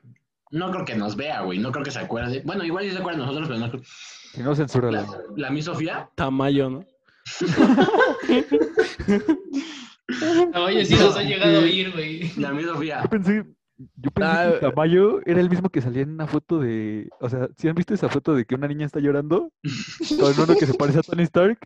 No 0.52 0.69
creo 0.69 0.84
que 0.84 0.95
nos 0.95 1.15
vea, 1.15 1.41
güey. 1.43 1.60
No 1.60 1.71
creo 1.71 1.86
que 1.86 1.91
se 1.91 2.00
acuerde. 2.00 2.41
Bueno, 2.43 2.65
igual 2.65 2.84
sí 2.84 2.91
se 2.91 2.97
acuerda 2.97 3.19
de 3.21 3.26
nosotros, 3.26 3.47
pero 3.47 3.60
no 3.62 3.71
creo. 3.71 3.84
Si 3.86 4.43
no, 4.43 4.54
censúralo. 4.54 4.91
La, 5.02 5.08
la 5.38 5.50
mi 5.50 5.62
Sofía. 5.62 6.10
Tamayo, 6.15 6.69
¿no? 6.69 6.86
Oye, 10.65 10.86
sí 10.86 10.95
nos 10.95 11.15
ha 11.17 11.24
llegado 11.24 11.60
a 11.60 11.62
oír, 11.63 11.91
güey. 11.91 12.32
La. 12.38 12.52
Yo 12.54 13.10
pensé, 13.10 13.43
yo 13.78 14.12
pensé 14.12 14.30
Ah, 14.32 14.52
que 14.54 14.60
Tamayo 14.60 15.21
era 15.26 15.39
el 15.41 15.50
mismo 15.50 15.69
que 15.69 15.82
salía 15.82 16.04
en 16.04 16.12
una 16.12 16.28
foto 16.28 16.60
de. 16.60 17.10
O 17.19 17.30
sea, 17.30 17.47
¿sí 17.58 17.67
han 17.67 17.76
visto 17.76 17.93
esa 17.93 18.10
foto 18.10 18.34
de 18.36 18.45
que 18.45 18.56
una 18.56 18.67
niña 18.67 18.86
está 18.86 19.00
llorando? 19.00 19.52
Con 20.19 20.39
uno 20.39 20.56
que 20.56 20.65
se 20.65 20.74
parece 20.74 21.00
a 21.00 21.04
Tony 21.04 21.24
Stark. 21.24 21.60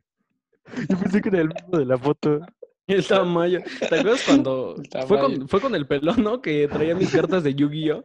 Yo 0.90 0.98
pensé 0.98 1.22
que 1.22 1.30
era 1.30 1.42
el 1.42 1.50
mismo 1.50 1.78
de 1.78 1.86
la 1.86 1.98
foto. 1.98 2.40
El 2.88 3.06
Tamayo. 3.06 3.62
¿Te 3.80 3.86
acuerdas 4.00 4.24
cuando 4.26 4.76
fue 4.76 5.18
Tamayo. 5.18 5.20
con, 5.40 5.48
fue 5.50 5.62
con 5.62 5.76
el 5.76 5.88
pelón, 5.88 6.24
¿no? 6.24 6.42
Que 6.42 6.68
traía 6.68 6.94
mis 6.96 7.12
cartas 7.12 7.44
de 7.44 7.56
Yu-Gi-Oh! 7.56 8.04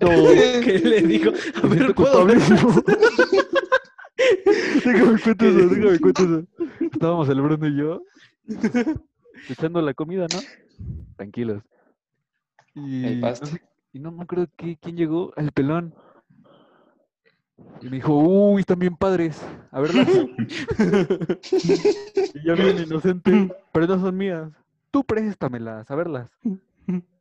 No. 0.00 0.08
Que 0.64 0.78
le 0.78 1.02
dijo, 1.02 1.30
a 1.62 1.66
Me 1.66 1.76
ver, 1.76 1.94
¿puedo 1.94 2.24
ver? 2.24 2.38
déjame 4.84 5.20
cuento 5.20 5.44
eso, 5.46 5.68
déjame 5.68 5.98
cuento 5.98 6.22
eso. 6.22 6.46
Estábamos 6.92 7.28
el 7.28 7.40
Bruno 7.40 7.66
y 7.68 7.76
yo 7.76 8.02
echando 9.48 9.80
la 9.82 9.94
comida, 9.94 10.26
¿no? 10.28 10.40
Tranquilos. 11.16 11.62
Y 12.74 13.04
El 13.06 13.20
no, 13.20 13.34
sé- 13.34 13.62
y 13.92 13.98
no 13.98 14.12
me 14.12 14.22
acuerdo 14.22 14.46
qui- 14.56 14.78
quién 14.80 14.96
llegó, 14.96 15.32
el 15.36 15.52
pelón. 15.52 15.94
Y 17.80 17.86
me 17.86 17.96
dijo, 17.96 18.14
uy, 18.14 18.60
están 18.60 18.78
bien 18.78 18.96
padres. 18.96 19.44
A 19.70 19.80
verlas. 19.80 20.08
y 22.34 22.46
yo 22.46 22.56
bien 22.56 22.78
inocente, 22.78 23.50
pero 23.72 23.86
no 23.86 24.00
son 24.00 24.16
mías. 24.16 24.50
Tú 24.90 25.04
préstamelas, 25.04 25.90
a 25.90 25.94
verlas. 25.94 26.30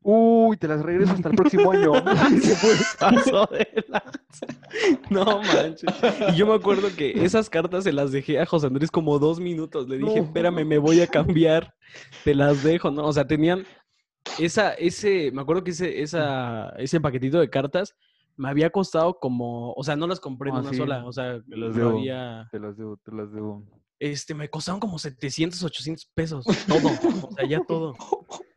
Uy, 0.04 0.58
te 0.58 0.68
las 0.68 0.82
regreso 0.82 1.14
hasta 1.14 1.30
el 1.30 1.36
próximo 1.36 1.72
año. 1.72 1.92
Se 2.42 2.56
fue. 2.56 2.72
Pasó 3.00 3.46
de 3.52 3.68
lanza. 3.88 4.48
No 5.12 5.26
manches. 5.42 5.94
Y 6.34 6.36
yo 6.38 6.48
me 6.48 6.56
acuerdo 6.56 6.88
que 6.98 7.24
esas 7.24 7.50
cartas 7.52 7.84
se 7.84 7.94
las 7.94 8.12
dejé 8.12 8.40
a 8.40 8.46
José 8.48 8.68
Andrés 8.68 8.90
como 8.90 9.20
dos 9.20 9.40
minutos. 9.40 9.88
Le 9.88 9.98
dije, 10.00 10.18
No. 10.20 10.24
espérame, 10.26 10.66
me 10.66 10.80
voy 10.80 11.02
a 11.02 11.08
cambiar. 11.08 11.76
Te 12.24 12.34
las 12.34 12.64
dejo, 12.64 12.90
¿no? 12.90 13.06
O 13.06 13.14
sea, 13.14 13.28
tenían 13.28 13.64
esa, 14.40 14.74
ese, 14.74 15.32
me 15.32 15.42
acuerdo 15.44 15.64
que 15.64 15.72
ese, 15.72 16.02
esa, 16.02 16.70
ese 16.78 17.00
paquetito 17.00 17.40
de 17.40 17.50
cartas 17.50 17.96
me 18.38 18.50
había 18.50 18.72
costado 18.72 19.20
como, 19.20 19.74
o 19.74 19.84
sea, 19.84 19.96
no 19.96 20.08
las 20.08 20.20
compré 20.20 20.50
en 20.50 20.56
Ah, 20.56 20.60
una 20.62 20.70
sí, 20.72 20.78
sola. 20.78 21.06
O 21.06 21.12
sea, 21.14 21.40
te 21.48 21.58
las 21.58 21.76
debo. 21.76 21.92
había, 21.92 22.48
Te 22.52 22.60
las 22.60 22.76
debo, 22.76 22.98
te 22.98 23.12
las 23.12 23.32
debo. 23.32 23.64
este, 24.00 24.34
me 24.34 24.50
costaron 24.50 24.80
como 24.80 24.98
700, 24.98 25.62
800 25.64 26.06
pesos. 26.16 26.46
Todo. 26.68 26.90
O 27.28 27.32
sea, 27.34 27.46
ya 27.48 27.60
todo. 27.68 27.94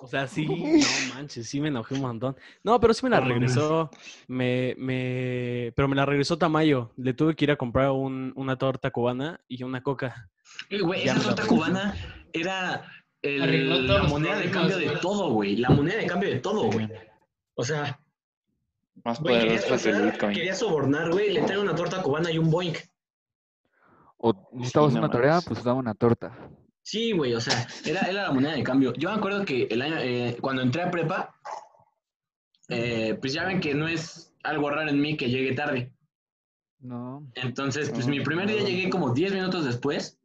O 0.00 0.06
sea, 0.06 0.26
sí, 0.28 0.46
no 0.46 1.14
manches, 1.14 1.48
sí 1.48 1.60
me 1.60 1.68
enojé 1.68 1.94
un 1.94 2.00
montón. 2.02 2.36
No, 2.64 2.78
pero 2.80 2.92
sí 2.94 3.04
me 3.04 3.10
la 3.10 3.20
regresó. 3.20 3.90
Me, 4.28 4.74
me, 4.78 5.72
pero 5.76 5.88
me 5.88 5.96
la 5.96 6.04
regresó 6.06 6.36
Tamayo. 6.38 6.92
Le 6.96 7.14
tuve 7.14 7.34
que 7.36 7.44
ir 7.44 7.50
a 7.50 7.56
comprar 7.56 7.90
un- 7.90 8.32
una 8.36 8.56
torta 8.56 8.90
cubana 8.90 9.40
y 9.48 9.62
una 9.62 9.82
coca. 9.82 10.28
Eh, 10.68 10.80
Güey, 10.80 11.04
esa 11.04 11.20
torta 11.20 11.46
cubana 11.46 11.94
era 12.32 12.82
el- 13.22 13.86
la 13.86 14.02
moneda 14.04 14.36
de 14.38 14.50
cambio 14.50 14.76
de 14.78 14.90
todo, 15.00 15.30
güey. 15.30 15.56
La 15.56 15.70
moneda 15.70 15.98
de 15.98 16.06
cambio 16.06 16.28
de 16.30 16.40
todo, 16.40 16.70
güey. 16.70 16.88
O 17.54 17.64
sea, 17.64 18.00
Más 19.04 19.20
poderoso 19.20 19.76
que 19.82 19.90
el 19.90 20.02
Bitcoin. 20.10 20.34
querías 20.34 20.58
sobornar, 20.58 21.10
güey, 21.10 21.32
le 21.32 21.42
traigo 21.42 21.62
una 21.62 21.74
torta 21.74 22.02
cubana 22.02 22.30
y 22.30 22.38
un 22.38 22.50
boink. 22.50 22.78
O 24.18 24.48
necesitabas 24.52 24.94
una 24.94 25.10
tarea, 25.10 25.40
pues 25.46 25.62
daba 25.64 25.78
una 25.78 25.94
torta. 25.94 26.36
Sí, 26.82 27.12
güey, 27.12 27.34
o 27.34 27.40
sea, 27.40 27.66
era, 27.84 28.00
era 28.02 28.24
la 28.24 28.32
moneda 28.32 28.54
de 28.54 28.62
cambio. 28.64 28.92
Yo 28.94 29.10
me 29.10 29.16
acuerdo 29.16 29.44
que 29.44 29.64
el 29.70 29.82
año, 29.82 29.96
eh, 29.98 30.36
cuando 30.40 30.62
entré 30.62 30.82
a 30.82 30.90
prepa, 30.90 31.34
eh, 32.68 33.16
pues 33.20 33.32
ya 33.32 33.44
ven 33.46 33.60
que 33.60 33.74
no 33.74 33.86
es 33.86 34.34
algo 34.42 34.68
raro 34.70 34.90
en 34.90 35.00
mí 35.00 35.16
que 35.16 35.30
llegue 35.30 35.54
tarde. 35.54 35.92
No. 36.80 37.24
Entonces, 37.34 37.90
pues 37.90 38.06
No, 38.06 38.10
mi 38.10 38.20
primer 38.20 38.48
día 38.48 38.60
no. 38.60 38.66
llegué 38.66 38.90
como 38.90 39.14
10 39.14 39.32
minutos 39.34 39.64
después 39.64 40.18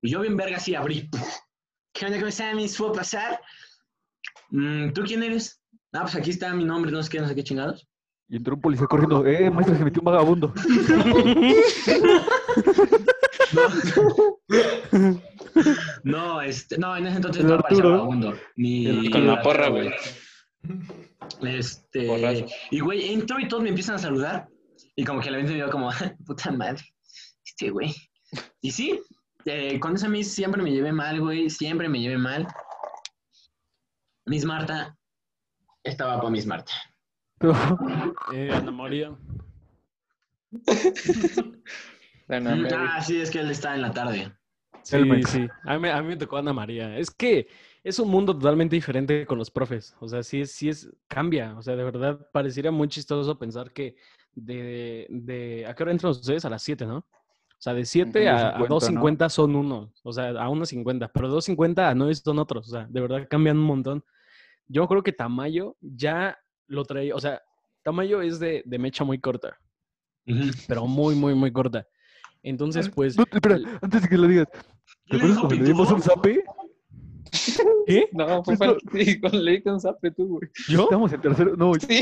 y 0.00 0.10
yo 0.10 0.20
bien 0.20 0.36
verga 0.36 0.58
así 0.58 0.74
abrí. 0.76 1.10
¿Qué 1.92 2.06
onda, 2.06 2.18
cómo 2.18 2.28
están? 2.28 2.56
mis? 2.56 2.76
¿Puedo 2.76 2.92
pasar? 2.92 3.40
Mm, 4.50 4.92
¿Tú 4.92 5.02
quién 5.02 5.22
eres? 5.24 5.60
Ah, 5.92 6.02
pues 6.02 6.14
aquí 6.14 6.30
está 6.30 6.54
mi 6.54 6.64
nombre, 6.64 6.92
no 6.92 7.02
sé 7.02 7.10
qué, 7.10 7.18
no 7.20 7.26
sé 7.26 7.34
qué 7.34 7.42
chingados. 7.42 7.88
Y 8.28 8.36
entró 8.36 8.54
un 8.54 8.60
policía 8.60 8.86
corriendo, 8.86 9.26
eh, 9.26 9.50
maestra, 9.50 9.76
se 9.76 9.84
metió 9.84 10.00
un 10.00 10.04
vagabundo. 10.04 10.52
No, 13.50 13.62
este, 16.42 16.78
no, 16.78 16.96
en 16.96 17.06
ese 17.06 17.16
entonces 17.16 17.44
no 17.44 17.58
parecía 17.58 17.78
Arturo. 17.78 17.90
vagabundo. 17.90 18.38
Ni 18.56 19.10
Con 19.10 19.26
la 19.26 19.42
porra, 19.42 19.68
güey. 19.68 19.90
Este, 21.42 22.06
Porrazo. 22.06 22.46
y 22.70 22.80
güey, 22.80 23.12
entro 23.12 23.38
y 23.38 23.48
todos 23.48 23.62
me 23.62 23.68
empiezan 23.70 23.96
a 23.96 23.98
saludar. 23.98 24.48
Y 24.96 25.04
como 25.04 25.20
que 25.20 25.30
la 25.30 25.38
gente 25.38 25.52
me 25.52 25.58
dio 25.58 25.70
como, 25.70 25.90
puta 26.26 26.50
madre, 26.50 26.82
este 27.44 27.70
güey. 27.70 27.94
Y 28.60 28.70
sí, 28.70 29.00
eh, 29.44 29.78
con 29.80 29.94
esa 29.94 30.08
Miss 30.08 30.32
siempre 30.32 30.62
me 30.62 30.72
llevé 30.72 30.92
mal, 30.92 31.20
güey, 31.20 31.48
siempre 31.50 31.88
me 31.88 32.00
llevé 32.00 32.18
mal. 32.18 32.46
Miss 34.26 34.44
Marta, 34.44 34.98
estaba 35.84 36.20
con 36.20 36.32
Miss 36.32 36.46
Marta. 36.46 36.72
Eh, 38.34 38.50
Ana 38.52 38.70
María. 38.70 39.16
Ana 42.28 42.56
Mm, 42.56 42.66
ah, 42.74 43.00
sí, 43.00 43.20
es 43.20 43.30
que 43.30 43.40
él 43.40 43.50
está 43.50 43.74
en 43.74 43.82
la 43.82 43.92
tarde. 43.92 44.32
Sí, 44.82 45.26
sí. 45.26 45.52
A 45.64 45.74
mí, 45.74 45.80
me- 45.80 45.90
a 45.90 46.00
mí 46.02 46.08
me 46.08 46.16
tocó 46.16 46.38
Ana 46.38 46.52
María. 46.52 46.96
Es 46.98 47.10
que 47.10 47.48
es 47.84 47.98
un 47.98 48.08
mundo 48.10 48.34
totalmente 48.34 48.74
diferente 48.76 49.26
con 49.26 49.36
los 49.38 49.50
profes. 49.50 49.94
O 50.00 50.08
sea, 50.08 50.22
sí 50.22 50.40
es, 50.40 50.52
sí 50.52 50.68
es, 50.70 50.90
cambia. 51.08 51.56
O 51.58 51.62
sea, 51.62 51.76
de 51.76 51.84
verdad, 51.84 52.28
pareciera 52.32 52.70
muy 52.70 52.88
chistoso 52.88 53.38
pensar 53.38 53.72
que 53.72 53.96
de, 54.34 55.06
de 55.10 55.66
¿a 55.66 55.74
qué 55.74 55.82
hora 55.82 55.92
entran 55.92 56.12
ustedes? 56.12 56.44
A 56.44 56.50
las 56.50 56.62
7, 56.62 56.86
¿no? 56.86 56.98
O 56.98 57.60
sea, 57.60 57.74
de 57.74 57.84
7 57.84 58.28
Ujú, 58.28 58.28
a, 58.28 58.60
a 58.60 58.66
2.50, 58.66 58.66
2.50 58.66 59.28
son 59.28 59.56
unos. 59.56 60.00
O 60.04 60.12
sea, 60.12 60.30
a 60.30 60.48
1.50. 60.48 61.08
Pero 61.12 61.28
2.50 61.28 61.88
a 61.90 61.94
9 61.94 62.14
son 62.14 62.38
otros. 62.38 62.68
O 62.68 62.70
sea, 62.70 62.86
de 62.88 63.00
verdad 63.00 63.26
cambian 63.28 63.58
un 63.58 63.64
montón. 63.64 64.04
Yo 64.68 64.88
creo 64.88 65.02
que 65.02 65.12
Tamayo 65.12 65.76
ya 65.80 66.38
lo 66.68 66.84
traía. 66.84 67.14
O 67.16 67.20
sea, 67.20 67.42
Tamayo 67.82 68.22
es 68.22 68.40
de, 68.40 68.62
de 68.66 68.78
mecha 68.78 69.04
muy 69.04 69.20
corta. 69.20 69.58
Ujú. 70.28 70.52
Pero 70.66 70.86
muy, 70.86 71.14
muy, 71.14 71.34
muy 71.34 71.52
corta. 71.52 71.86
Entonces, 72.42 72.88
pues... 72.88 73.16
No, 73.16 73.24
espera, 73.30 73.58
antes 73.82 74.02
de 74.02 74.08
que 74.08 74.16
lo 74.16 74.26
digas. 74.28 74.46
¿Te 75.08 75.16
¿Le 75.16 75.18
acuerdas 75.18 75.38
cuando 75.38 75.56
le 75.56 75.64
dimos 75.64 75.90
un 75.92 76.02
zape? 76.02 76.44
¿Qué? 77.86 78.08
No, 78.12 78.42
fue 78.44 78.56
para 78.56 78.76
sí, 78.92 79.20
con 79.20 79.44
le 79.44 79.62
con 79.62 79.80
zape 79.80 80.10
tú, 80.12 80.26
güey. 80.28 80.50
¿Yo? 80.68 80.82
Estábamos 80.84 81.12
en 81.12 81.20
tercero, 81.20 81.56
no, 81.56 81.74
Sí. 81.74 81.98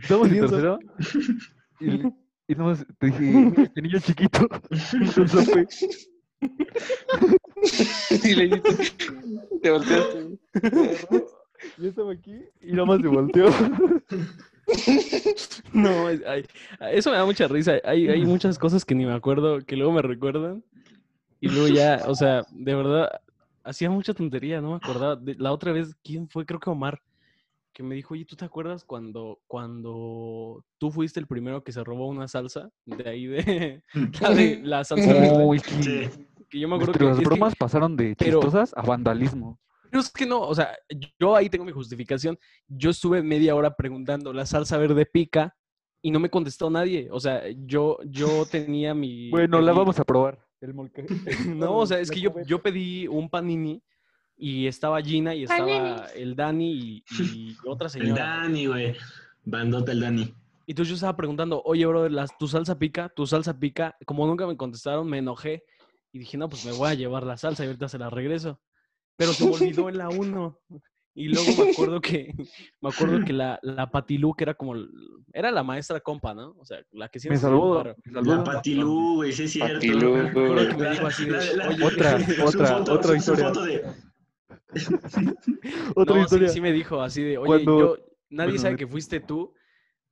estábamos 0.00 0.28
en 0.28 0.44
un 0.44 0.50
tercero. 0.50 0.78
Y, 1.80 2.00
y 2.46 2.54
nomás 2.54 2.86
te 3.00 3.06
dije, 3.06 3.20
"Mira, 3.20 3.62
este 3.64 3.82
niño 3.82 3.98
chiquito, 3.98 4.46
un 5.16 5.28
zape. 5.28 5.66
Y 8.24 8.34
le 8.36 8.44
dijiste, 8.44 8.92
te 9.62 9.70
volteaste. 9.70 10.38
Yo 11.78 11.88
estaba 11.88 12.12
aquí 12.12 12.34
y 12.60 12.72
nada 12.72 12.84
más 12.86 13.00
se 13.00 13.08
volteó. 13.08 13.46
No, 15.72 16.08
es- 16.08 16.22
eso 16.92 17.10
me 17.10 17.16
da 17.16 17.24
mucha 17.24 17.48
risa. 17.48 17.74
Hay, 17.84 18.08
hay 18.08 18.24
muchas 18.24 18.58
cosas 18.58 18.84
que 18.84 18.94
ni 18.94 19.06
me 19.06 19.14
acuerdo, 19.14 19.60
que 19.64 19.76
luego 19.76 19.92
me 19.92 20.02
recuerdan. 20.02 20.62
Y 21.40 21.48
luego 21.48 21.68
ya, 21.68 22.02
o 22.06 22.14
sea, 22.14 22.44
de 22.52 22.74
verdad, 22.74 23.08
hacía 23.64 23.90
mucha 23.90 24.14
tontería, 24.14 24.60
no 24.60 24.70
me 24.70 24.76
acordaba. 24.76 25.16
De- 25.16 25.34
la 25.36 25.52
otra 25.52 25.72
vez, 25.72 25.94
¿quién 26.04 26.28
fue? 26.28 26.44
Creo 26.46 26.60
que 26.60 26.70
Omar, 26.70 27.00
que 27.72 27.82
me 27.82 27.94
dijo, 27.94 28.14
oye, 28.14 28.24
¿tú 28.24 28.36
te 28.36 28.44
acuerdas 28.44 28.84
cuando, 28.84 29.40
cuando 29.46 30.64
tú 30.78 30.90
fuiste 30.90 31.18
el 31.20 31.26
primero 31.26 31.64
que 31.64 31.72
se 31.72 31.82
robó 31.82 32.06
una 32.08 32.28
salsa? 32.28 32.70
De 32.84 33.08
ahí 33.08 33.26
de 33.26 33.82
la, 34.20 34.30
de, 34.30 34.60
la 34.62 34.84
salsa 34.84 35.12
verde. 35.12 35.44
Uy, 35.44 35.58
sí. 35.58 36.08
Que 36.50 36.60
yo 36.60 36.68
me 36.68 36.74
acuerdo 36.76 36.92
que, 36.92 36.98
Nuestras 36.98 37.12
es 37.12 37.18
que- 37.20 37.24
bromas 37.24 37.54
pasaron 37.56 37.96
de 37.96 38.14
pero- 38.16 38.40
chistosas 38.40 38.72
a 38.76 38.82
vandalismo. 38.82 39.58
Pero 39.92 40.00
es 40.00 40.10
que 40.10 40.24
no, 40.24 40.40
o 40.40 40.54
sea, 40.54 40.74
yo 41.20 41.36
ahí 41.36 41.50
tengo 41.50 41.66
mi 41.66 41.72
justificación. 41.72 42.38
Yo 42.66 42.88
estuve 42.88 43.22
media 43.22 43.54
hora 43.54 43.74
preguntando, 43.76 44.32
¿la 44.32 44.46
salsa 44.46 44.78
verde 44.78 45.04
pica? 45.04 45.54
Y 46.00 46.10
no 46.10 46.18
me 46.18 46.30
contestó 46.30 46.70
nadie. 46.70 47.08
O 47.12 47.20
sea, 47.20 47.42
yo, 47.58 47.98
yo 48.06 48.46
tenía 48.46 48.94
mi... 48.94 49.28
Bueno, 49.28 49.60
la 49.60 49.72
vamos 49.72 50.00
a 50.00 50.04
probar. 50.04 50.38
El 50.62 50.72
molca- 50.72 51.02
No, 51.54 51.76
o 51.76 51.86
sea, 51.86 51.98
es 52.00 52.10
que 52.10 52.20
yo, 52.22 52.32
yo 52.46 52.62
pedí 52.62 53.06
un 53.06 53.28
panini 53.28 53.82
y 54.34 54.66
estaba 54.66 55.02
Gina 55.02 55.34
y 55.34 55.42
estaba 55.42 56.06
el 56.16 56.34
Dani 56.34 56.72
y, 56.72 57.04
y 57.34 57.56
otra 57.66 57.88
El 57.88 57.92
señora. 57.92 58.24
Dani, 58.24 58.66
güey. 58.68 58.96
Bandota 59.44 59.92
el 59.92 60.00
Dani. 60.00 60.22
Y 60.64 60.72
entonces 60.72 60.88
yo 60.88 60.94
estaba 60.94 61.14
preguntando, 61.18 61.60
oye, 61.66 61.84
bro, 61.84 62.08
las, 62.08 62.38
¿tu 62.38 62.48
salsa 62.48 62.78
pica? 62.78 63.10
¿Tu 63.10 63.26
salsa 63.26 63.58
pica? 63.60 63.94
Como 64.06 64.26
nunca 64.26 64.46
me 64.46 64.56
contestaron, 64.56 65.06
me 65.06 65.18
enojé 65.18 65.64
y 66.12 66.18
dije, 66.18 66.38
no, 66.38 66.48
pues 66.48 66.64
me 66.64 66.72
voy 66.72 66.88
a 66.88 66.94
llevar 66.94 67.24
la 67.24 67.36
salsa 67.36 67.62
y 67.62 67.66
ahorita 67.66 67.88
se 67.88 67.98
la 67.98 68.08
regreso. 68.08 68.58
Pero 69.16 69.32
se 69.32 69.44
me 69.44 69.52
olvidó 69.52 69.88
en 69.88 69.98
la 69.98 70.08
1. 70.08 70.58
Y 71.14 71.28
luego 71.28 71.64
me 71.64 71.70
acuerdo 71.72 72.00
que, 72.00 72.32
me 72.80 72.88
acuerdo 72.88 73.22
que 73.24 73.34
la, 73.34 73.58
la 73.62 73.90
Patilú, 73.90 74.32
que 74.34 74.44
era 74.44 74.54
como, 74.54 74.74
el- 74.74 74.88
era 75.34 75.50
la 75.50 75.62
maestra 75.62 76.00
compa, 76.00 76.32
¿no? 76.32 76.54
O 76.58 76.64
sea, 76.64 76.78
la 76.90 77.08
que 77.10 77.20
siempre 77.20 77.36
me 77.36 77.42
salvó. 77.42 77.84
La 78.06 78.42
Patilú, 78.44 79.16
güey, 79.16 79.32
sí 79.32 79.42
es 79.44 79.52
cierto. 79.52 79.74
Patilú, 79.74 80.10
güey. 80.10 80.28
Otra, 81.84 82.16
otra, 82.44 82.66
foto- 82.78 82.92
otra 82.94 83.16
historia. 83.16 83.48
foto 83.48 83.62
de- 83.64 83.84
Otra 85.94 86.16
no, 86.16 86.22
historia. 86.22 86.48
Sí, 86.48 86.60
me 86.60 86.72
dijo 86.72 87.00
así 87.02 87.22
de, 87.22 87.38
oye, 87.38 87.46
Cuando- 87.46 87.78
yo, 87.78 87.96
nadie 88.30 88.52
bueno, 88.52 88.62
sabe 88.62 88.76
que 88.76 88.86
fuiste 88.86 89.20
tú, 89.20 89.52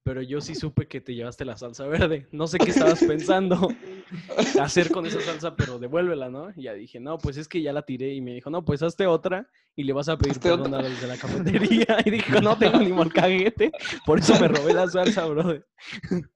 pero 0.03 0.23
yo 0.23 0.41
sí 0.41 0.55
supe 0.55 0.87
que 0.89 1.01
te 1.01 1.15
llevaste 1.15 1.45
la 1.45 1.57
salsa 1.57 1.87
verde. 1.87 2.27
No 2.33 2.47
sé 2.47 2.59
qué 2.59 2.71
estabas 2.71 3.03
pensando 3.05 3.69
hacer 4.61 4.91
con 4.91 5.07
esa 5.07 5.21
salsa, 5.21 5.55
pero 5.57 5.79
devuélvela, 5.79 6.29
¿no? 6.29 6.51
Y 6.57 6.63
ya 6.65 6.75
dije, 6.75 7.01
no, 7.01 7.19
pues 7.19 7.37
es 7.37 7.49
que 7.49 7.63
ya 7.63 7.73
la 7.73 7.83
tiré. 7.83 8.15
Y 8.15 8.21
me 8.21 8.35
dijo, 8.35 8.51
no, 8.51 8.65
pues 8.65 8.83
hazte 8.83 9.07
otra 9.07 9.49
y 9.77 9.85
le 9.85 9.93
vas 9.93 10.09
a 10.09 10.17
pedir 10.19 10.41
perdón 10.41 10.75
otra. 10.75 10.87
a 10.87 10.89
los 10.91 11.01
de 11.01 11.07
la 11.07 11.17
cafetería. 11.17 11.87
Y 12.05 12.11
dijo, 12.11 12.41
no 12.41 12.57
tengo 12.59 12.79
ni 12.79 12.93
molcaguete, 12.93 13.73
por 14.07 14.19
eso 14.19 14.39
me 14.41 14.49
robé 14.49 14.75
la 14.75 14.89
salsa, 14.89 15.25
brother. 15.27 15.67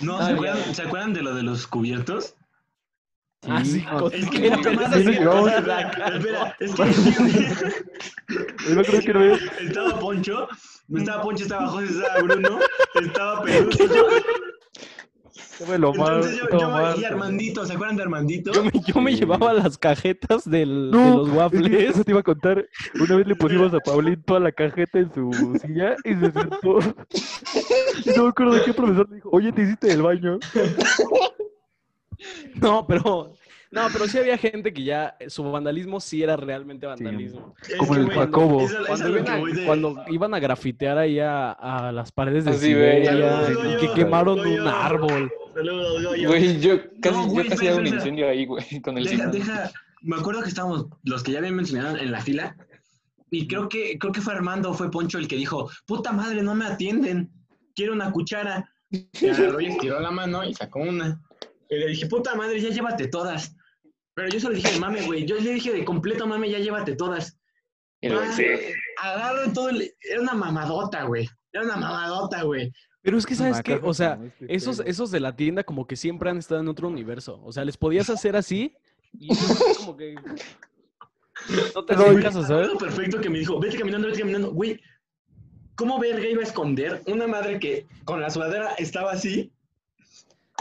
No, 0.00 0.16
¿se 0.24 0.32
acuerdan, 0.32 0.74
¿se 0.74 0.82
acuerdan 0.82 1.12
de 1.12 1.20
lo 1.20 1.34
de 1.34 1.42
los 1.42 1.66
cubiertos? 1.66 2.36
Ah, 3.46 3.62
sí, 3.64 3.82
con- 3.82 4.12
Es 4.14 4.28
que 4.30 4.48
no. 5.20 5.46
Espera, 5.48 6.56
es 6.58 6.74
que 6.74 6.84
Yo 8.74 8.82
creo 8.82 9.00
que 9.00 9.12
no 9.14 9.24
es. 9.34 9.42
estaba 9.60 9.98
Poncho, 9.98 10.48
estaba 10.94 11.22
Poncho, 11.22 11.42
estaba 11.44 11.66
José, 11.68 11.86
estaba 11.86 12.22
Bruno, 12.22 12.58
estaba 13.02 13.42
Peluso. 13.42 13.84
Entonces 15.60 16.40
yo, 16.50 16.94
y 17.00 17.04
Armandito, 17.04 17.66
¿se 17.66 17.72
acuerdan 17.74 17.96
de 17.96 18.02
Armandito? 18.04 18.52
Yo 18.52 18.64
me, 18.64 18.70
yo 18.86 19.00
me 19.00 19.12
Sí. 19.12 19.18
llevaba 19.18 19.52
las 19.52 19.76
cajetas 19.76 20.48
del, 20.48 20.90
de 20.90 20.96
los 20.98 21.26
es 21.28 21.32
que 21.32 21.38
waffles. 21.38 21.90
Eso 21.90 22.04
te 22.04 22.10
iba 22.12 22.20
a 22.20 22.22
contar. 22.24 22.66
Una 22.98 23.16
vez 23.16 23.26
le 23.26 23.34
pusimos 23.36 23.74
a 23.74 23.80
Paulín 23.80 24.22
toda 24.22 24.40
la 24.40 24.52
cajeta 24.52 24.98
en 24.98 25.12
su 25.12 25.30
silla 25.60 25.96
y 26.04 26.14
se 26.14 26.32
sentó. 26.32 26.78
Y 28.04 28.10
no 28.16 28.22
me 28.24 28.28
acuerdo 28.30 28.54
de 28.54 28.62
qué 28.62 28.72
profesor 28.72 29.08
le 29.10 29.16
dijo, 29.16 29.28
oye, 29.32 29.52
¿te 29.52 29.62
hiciste 29.62 29.92
el 29.92 30.02
baño? 30.02 30.38
No, 32.56 32.86
pero. 32.86 33.34
No, 33.72 33.86
pero 33.92 34.08
sí 34.08 34.18
había 34.18 34.36
gente 34.36 34.72
que 34.72 34.82
ya 34.82 35.14
eh, 35.20 35.30
su 35.30 35.44
vandalismo 35.48 36.00
sí 36.00 36.24
era 36.24 36.36
realmente 36.36 36.86
vandalismo. 36.88 37.54
Como 37.78 37.94
el 37.94 38.10
Jacobo. 38.10 38.62
a- 38.62 38.64
a 38.64 38.86
Cuando 38.88 39.08
iban, 39.10 39.28
a, 39.28 39.36
voy 39.38 39.52
de- 39.52 39.64
cuando 39.64 40.04
iban 40.08 40.34
a 40.34 40.40
grafitear 40.40 40.98
ahí 40.98 41.20
a, 41.20 41.52
a 41.52 41.92
las 41.92 42.10
paredes 42.10 42.44
de 42.46 42.54
Siberia, 42.54 43.46
que 43.80 43.88
quemaron 43.94 44.40
un 44.40 44.66
árbol. 44.66 45.30
Saludos, 45.60 46.02
Goyo. 46.02 46.28
Güey, 46.28 46.58
yo 46.60 46.80
casi, 47.02 47.14
No, 47.14 47.26
güey, 47.26 47.44
yo 47.44 47.50
casi 47.50 47.66
espera, 47.66 47.70
hago 47.72 47.80
un 47.80 47.86
espera. 47.86 48.02
incendio 48.02 48.28
ahí, 48.28 48.46
güey, 48.46 48.64
con 48.82 48.96
el 48.96 49.04
Deja, 49.04 49.26
deja, 49.26 49.70
me 50.00 50.16
acuerdo 50.16 50.42
que 50.42 50.48
estábamos, 50.48 50.86
los 51.02 51.22
que 51.22 51.32
ya 51.32 51.38
habían 51.38 51.56
mencionado 51.56 51.98
en 51.98 52.10
la 52.10 52.20
fila, 52.22 52.56
y 53.30 53.46
creo 53.46 53.68
que, 53.68 53.98
creo 53.98 54.12
que 54.12 54.22
fue 54.22 54.32
Armando, 54.32 54.72
fue 54.72 54.90
Poncho 54.90 55.18
el 55.18 55.28
que 55.28 55.36
dijo, 55.36 55.70
puta 55.86 56.12
madre, 56.12 56.42
no 56.42 56.54
me 56.54 56.64
atienden, 56.64 57.30
quiero 57.74 57.92
una 57.92 58.10
cuchara. 58.10 58.72
Y 58.90 59.28
agarró 59.28 59.60
y 59.60 59.66
estiró 59.66 60.00
la 60.00 60.10
mano 60.10 60.42
y 60.44 60.54
sacó 60.54 60.80
una. 60.80 61.22
Y 61.68 61.76
le 61.76 61.88
dije, 61.88 62.06
puta 62.06 62.34
madre, 62.34 62.60
ya 62.60 62.70
llévate 62.70 63.06
todas. 63.08 63.54
Pero 64.14 64.28
yo 64.28 64.40
se 64.40 64.48
lo 64.48 64.54
dije 64.54 64.72
de 64.72 64.80
mame, 64.80 65.02
güey, 65.02 65.26
yo 65.26 65.36
le 65.36 65.52
dije 65.52 65.72
de 65.72 65.84
completo 65.84 66.26
mame, 66.26 66.50
ya 66.50 66.58
llévate 66.58 66.96
todas. 66.96 67.38
Agarro 69.00 69.52
todo 69.52 69.68
el... 69.68 69.92
Era 70.00 70.20
una 70.22 70.34
mamadota, 70.34 71.04
güey. 71.04 71.28
Era 71.52 71.64
una 71.64 71.76
mamadota, 71.76 72.42
güey. 72.42 72.72
Pero 73.02 73.16
es 73.18 73.24
que, 73.26 73.34
¿sabes 73.34 73.62
qué? 73.62 73.74
caja 73.76 73.86
O 73.86 73.94
sea, 73.94 74.18
este 74.22 74.54
esos, 74.54 74.78
pedo. 74.78 74.86
esos 74.88 75.10
de 75.10 75.20
la 75.20 75.34
tienda 75.34 75.64
como 75.64 75.86
que 75.86 75.96
siempre 75.96 76.28
han 76.30 76.36
estado 76.38 76.60
en 76.60 76.68
otro 76.68 76.88
universo. 76.88 77.40
O 77.44 77.52
sea, 77.52 77.64
les 77.64 77.76
podías 77.76 78.10
hacer 78.10 78.36
así 78.36 78.74
y 79.12 79.28
como 79.78 79.96
que... 79.96 80.14
No 81.74 81.82
te 81.86 81.96
oye, 81.96 82.20
caso, 82.22 82.42
¿sabes? 82.44 82.68
Perfecto 82.78 83.18
que 83.18 83.30
me 83.30 83.38
dijo, 83.38 83.58
vete 83.58 83.78
caminando, 83.78 84.08
vete 84.08 84.20
caminando. 84.20 84.52
Güey, 84.52 84.78
¿cómo 85.74 85.98
verga 85.98 86.28
iba 86.28 86.42
a 86.42 86.44
esconder 86.44 87.02
una 87.06 87.26
madre 87.26 87.58
que 87.58 87.86
con 88.04 88.20
la 88.20 88.28
sudadera 88.28 88.74
estaba 88.74 89.12
así? 89.12 89.50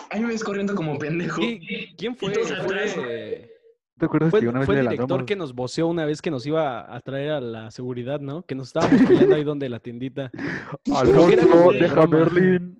Ahí 0.09 0.21
me 0.21 0.27
ves 0.27 0.41
corriendo 0.41 0.75
como 0.75 0.97
pendejo. 0.97 1.41
¿Qui- 1.41 1.93
¿Quién 1.97 2.15
fue? 2.15 2.31
atrás. 2.31 2.93
Fue, 2.93 3.51
¿Te 3.99 4.05
acuerdas 4.05 4.31
fue, 4.31 4.39
que 4.39 4.47
una 4.47 4.59
vez 4.59 4.65
fue 4.65 4.75
el 4.75 4.81
director 4.81 5.09
lanzamos? 5.09 5.27
que 5.27 5.35
nos 5.35 5.53
voceó 5.53 5.87
una 5.87 6.05
vez 6.05 6.21
que 6.21 6.31
nos 6.31 6.45
iba 6.45 6.95
a 6.95 7.01
traer 7.01 7.31
a 7.31 7.41
la 7.41 7.69
seguridad, 7.69 8.21
¿no? 8.21 8.43
Que 8.43 8.55
nos 8.55 8.67
estábamos 8.67 9.01
peleando 9.07 9.35
ahí 9.35 9.43
donde 9.43 9.67
la 9.69 9.79
tiendita. 9.79 10.31
De 10.85 11.79
deja. 11.79 12.05
Berlín. 12.05 12.77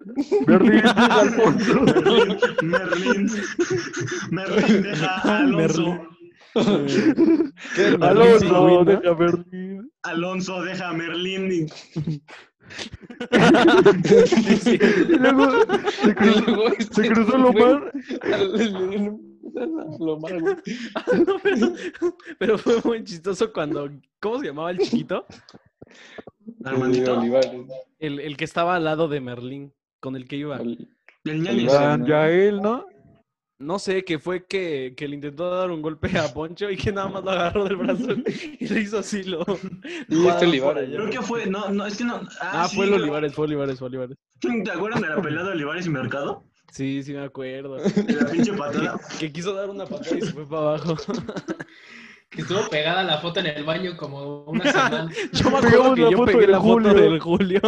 Berlín, 0.47 0.72
deja 0.82 1.20
Alfonso. 1.22 1.82
Merlín, 1.82 2.38
Merlín, 2.61 3.32
Merlín, 4.32 4.82
deja 4.82 5.15
a 5.15 5.38
Alonso. 5.39 5.99
¿Qué 6.53 7.82
era 7.82 7.89
el 7.89 7.99
Merlín 7.99 8.39
sin 8.39 8.49
Alonso, 8.49 8.86
deja 8.86 9.13
Berlín. 9.13 9.91
Alonso, 10.03 10.63
deja 10.63 10.89
a 10.89 10.93
Merlín. 10.93 11.51
y- 11.51 11.65
Sí. 14.59 14.80
Y 14.80 15.17
luego 15.17 15.49
se 16.03 16.15
cruzó, 16.15 16.70
se 16.78 17.01
este 17.01 17.09
cruzó. 17.09 17.38
Lo 20.00 20.20
malo. 20.20 20.56
No, 21.26 21.39
pero, 21.41 21.74
pero 22.38 22.58
fue 22.58 22.82
muy 22.84 23.04
chistoso 23.04 23.52
cuando... 23.52 23.89
¿Cómo 24.20 24.39
se 24.39 24.47
llamaba 24.47 24.72
el 24.72 24.80
chiquito? 24.80 25.26
Armandito. 26.64 27.20
Olivares. 27.20 27.52
El, 28.00 28.20
el 28.20 28.38
que 28.38 28.45
estaba 28.45 28.76
al 28.76 28.84
lado 28.84 29.08
de 29.08 29.22
Merlín, 29.22 29.74
con 30.00 30.16
el 30.16 30.28
que 30.28 30.38
iba. 30.38 30.58
El. 30.58 30.88
Olivares. 31.26 31.72
San 31.72 32.06
Yael, 32.06 32.62
¿no? 32.62 32.86
No 33.60 33.78
sé, 33.78 34.06
que 34.06 34.20
fue 34.20 34.45
que, 34.45 34.93
que 34.95 35.06
le 35.10 35.16
intentó 35.16 35.54
dar 35.54 35.70
un 35.70 35.82
golpe 35.82 36.18
a 36.18 36.34
Poncho 36.34 36.70
y 36.70 36.78
que 36.78 36.93
nada 36.93 37.10
más 37.10 37.26
lo 37.26 37.32
agarró 37.32 37.66
del 37.66 37.76
brazo 37.76 38.08
y 38.60 38.68
le 38.68 38.80
hizo 38.80 39.00
así, 39.00 39.24
lo... 39.24 39.45
Y 40.08 40.28
este 40.28 40.45
Olivares. 40.45 40.89
Creo 40.89 41.10
que 41.10 41.22
fue, 41.22 41.45
no, 41.45 41.68
no, 41.70 41.86
es 41.86 41.97
que 41.97 42.06
no. 42.06 42.22
Ah, 42.39 42.64
Ah, 42.64 42.68
sí, 42.70 42.78
fue 42.78 42.86
el 42.86 42.93
Olivares, 42.93 43.34
fue 43.34 43.45
Olivares, 43.47 43.78
fue 43.78 43.89
Olivares. 43.89 44.18
¿Te 44.39 44.72
acuerdas 44.72 45.02
de 45.02 45.10
la 45.10 45.22
pelea 45.22 45.43
de 45.43 45.52
Olivares 45.52 45.86
y 45.86 45.89
Mercado? 45.89 46.45
Sí, 46.72 47.03
sí 47.03 47.13
me 47.13 47.24
acuerdo. 47.24 47.76
De 47.78 48.13
la 48.13 48.26
pinche 48.26 48.53
patada. 48.53 48.99
Que 49.20 49.32
quiso 49.32 49.53
dar 49.53 49.70
una 49.70 49.86
patada 49.86 50.17
y 50.17 50.22
se 50.22 50.32
fue 50.34 50.47
para 50.47 50.61
abajo. 50.61 50.95
Que 52.30 52.41
estuvo 52.41 52.70
pegada 52.70 53.01
la 53.01 53.17
foto 53.17 53.39
en 53.39 53.47
el 53.47 53.63
baño 53.63 53.97
como 53.97 54.43
una 54.43 54.63
semana. 54.72 55.09
Yo 55.34 55.49
me 55.49 55.57
acuerdo 55.57 55.95
que 55.95 56.01
yo 56.01 56.11
foto 56.11 56.26
pegué 56.26 56.45
la 56.45 56.61
foto 56.61 56.74
Julio. 56.74 56.93
del 56.93 57.20
Julio. 57.20 57.61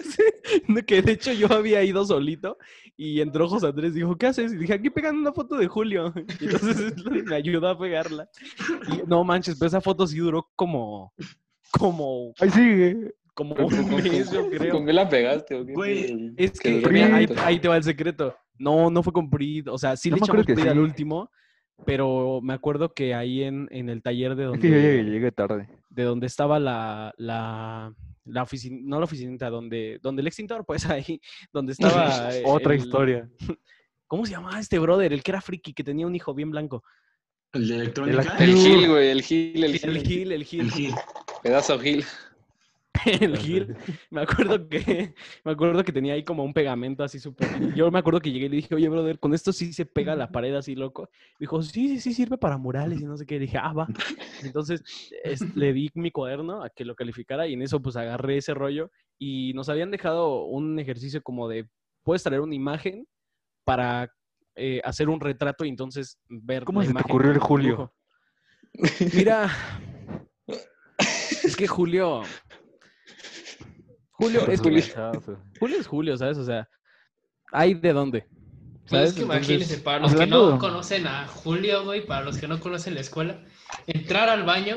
Sí, 0.00 0.82
que 0.86 1.02
de 1.02 1.12
hecho 1.12 1.30
yo 1.32 1.52
había 1.52 1.84
ido 1.84 2.02
solito 2.06 2.56
y 2.96 3.20
entró 3.20 3.46
José 3.46 3.66
Andrés 3.66 3.92
y 3.92 3.96
dijo, 3.96 4.16
¿qué 4.16 4.28
haces? 4.28 4.54
Y 4.54 4.56
dije, 4.56 4.72
aquí 4.72 4.88
pegando 4.88 5.20
una 5.20 5.34
foto 5.34 5.56
de 5.56 5.68
Julio. 5.68 6.14
Y 6.40 6.46
entonces 6.46 6.94
me 7.26 7.36
ayudó 7.36 7.68
a 7.68 7.78
pegarla. 7.78 8.26
Y 8.90 9.06
no 9.06 9.22
manches, 9.22 9.56
pero 9.58 9.68
esa 9.68 9.82
foto 9.82 10.06
sí 10.06 10.16
duró 10.16 10.48
como, 10.56 11.12
como, 11.72 12.32
Ahí 12.40 12.50
sigue. 12.50 13.14
Como 13.40 13.54
¿Con- 13.54 13.64
un 13.72 13.88
con- 13.88 14.02
mes, 14.02 14.30
yo 14.30 14.50
creo. 14.50 14.72
¿Con 14.74 14.84
qué 14.86 14.92
la 14.92 15.08
pegaste? 15.08 15.54
o 15.54 15.64
qué? 15.64 15.72
Güey, 15.72 16.34
Es 16.36 16.60
que, 16.60 16.72
mira, 16.90 17.16
ahí, 17.16 17.26
ahí 17.38 17.58
te 17.58 17.68
va 17.68 17.76
el 17.78 17.82
secreto. 17.82 18.36
No, 18.58 18.90
no 18.90 19.02
fue 19.02 19.12
con. 19.14 19.30
O 19.68 19.78
sea, 19.78 19.96
sí 19.96 20.10
Yo 20.10 20.16
le 20.16 20.18
echamos 20.18 20.28
acuerdo 20.42 20.44
que 20.46 20.54
PRI 20.54 20.68
al 20.68 20.74
sí. 20.74 20.80
último, 20.80 21.30
pero 21.86 22.40
me 22.42 22.52
acuerdo 22.52 22.92
que 22.92 23.14
ahí 23.14 23.42
en, 23.42 23.66
en 23.70 23.88
el 23.88 24.02
taller 24.02 24.36
de 24.36 24.42
Es 24.44 24.48
donde, 24.50 24.60
que 24.60 24.68
yo 24.74 24.80
llegué, 24.80 25.04
llegué 25.04 25.32
tarde. 25.32 25.68
de 25.88 26.02
donde 26.02 26.26
estaba 26.26 26.58
la, 26.60 27.14
la, 27.16 27.94
la 28.26 28.42
oficina, 28.42 28.78
no 28.82 28.98
la 28.98 29.04
oficinita, 29.04 29.48
donde, 29.48 29.98
donde 30.02 30.20
el 30.20 30.26
extintor, 30.26 30.66
pues 30.66 30.84
ahí, 30.90 31.18
donde 31.52 31.72
estaba... 31.72 32.28
Otra 32.44 32.74
el- 32.74 32.80
historia. 32.80 33.26
¿Cómo 34.06 34.26
se 34.26 34.32
llamaba 34.32 34.58
este 34.60 34.78
brother? 34.78 35.12
El 35.14 35.22
que 35.22 35.30
era 35.30 35.40
friki, 35.40 35.72
que 35.72 35.82
tenía 35.84 36.06
un 36.06 36.14
hijo 36.14 36.34
bien 36.34 36.50
blanco. 36.50 36.82
el 37.54 37.66
de 37.68 37.74
electrónica. 37.76 38.20
activo. 38.20 38.42
El 38.50 38.56
Gil, 38.56 38.88
güey, 38.90 39.08
el 39.08 39.22
Gil, 39.22 39.64
el 39.64 39.70
El. 39.72 39.78
Gil, 40.06 40.32
el 40.32 40.44
Gil. 40.44 40.60
El 40.60 40.70
Gil. 40.72 40.94
Pedazo 41.42 41.78
Gil. 41.78 42.04
el 43.20 43.36
Gil. 43.38 43.76
Me 44.10 44.22
acuerdo 44.22 44.68
que 44.68 45.14
me 45.44 45.52
acuerdo 45.52 45.84
que 45.84 45.92
tenía 45.92 46.14
ahí 46.14 46.24
como 46.24 46.44
un 46.44 46.52
pegamento 46.52 47.04
así 47.04 47.18
súper. 47.18 47.48
Yo 47.74 47.90
me 47.90 47.98
acuerdo 47.98 48.20
que 48.20 48.30
llegué 48.32 48.46
y 48.46 48.48
le 48.48 48.56
dije, 48.56 48.74
oye, 48.74 48.88
brother, 48.88 49.18
con 49.18 49.34
esto 49.34 49.52
sí 49.52 49.72
se 49.72 49.86
pega 49.86 50.14
la 50.16 50.30
pared 50.30 50.54
así 50.54 50.74
loco. 50.74 51.08
Dijo, 51.38 51.62
sí, 51.62 51.88
sí, 51.88 52.00
sí, 52.00 52.14
sirve 52.14 52.38
para 52.38 52.56
murales 52.58 53.00
y 53.00 53.04
no 53.04 53.16
sé 53.16 53.26
qué. 53.26 53.36
Y 53.36 53.40
dije, 53.40 53.58
ah, 53.58 53.72
va. 53.72 53.86
Entonces 54.44 54.82
es- 55.24 55.54
le 55.56 55.72
di 55.72 55.90
mi 55.94 56.10
cuaderno 56.10 56.62
a 56.62 56.70
que 56.70 56.84
lo 56.84 56.94
calificara 56.94 57.46
y 57.46 57.54
en 57.54 57.62
eso 57.62 57.80
pues 57.80 57.96
agarré 57.96 58.36
ese 58.38 58.54
rollo 58.54 58.90
y 59.18 59.52
nos 59.54 59.68
habían 59.68 59.90
dejado 59.90 60.44
un 60.44 60.78
ejercicio 60.78 61.22
como 61.22 61.48
de, 61.48 61.68
puedes 62.02 62.22
traer 62.22 62.40
una 62.40 62.54
imagen 62.54 63.06
para 63.64 64.10
eh, 64.56 64.80
hacer 64.84 65.08
un 65.08 65.20
retrato 65.20 65.64
y 65.64 65.68
entonces 65.68 66.18
ver 66.28 66.64
¿Cómo 66.64 66.80
la 66.80 66.86
se 66.86 66.88
te 66.88 66.92
imagen 66.92 67.10
ocurrió 67.10 67.32
el 67.32 67.38
Julio? 67.38 67.66
dibujo. 67.66 67.94
Mira, 69.14 69.50
es 70.98 71.56
que 71.56 71.66
Julio... 71.66 72.22
Julio 74.20 74.46
es 74.48 74.60
Julio. 74.60 74.82
Julio 75.58 75.80
es 75.80 75.86
Julio, 75.86 76.16
¿sabes? 76.16 76.38
O 76.38 76.44
sea, 76.44 76.68
hay 77.52 77.74
de 77.74 77.92
dónde. 77.92 78.20
Pues 78.20 78.30
es 78.32 78.88
¿sabes? 78.90 79.14
que 79.14 79.20
Entonces, 79.22 79.48
imagínense, 79.48 79.78
para 79.78 80.00
los 80.00 80.14
que 80.14 80.26
no 80.26 80.58
conocen 80.58 81.06
a 81.06 81.26
Julio, 81.26 81.84
güey, 81.84 82.06
para 82.06 82.24
los 82.24 82.38
que 82.38 82.48
no 82.48 82.60
conocen 82.60 82.94
la 82.94 83.00
escuela, 83.00 83.42
entrar 83.86 84.28
al 84.28 84.44
baño 84.44 84.76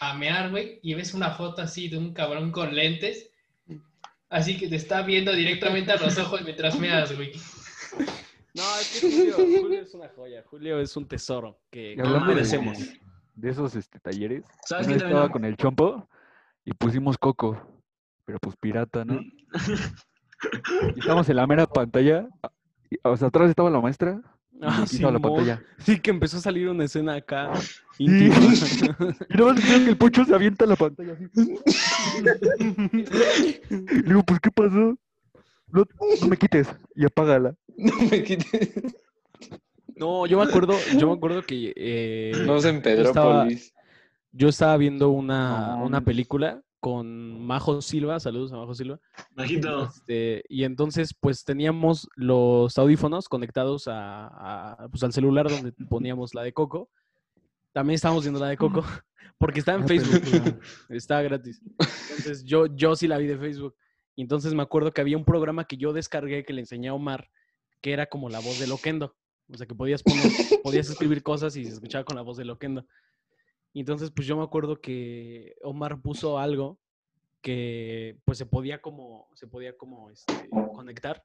a 0.00 0.14
mear, 0.14 0.50
güey, 0.50 0.80
y 0.82 0.94
ves 0.94 1.14
una 1.14 1.30
foto 1.30 1.62
así 1.62 1.88
de 1.88 1.98
un 1.98 2.12
cabrón 2.12 2.50
con 2.52 2.74
lentes, 2.74 3.30
así 4.28 4.58
que 4.58 4.68
te 4.68 4.76
está 4.76 5.02
viendo 5.02 5.32
directamente 5.32 5.92
a 5.92 5.96
los 5.96 6.18
ojos 6.18 6.42
mientras 6.42 6.78
meas, 6.78 7.14
güey. 7.16 7.32
No, 8.54 8.62
es 8.80 9.00
que 9.00 9.10
Julio, 9.10 9.60
Julio 9.62 9.80
es 9.80 9.94
una 9.94 10.08
joya. 10.10 10.44
Julio 10.46 10.80
es 10.80 10.96
un 10.96 11.08
tesoro 11.08 11.58
que 11.70 11.96
de- 11.96 12.20
merecemos. 12.20 12.78
De 13.34 13.50
esos 13.50 13.74
este, 13.74 13.98
talleres, 13.98 14.44
¿Sabes 14.64 14.86
estaba 14.86 15.24
no? 15.26 15.30
con 15.30 15.44
el 15.44 15.56
chompo 15.56 16.08
y 16.64 16.72
pusimos 16.72 17.18
coco, 17.18 17.60
pero 18.24 18.38
pues 18.40 18.56
pirata, 18.60 19.04
¿no? 19.04 19.20
Y 20.94 20.98
estábamos 20.98 21.28
en 21.28 21.36
la 21.36 21.46
mera 21.46 21.66
pantalla, 21.66 22.28
y, 22.90 22.96
o 23.02 23.16
sea, 23.16 23.28
atrás 23.28 23.48
estaba 23.50 23.70
la 23.70 23.80
maestra 23.80 24.20
y 24.52 24.58
Ah, 24.62 24.84
estaba 24.84 25.12
la 25.12 25.18
pantalla. 25.18 25.62
Sí, 25.78 25.98
que 26.00 26.10
empezó 26.10 26.36
a 26.36 26.40
salir 26.40 26.68
una 26.68 26.84
escena 26.84 27.14
acá 27.14 27.52
Sí. 27.96 28.04
íntima. 28.04 28.36
Y 29.28 29.36
nada 29.36 29.52
más 29.52 29.60
que 29.64 29.74
el 29.90 29.96
pocho 29.96 30.24
se 30.24 30.34
avienta 30.34 30.64
a 30.64 30.68
la 30.68 30.76
pantalla 30.76 31.12
así. 31.12 31.26
Le 33.70 34.02
digo, 34.02 34.22
pues, 34.24 34.40
¿qué 34.40 34.50
pasó? 34.50 34.96
No, 35.70 35.84
no 36.20 36.26
me 36.28 36.36
quites 36.36 36.68
y 36.94 37.04
apágala. 37.04 37.54
No 37.76 37.92
me 38.10 38.22
quites. 38.22 38.94
No, 39.96 40.26
yo 40.26 40.38
me 40.38 40.44
acuerdo, 40.44 40.74
yo 40.98 41.08
me 41.08 41.14
acuerdo 41.14 41.42
que 41.42 41.72
eh, 41.76 42.32
No 42.46 42.60
se 42.60 42.68
en 42.70 42.82
Pedrópolis. 42.82 43.74
yo 44.32 44.48
estaba 44.48 44.76
viendo 44.76 45.10
una, 45.10 45.76
No, 45.76 45.84
una 45.86 46.00
no. 46.00 46.04
película 46.04 46.62
con 46.84 47.40
Majo 47.40 47.80
Silva, 47.80 48.20
saludos 48.20 48.52
a 48.52 48.58
Majo 48.58 48.74
Silva. 48.74 49.00
Majito. 49.34 49.84
Este, 49.86 50.44
y 50.50 50.64
entonces, 50.64 51.14
pues 51.18 51.42
teníamos 51.42 52.10
los 52.14 52.76
audífonos 52.76 53.30
conectados 53.30 53.88
a, 53.88 54.26
a, 54.26 54.88
pues, 54.90 55.02
al 55.02 55.14
celular 55.14 55.48
donde 55.48 55.72
poníamos 55.88 56.34
la 56.34 56.42
de 56.42 56.52
Coco. 56.52 56.90
También 57.72 57.94
estábamos 57.94 58.24
viendo 58.24 58.38
la 58.38 58.48
de 58.48 58.58
Coco 58.58 58.84
porque 59.38 59.60
estaba 59.60 59.78
en 59.78 59.84
Ah, 59.84 59.88
Facebook, 59.88 60.60
estaba 60.90 61.22
gratis. 61.22 61.62
Entonces, 62.10 62.44
yo, 62.44 62.66
yo 62.66 62.94
sí 62.96 63.08
la 63.08 63.16
vi 63.16 63.28
de 63.28 63.38
Facebook. 63.38 63.74
Y 64.14 64.20
entonces 64.20 64.52
me 64.52 64.62
acuerdo 64.62 64.92
que 64.92 65.00
había 65.00 65.16
un 65.16 65.24
programa 65.24 65.64
que 65.64 65.78
yo 65.78 65.94
descargué 65.94 66.44
que 66.44 66.52
le 66.52 66.60
enseñé 66.60 66.88
a 66.88 66.94
Omar, 66.94 67.30
que 67.80 67.94
era 67.94 68.10
como 68.10 68.28
la 68.28 68.40
voz 68.40 68.60
de 68.60 68.66
Loquendo. 68.66 69.16
O 69.50 69.56
sea, 69.56 69.66
que 69.66 69.74
podías 69.74 70.02
poner, 70.02 70.30
podías 70.62 70.90
escribir 70.90 71.22
cosas 71.22 71.56
y 71.56 71.64
se 71.64 71.72
escuchaba 71.72 72.04
con 72.04 72.16
la 72.16 72.22
voz 72.22 72.36
de 72.36 72.44
Loquendo. 72.44 72.86
Y 73.74 73.80
entonces, 73.80 74.12
pues 74.12 74.26
yo 74.26 74.36
me 74.36 74.44
acuerdo 74.44 74.80
que 74.80 75.56
Omar 75.62 76.00
puso 76.00 76.38
algo 76.38 76.78
que 77.42 78.16
pues 78.24 78.38
se 78.38 78.46
podía 78.46 78.80
como, 78.80 79.28
se 79.34 79.48
podía 79.48 79.76
como 79.76 80.10
este, 80.10 80.48
conectar. 80.72 81.22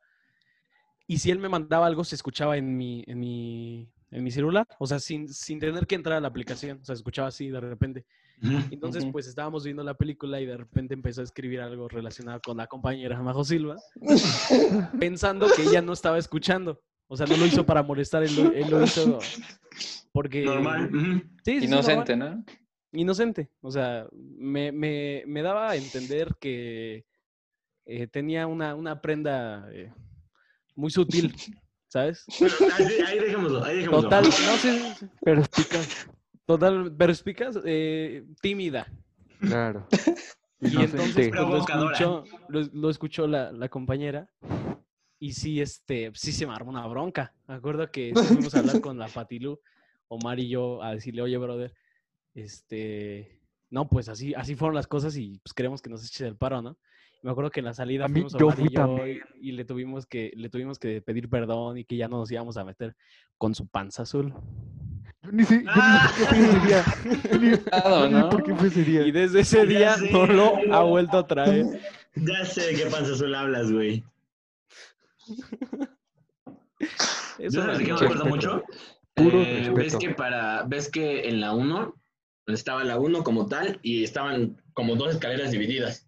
Y 1.07 1.19
si 1.19 1.29
él 1.31 1.39
me 1.39 1.47
mandaba 1.47 1.85
algo, 1.85 2.03
se 2.03 2.15
escuchaba 2.15 2.57
en 2.57 2.75
mi, 2.75 3.03
en 3.07 3.19
mi, 3.19 3.89
en 4.09 4.23
mi 4.23 4.31
celular. 4.31 4.67
O 4.79 4.87
sea, 4.87 4.99
sin, 4.99 5.29
sin 5.29 5.59
tener 5.59 5.85
que 5.85 5.95
entrar 5.95 6.17
a 6.17 6.21
la 6.21 6.27
aplicación. 6.27 6.79
O 6.81 6.83
sea, 6.83 6.95
se 6.95 6.99
escuchaba 6.99 7.27
así 7.27 7.49
de 7.49 7.61
repente. 7.61 8.05
Entonces, 8.71 9.05
pues 9.11 9.27
estábamos 9.27 9.63
viendo 9.63 9.83
la 9.83 9.93
película 9.93 10.41
y 10.41 10.45
de 10.45 10.57
repente 10.57 10.93
empezó 10.93 11.21
a 11.21 11.25
escribir 11.25 11.61
algo 11.61 11.87
relacionado 11.87 12.41
con 12.43 12.57
la 12.57 12.67
compañera 12.67 13.21
Majo 13.21 13.43
Silva, 13.43 13.75
pensando 14.99 15.47
que 15.55 15.63
ella 15.63 15.81
no 15.81 15.93
estaba 15.93 16.17
escuchando. 16.17 16.81
O 17.11 17.17
sea, 17.17 17.25
no 17.25 17.37
lo 17.37 17.45
hizo 17.47 17.65
para 17.65 17.81
molestar, 17.81 18.23
él 18.23 18.35
lo, 18.35 18.51
él 18.53 18.69
lo 18.69 18.83
hizo 18.83 19.19
porque... 20.11 20.43
Normal. 20.43 20.89
Sí, 21.43 21.53
sí, 21.55 21.59
sí, 21.61 21.65
Inocente, 21.65 22.15
normal. 22.15 22.45
¿no? 22.45 22.53
Inocente. 22.99 23.49
O 23.61 23.71
sea, 23.71 24.07
me, 24.13 24.71
me, 24.71 25.23
me 25.25 25.41
daba 25.41 25.71
a 25.71 25.75
entender 25.75 26.35
que 26.39 27.05
eh, 27.85 28.07
tenía 28.07 28.45
una, 28.45 28.75
una 28.75 29.01
prenda 29.01 29.67
eh, 29.71 29.91
muy 30.75 30.91
sutil, 30.91 31.33
¿sabes? 31.87 32.25
Ahí, 32.77 32.85
ahí 33.07 33.19
dejémoslo, 33.19 33.63
ahí 33.63 33.77
dejémoslo. 33.77 34.03
Total, 34.03 34.23
no 34.25 34.57
sé, 34.57 35.07
Pero 35.21 35.41
explicas. 35.41 36.07
total, 36.45 36.95
perspicaz, 36.95 37.55
eh, 37.65 38.23
tímida. 38.39 38.85
Claro. 39.39 39.87
Y 40.61 40.75
entonces 40.79 41.29
pues, 41.29 41.31
lo 41.31 41.57
escuchó, 41.57 42.23
lo, 42.49 42.61
lo 42.73 42.89
escuchó 42.91 43.25
la, 43.27 43.51
la 43.51 43.69
compañera 43.69 44.29
y 45.19 45.33
sí, 45.33 45.59
este, 45.61 46.11
sí 46.15 46.31
se 46.31 46.47
me 46.47 46.53
armó 46.53 46.69
una 46.71 46.87
bronca. 46.87 47.33
Me 47.47 47.55
acuerdo 47.55 47.91
que 47.91 48.13
fuimos 48.15 48.55
a 48.55 48.59
hablar 48.59 48.79
con 48.81 48.97
la 48.97 49.07
Patilú, 49.07 49.59
Omar 50.07 50.39
y 50.39 50.49
yo, 50.49 50.81
a 50.81 50.93
decirle, 50.95 51.21
oye, 51.21 51.37
brother, 51.37 51.73
este, 52.33 53.39
no, 53.69 53.87
pues 53.89 54.09
así, 54.09 54.33
así 54.33 54.55
fueron 54.55 54.75
las 54.75 54.87
cosas 54.87 55.15
y 55.17 55.39
pues 55.43 55.53
queremos 55.53 55.81
que 55.81 55.89
nos 55.89 56.05
eches 56.05 56.21
el 56.21 56.35
paro, 56.35 56.61
¿no? 56.61 56.77
Y 57.21 57.25
me 57.27 57.31
acuerdo 57.31 57.51
que 57.51 57.59
en 57.59 57.65
la 57.65 57.73
salida 57.73 58.05
A 58.05 58.07
mí- 58.07 58.13
fuimos 58.13 58.33
yo 58.37 58.47
Omar 58.47 58.59
y 58.59 58.69
yo 58.73 59.07
y, 59.07 59.49
y 59.49 59.51
le 59.51 59.65
tuvimos 59.65 60.05
que, 60.05 60.31
le 60.35 60.49
tuvimos 60.49 60.79
que 60.79 61.01
pedir 61.01 61.29
perdón 61.29 61.77
y 61.77 61.83
que 61.85 61.97
ya 61.97 62.07
no 62.07 62.17
nos 62.17 62.31
íbamos 62.31 62.55
a 62.57 62.63
meter 62.63 62.95
con 63.37 63.53
su 63.53 63.67
panza 63.67 64.03
azul. 64.03 64.33
Yo 65.21 65.31
ni 65.33 65.43
sé, 65.43 65.63
yo 65.65 65.69
ni 65.69 65.81
sé 65.99 65.99
por 66.07 66.15
qué 66.15 66.25
fue 66.25 66.39
ese 66.39 66.59
día. 66.65 66.85
Yo 67.31 67.39
ni- 67.39 67.57
Claro, 68.09 68.29
por 68.29 68.43
qué 68.43 68.55
fue 68.55 68.67
ese 68.69 68.83
día. 68.85 69.05
Y 69.05 69.11
desde 69.11 69.41
ese 69.41 69.57
Ya 69.57 69.65
día 69.65 69.93
sé. 69.97 70.11
no 70.13 70.25
lo 70.25 70.73
ha 70.73 70.83
vuelto 70.83 71.17
a 71.17 71.27
traer. 71.27 71.65
Ya 72.15 72.43
sé 72.43 72.61
de 72.71 72.75
qué 72.75 72.85
panza 72.89 73.13
azul 73.13 73.33
hablas, 73.35 73.71
güey. 73.71 74.03
Es 77.39 77.53
¿Yo 77.53 77.61
una 77.61 77.73
sabes 77.73 77.77
de 77.79 77.85
qué 77.85 77.93
me 77.93 77.99
acuerdo 77.99 78.25
mucho? 78.25 78.63
Puro 79.15 79.41
Eh, 79.41 79.71
ves 79.75 79.95
que 79.97 80.11
para, 80.11 80.63
ves 80.63 80.89
que 80.89 81.27
en 81.27 81.41
la 81.41 81.53
1 81.53 81.95
estaba 82.47 82.83
la 82.83 82.97
1 82.97 83.23
como 83.23 83.47
tal 83.47 83.79
y 83.83 84.03
estaban 84.03 84.61
como 84.73 84.95
dos 84.95 85.13
escaleras 85.13 85.51
divididas. 85.51 86.07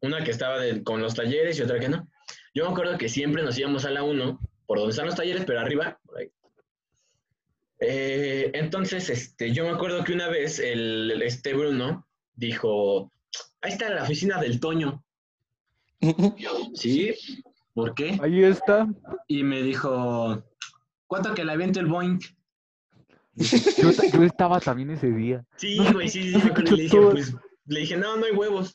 Una 0.00 0.24
que 0.24 0.30
estaba 0.30 0.58
de- 0.58 0.82
con 0.82 1.02
los 1.02 1.14
talleres 1.14 1.58
y 1.58 1.62
otra 1.62 1.78
que 1.78 1.88
no. 1.88 2.08
Yo 2.54 2.64
me 2.64 2.70
acuerdo 2.72 2.96
que 2.98 3.08
siempre 3.08 3.42
nos 3.42 3.58
íbamos 3.58 3.84
a 3.84 3.90
la 3.90 4.02
1, 4.02 4.40
por 4.66 4.78
donde 4.78 4.90
están 4.90 5.06
los 5.06 5.14
talleres, 5.16 5.44
pero 5.44 5.60
arriba, 5.60 6.00
por 6.04 6.18
ahí. 6.18 6.30
Eh, 7.80 8.50
entonces, 8.54 9.10
este, 9.10 9.52
yo 9.52 9.64
me 9.64 9.70
acuerdo 9.70 10.02
que 10.02 10.12
una 10.14 10.28
vez 10.28 10.58
el, 10.58 11.20
este 11.22 11.52
Bruno 11.52 12.08
dijo, 12.34 13.12
ahí 13.60 13.72
está 13.72 13.90
la 13.90 14.04
oficina 14.04 14.40
del 14.40 14.60
Toño. 14.60 15.04
¿sí? 16.74 17.14
¿Por 17.76 17.94
qué? 17.94 18.18
Ahí 18.22 18.42
está. 18.42 18.88
Y 19.28 19.42
me 19.42 19.62
dijo, 19.62 20.42
¿cuánto 21.06 21.34
que 21.34 21.44
le 21.44 21.52
aviento 21.52 21.78
el 21.78 21.86
Boeing? 21.86 22.18
Yo, 23.34 23.92
ta- 23.94 24.06
yo 24.10 24.22
estaba 24.22 24.60
también 24.60 24.90
ese 24.90 25.10
día. 25.12 25.44
Sí, 25.56 25.78
güey, 25.92 26.08
sí, 26.08 26.32
sí, 26.32 26.38
Y 26.38 26.70
le 26.70 26.82
dije, 26.84 26.98
pues, 27.00 27.34
le 27.66 27.80
dije, 27.80 27.96
no, 27.98 28.16
no 28.16 28.24
hay 28.24 28.32
huevos. 28.32 28.74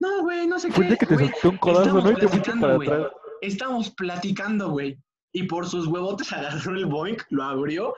No, 0.00 0.22
güey, 0.22 0.46
no 0.46 0.58
sé 0.58 0.72
Fue 0.72 0.88
qué. 0.88 0.96
que 0.96 1.06
te 1.06 1.18
soltó 1.18 1.50
un 1.50 1.58
codazo, 1.58 2.00
¿no? 2.00 2.10
Y 2.10 2.14
te 2.14 2.26
fuiste 2.26 2.50
platicando, 2.52 2.60
para 2.62 2.76
güey. 2.76 2.88
atrás. 2.88 3.12
Estamos 3.42 3.90
platicando, 3.90 4.70
güey. 4.70 4.98
Y 5.32 5.42
por 5.44 5.68
sus 5.68 5.86
huevotes 5.86 6.32
agarró 6.32 6.74
el 6.74 6.86
Boeing, 6.86 7.16
lo 7.30 7.42
abrió. 7.44 7.94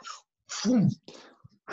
¡fum! 0.49 0.91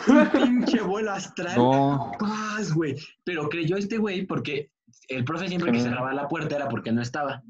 Un 0.06 0.30
pinche 0.32 0.80
vuelo 0.82 1.10
astral. 1.10 1.56
No. 1.56 2.12
¡Paz, 2.18 2.72
güey! 2.72 2.94
Pero 3.24 3.48
creyó 3.48 3.76
este 3.76 3.98
güey 3.98 4.24
porque 4.24 4.70
el 5.08 5.24
profe 5.24 5.48
siempre 5.48 5.72
que 5.72 5.80
cerraba 5.80 6.14
la 6.14 6.28
puerta 6.28 6.54
era 6.54 6.68
porque 6.68 6.92
no 6.92 7.02
estaba. 7.02 7.42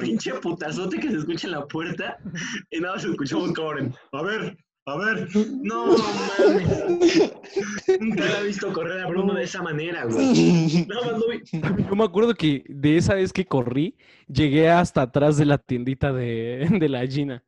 Pinche 0.00 0.34
putazote 0.34 0.98
que 0.98 1.10
se 1.10 1.18
escucha 1.18 1.46
en 1.46 1.52
la 1.52 1.66
puerta 1.66 2.18
y 2.70 2.80
nada 2.80 2.96
más 2.96 3.04
escuchamos 3.04 3.52
Coren. 3.52 3.94
A 4.12 4.22
ver, 4.22 4.56
a 4.86 4.96
ver. 4.96 5.28
No 5.62 5.86
mames. 5.86 7.32
Nunca 8.00 8.24
la 8.24 8.40
he 8.40 8.46
visto 8.46 8.72
correr 8.72 9.00
a 9.00 9.06
Bruno 9.06 9.34
de 9.34 9.44
esa 9.44 9.62
manera, 9.62 10.04
güey. 10.04 10.86
Nada 10.88 11.12
más 11.12 11.20
lo 11.20 11.28
vi. 11.28 11.42
Yo 11.88 11.96
me 11.96 12.04
acuerdo 12.04 12.34
que 12.34 12.64
de 12.68 12.96
esa 12.96 13.14
vez 13.14 13.32
que 13.32 13.44
corrí, 13.46 13.96
llegué 14.28 14.70
hasta 14.70 15.02
atrás 15.02 15.36
de 15.36 15.44
la 15.44 15.58
tiendita 15.58 16.12
de, 16.12 16.68
de 16.80 16.88
la 16.88 17.06
Gina. 17.06 17.44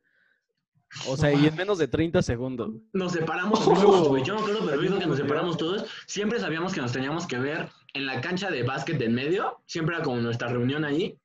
O 1.07 1.15
sea, 1.15 1.31
y 1.33 1.47
en 1.47 1.55
menos 1.55 1.77
de 1.77 1.87
30 1.87 2.21
segundos. 2.21 2.69
Nos 2.93 3.13
separamos 3.13 3.63
todos, 3.63 4.09
güey. 4.09 4.23
Yo 4.23 4.35
me 4.35 4.41
acuerdo 4.41 4.65
perfecto 4.65 4.99
que 4.99 5.05
nos 5.07 5.17
separamos 5.17 5.57
todos. 5.57 5.85
Siempre 6.05 6.39
sabíamos 6.39 6.73
que 6.73 6.81
nos 6.81 6.91
teníamos 6.91 7.25
que 7.25 7.39
ver 7.39 7.69
en 7.93 8.05
la 8.05 8.19
cancha 8.21 8.51
de 8.51 8.63
básquet 8.63 8.97
del 8.97 9.13
medio. 9.13 9.61
Siempre 9.65 9.95
era 9.95 10.03
como 10.03 10.17
nuestra 10.17 10.49
reunión 10.49 10.83
ahí. 10.83 11.17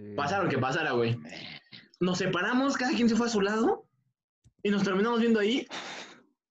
Sí. 0.00 0.14
Pasara 0.16 0.44
lo 0.44 0.48
que 0.50 0.58
pasara, 0.58 0.92
güey. 0.92 1.18
Nos 2.00 2.18
separamos, 2.18 2.76
cada 2.76 2.92
quien 2.94 3.08
se 3.08 3.16
fue 3.16 3.26
a 3.26 3.30
su 3.30 3.40
lado. 3.40 3.84
Y 4.62 4.70
nos 4.70 4.82
terminamos 4.82 5.20
viendo 5.20 5.40
ahí. 5.40 5.66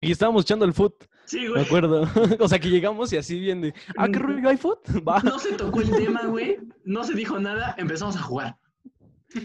Y 0.01 0.11
estábamos 0.11 0.43
echando 0.43 0.65
el 0.65 0.73
foot, 0.73 1.05
Sí, 1.25 1.41
me 1.41 1.49
güey. 1.49 1.65
acuerdo. 1.65 2.03
O 2.39 2.47
sea, 2.47 2.59
que 2.59 2.69
llegamos 2.69 3.11
y 3.13 3.17
así 3.17 3.39
bien 3.39 3.61
de, 3.61 3.73
ah, 3.97 4.07
qué 4.11 4.19
rollo, 4.19 4.49
¿hay 4.49 4.57
foot? 4.57 4.79
Va. 5.07 5.19
No 5.21 5.37
se 5.39 5.53
tocó 5.53 5.81
el 5.81 5.89
tema, 5.91 6.25
güey. 6.25 6.57
No 6.83 7.03
se 7.03 7.13
dijo 7.13 7.39
nada. 7.39 7.75
Empezamos 7.77 8.15
a 8.15 8.21
jugar. 8.21 8.57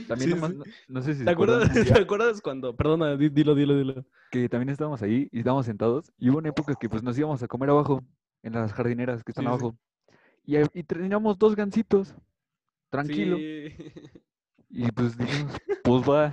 También 0.09 0.31
Sí, 0.31 0.35
nomás, 0.35 0.51
sí. 0.53 0.57
no, 0.57 0.65
no 0.89 1.03
sé 1.03 1.15
si 1.15 1.25
¿Te 1.25 1.31
acuerdas, 1.31 1.71
¿Te 1.95 2.01
acuerdas 2.01 2.41
cuando, 2.41 2.75
perdona, 2.75 3.17
di- 3.17 3.29
dilo, 3.29 3.55
dilo, 3.55 3.77
dilo. 3.77 4.07
que 4.31 4.49
también 4.49 4.71
estábamos 4.71 5.03
ahí 5.03 5.29
y 5.31 5.39
estábamos 5.41 5.67
sentados 5.67 6.11
y 6.19 6.31
hubo 6.31 6.39
una 6.39 6.49
época 6.49 6.75
que 6.81 6.89
pues 6.89 7.03
nos 7.03 7.19
íbamos 7.19 7.43
a 7.43 7.49
comer 7.49 7.69
abajo, 7.69 8.03
en 8.43 8.55
las 8.55 8.73
jardineras 8.73 9.23
que 9.23 9.33
están 9.33 9.45
Sí, 9.45 9.47
sí. 9.47 9.53
abajo. 9.53 9.77
Y, 10.47 10.57
y 10.79 10.83
teníamos 10.85 11.39
dos 11.39 11.55
gancitos, 11.55 12.15
tranquilo. 12.95 13.37
Sí. 13.37 13.75
Y 14.71 14.93
pues 14.93 15.17
dijimos, 15.19 15.57
pues 15.83 16.09
va. 16.09 16.33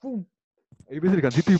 ¡Pum! 0.00 0.24
Ahí 0.90 0.98
ves 0.98 1.12
el 1.12 1.20
gancito 1.20 1.52
y 1.52 1.56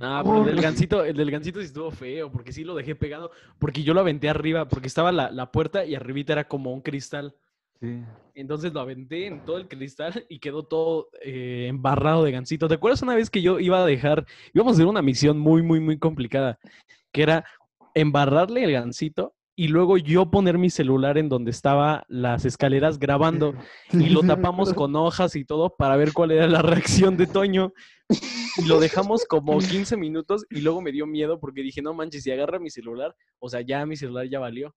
Ah, 0.00 0.22
pero 0.24 0.40
el 0.42 0.46
del 0.46 0.62
gancito, 0.62 1.04
el 1.04 1.16
del 1.16 1.30
gancito 1.32 1.58
sí 1.58 1.66
estuvo 1.66 1.90
feo, 1.90 2.30
porque 2.30 2.52
sí 2.52 2.62
lo 2.62 2.76
dejé 2.76 2.94
pegado, 2.94 3.32
porque 3.58 3.82
yo 3.82 3.92
lo 3.92 4.00
aventé 4.00 4.28
arriba, 4.28 4.68
porque 4.68 4.86
estaba 4.86 5.10
la, 5.10 5.32
la 5.32 5.50
puerta 5.50 5.84
y 5.84 5.96
arribita 5.96 6.32
era 6.32 6.46
como 6.46 6.72
un 6.72 6.80
cristal. 6.80 7.34
Sí. 7.80 8.00
Entonces 8.34 8.72
lo 8.72 8.80
aventé 8.80 9.26
en 9.26 9.44
todo 9.44 9.58
el 9.58 9.66
cristal 9.66 10.26
y 10.28 10.38
quedó 10.38 10.62
todo 10.62 11.08
eh, 11.22 11.66
embarrado 11.68 12.22
de 12.22 12.30
gansito. 12.30 12.68
¿Te 12.68 12.74
acuerdas 12.74 13.02
una 13.02 13.16
vez 13.16 13.30
que 13.30 13.42
yo 13.42 13.58
iba 13.58 13.82
a 13.82 13.86
dejar, 13.86 14.26
íbamos 14.54 14.72
a 14.72 14.74
hacer 14.74 14.86
una 14.86 15.02
misión 15.02 15.38
muy, 15.38 15.62
muy, 15.62 15.80
muy 15.80 15.98
complicada, 15.98 16.58
que 17.10 17.22
era 17.22 17.44
embarrarle 17.94 18.62
el 18.62 18.72
gansito 18.72 19.34
y 19.60 19.68
luego 19.68 19.98
yo 19.98 20.30
poner 20.30 20.56
mi 20.56 20.70
celular 20.70 21.18
en 21.18 21.28
donde 21.28 21.50
estaba 21.50 22.06
las 22.08 22.46
escaleras 22.46 22.98
grabando 22.98 23.52
y 23.92 24.08
lo 24.08 24.22
tapamos 24.22 24.72
con 24.74 24.96
hojas 24.96 25.36
y 25.36 25.44
todo 25.44 25.76
para 25.76 25.98
ver 25.98 26.14
cuál 26.14 26.30
era 26.30 26.46
la 26.46 26.62
reacción 26.62 27.18
de 27.18 27.26
Toño. 27.26 27.74
Y 28.56 28.64
lo 28.64 28.80
dejamos 28.80 29.26
como 29.26 29.58
15 29.58 29.98
minutos 29.98 30.46
y 30.48 30.62
luego 30.62 30.80
me 30.80 30.92
dio 30.92 31.06
miedo 31.06 31.38
porque 31.38 31.60
dije, 31.60 31.82
no 31.82 31.92
manches, 31.92 32.22
si 32.22 32.30
agarra 32.30 32.58
mi 32.58 32.70
celular, 32.70 33.14
o 33.38 33.50
sea, 33.50 33.60
ya 33.60 33.84
mi 33.84 33.98
celular 33.98 34.26
ya 34.30 34.38
valió. 34.38 34.74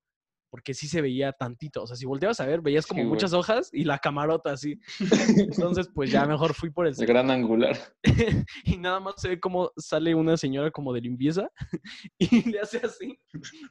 Porque 0.53 0.75
sí 0.75 0.87
se 0.87 1.01
veía 1.01 1.31
tantito. 1.31 1.81
O 1.81 1.87
sea, 1.87 1.95
si 1.95 2.05
volteabas 2.05 2.39
a 2.39 2.45
ver, 2.45 2.61
veías 2.61 2.85
como 2.85 2.99
Sí, 2.99 3.05
güey. 3.05 3.15
muchas 3.15 3.33
hojas 3.33 3.71
y 3.73 3.85
la 3.85 3.97
camarota 3.97 4.51
así. 4.51 4.79
Entonces, 5.49 5.89
pues 5.91 6.11
ya 6.11 6.27
mejor 6.27 6.53
fui 6.53 6.69
por 6.69 6.85
el 6.85 6.93
El 6.95 7.07
gran 7.07 7.31
angular. 7.31 7.75
y 8.63 8.77
nada 8.77 8.99
más 8.99 9.15
se 9.17 9.29
ve 9.29 9.39
como 9.39 9.71
sale 9.77 10.13
una 10.13 10.37
señora 10.37 10.69
como 10.69 10.93
de 10.93 11.01
limpieza 11.01 11.49
y 12.19 12.51
le 12.51 12.59
hace 12.59 12.77
así. 12.85 13.19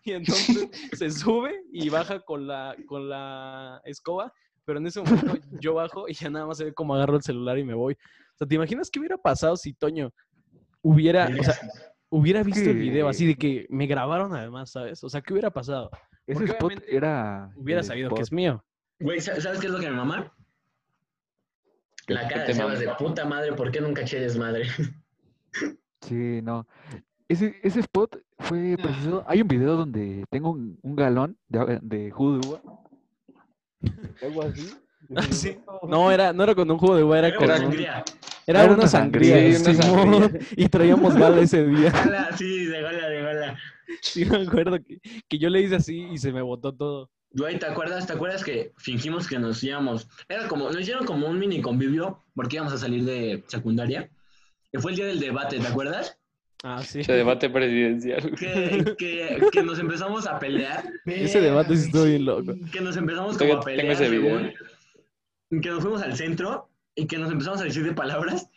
Y 0.03 0.11
entonces 0.11 0.71
se 0.95 1.09
sube 1.13 1.55
y 1.73 1.89
baja 1.89 2.19
con 2.19 2.49
la, 2.49 2.75
con 2.89 3.09
la 3.09 3.81
escoba. 3.85 4.33
Pero 4.65 4.81
en 4.81 4.89
ese 4.89 5.01
momento 5.03 5.39
yo 5.61 5.75
bajo 5.75 6.09
y 6.09 6.15
ya 6.15 6.31
nada 6.31 6.47
más 6.47 6.59
se 6.59 6.65
ve 6.65 6.75
como 6.75 6.97
agarro 6.97 7.15
el 7.15 7.23
celular 7.23 7.61
y 7.61 7.65
me 7.65 7.75
voy. 7.75 7.93
O 7.93 8.39
sea, 8.39 8.49
¿te 8.49 8.57
imaginas 8.57 8.91
qué 8.91 8.99
hubiera 8.99 9.19
pasado 9.19 9.57
si 9.57 9.73
Toño 9.73 10.13
hubiera, 10.81 11.31
o 11.39 11.45
sea, 11.45 11.55
hubiera 12.11 12.43
visto 12.43 12.69
el 12.69 12.79
video 12.79 13.07
así 13.07 13.25
de 13.25 13.37
que 13.37 13.67
me 13.71 13.87
grabaron 13.87 14.35
además, 14.35 14.73
¿sabes? 14.73 15.05
O 15.05 15.09
sea, 15.09 15.21
¿qué 15.21 15.33
hubiera 15.33 15.53
pasado? 15.53 15.89
Ese 16.27 16.39
Porque 16.39 16.53
spot 16.53 16.73
era. 16.89 17.53
Hubiera 17.57 17.83
sabido 17.83 18.11
que 18.15 18.23
es 18.23 18.33
mío. 18.33 18.65
Güey, 19.01 19.21
¿sa- 19.21 19.41
¿sabes 19.41 19.59
qué 19.61 19.67
es 19.67 19.73
lo 19.73 19.81
que 19.81 19.91
me 19.91 19.97
mama? 19.97 20.33
La 22.09 22.27
¿Qué 22.29 22.35
cara 22.35 22.45
de 22.47 22.55
Sebas 22.55 22.79
de 22.81 22.89
puta 22.99 23.25
madre, 23.25 23.53
¿por 23.53 23.71
qué 23.71 23.81
nunca 23.81 24.03
eché 24.03 24.21
desmadre? 24.21 24.67
Sí, 26.03 26.41
no. 26.43 26.67
Ese, 27.29 27.55
ese 27.63 27.79
spot 27.79 28.17
fue 28.41 28.77
preciso. 28.83 29.23
Hay 29.29 29.41
un 29.41 29.47
video 29.47 29.77
donde 29.77 30.25
tengo 30.31 30.51
un, 30.51 30.77
un 30.83 30.97
galón 30.97 31.39
de, 31.49 31.79
de 31.81 32.11
jugo 32.11 32.39
de 32.39 32.49
uva. 32.49 32.63
Algo 34.23 34.43
así. 34.43 34.75
Ah, 35.15 35.23
sí. 35.31 35.59
No, 35.89 36.11
era, 36.11 36.33
no 36.33 36.43
era 36.43 36.57
con 36.57 36.69
un 36.69 36.77
jugo 36.79 36.97
de 36.97 37.05
uva, 37.05 37.19
era 37.21 37.33
con 37.37 37.45
Era 37.45 37.55
un- 37.55 37.61
sangría. 37.61 38.05
Era, 38.49 38.65
Era 38.65 38.73
una 38.75 38.89
sangría. 38.89 39.35
sangría. 39.37 39.59
Sí, 39.59 39.71
una 39.71 39.83
Simón, 39.83 40.23
sangría. 40.23 40.47
y 40.57 40.69
traíamos 40.69 41.15
gala 41.15 41.41
ese 41.41 41.65
día. 41.67 41.91
Gala, 41.93 42.37
sí, 42.37 42.65
de 42.67 42.83
gala, 42.83 43.09
de 43.09 43.23
gala. 43.23 43.59
Sí, 44.03 44.25
me 44.25 44.39
acuerdo 44.39 44.79
que, 44.83 45.01
que 45.29 45.39
yo 45.39 45.49
le 45.51 45.61
hice 45.61 45.77
así 45.77 46.07
y 46.13 46.19
se 46.19 46.33
me 46.33 46.43
botó 46.43 46.75
todo. 46.75 47.11
Güey, 47.35 47.59
¿te 47.59 47.67
acuerdas? 47.67 48.07
¿Te 48.07 48.13
acuerdas 48.13 48.45
que 48.45 48.73
fingimos 48.77 49.27
que 49.27 49.39
nos 49.39 49.63
íbamos? 49.65 50.07
Era 50.29 50.49
como, 50.49 50.67
nos 50.71 50.81
hicieron 50.81 51.07
como 51.07 51.27
un 51.29 51.39
mini 51.39 51.63
convivio 51.63 52.23
porque 52.35 52.57
íbamos 52.57 52.75
a 52.75 52.79
salir 52.79 53.05
de 53.05 53.43
secundaria. 53.49 54.11
Y 54.73 54.79
fue 54.79 54.91
el 54.93 54.97
día 54.99 55.07
del 55.07 55.21
debate, 55.21 55.59
¿te 55.59 55.67
acuerdas? 55.67 56.19
Ah, 56.65 56.83
sí. 56.83 57.01
Ese 57.01 57.13
debate 57.15 57.49
presidencial. 57.51 58.35
Que, 58.37 58.95
que, 58.99 59.41
que 59.51 59.63
nos 59.63 59.79
empezamos 59.79 60.27
a 60.27 60.39
pelear. 60.39 60.85
Ese 61.07 61.41
debate 61.41 61.77
sí 61.77 61.87
estuvo 61.87 62.05
bien 62.05 62.25
loco. 62.25 62.55
Que 62.73 62.81
nos 62.81 62.97
empezamos 62.97 63.37
Tengo- 63.39 63.59
como 63.59 63.63
a 63.63 63.65
tengo 63.65 63.77
pelear, 63.79 63.93
ese 63.95 64.09
video. 64.11 64.39
según. 64.39 65.61
Que 65.63 65.69
nos 65.71 65.83
fuimos 65.83 66.03
al 66.03 66.17
centro 66.17 66.69
y 66.95 67.07
que 67.07 67.19
nos 67.19 67.31
empezamos 67.33 67.61
a 67.61 67.65
decir 67.65 67.83
de 67.85 67.93
palabras. 67.95 68.49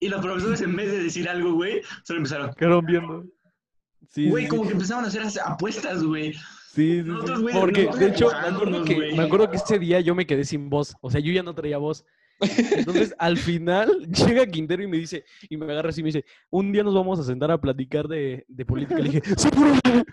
Y 0.00 0.08
los 0.08 0.20
profesores, 0.22 0.60
en 0.60 0.74
vez 0.76 0.90
de 0.90 1.02
decir 1.02 1.28
algo, 1.28 1.52
güey, 1.54 1.80
solo 2.04 2.18
empezaron. 2.18 2.52
Quedaron 2.54 2.84
viendo. 2.84 3.24
Sí, 4.10 4.28
Güey, 4.30 4.44
sí, 4.44 4.48
como 4.50 4.62
sí. 4.62 4.68
que 4.68 4.74
empezaban 4.74 5.04
a 5.04 5.08
hacer 5.08 5.22
as- 5.22 5.38
apuestas, 5.44 6.02
güey. 6.04 6.32
Sí, 6.32 6.40
sí, 6.74 7.02
sí. 7.02 7.08
Nosotros, 7.08 7.42
güey, 7.42 7.54
Porque, 7.58 7.88
de 7.98 8.06
hecho, 8.08 8.28
me 8.28 8.48
acuerdo, 8.48 8.84
que, 8.84 8.94
güey. 8.94 9.16
me 9.16 9.22
acuerdo 9.24 9.50
que 9.50 9.56
ese 9.56 9.78
día 9.78 10.00
yo 10.00 10.14
me 10.14 10.26
quedé 10.26 10.44
sin 10.44 10.68
voz. 10.70 10.94
O 11.00 11.10
sea, 11.10 11.20
yo 11.20 11.32
ya 11.32 11.42
no 11.42 11.54
traía 11.54 11.78
voz. 11.78 12.04
Entonces, 12.38 13.14
al 13.18 13.38
final, 13.38 13.90
llega 14.10 14.46
Quintero 14.46 14.82
y 14.82 14.86
me 14.86 14.98
dice, 14.98 15.24
y 15.48 15.56
me 15.56 15.64
agarra 15.72 15.88
así 15.88 16.00
y 16.00 16.04
me 16.04 16.08
dice, 16.08 16.24
un 16.50 16.70
día 16.70 16.82
nos 16.82 16.94
vamos 16.94 17.18
a 17.18 17.22
sentar 17.24 17.50
a 17.50 17.58
platicar 17.60 18.06
de, 18.08 18.44
de 18.46 18.64
política. 18.66 18.98
Le 19.00 19.08
dije, 19.10 19.22
¡Sí, 19.36 19.48
profe". 19.48 20.04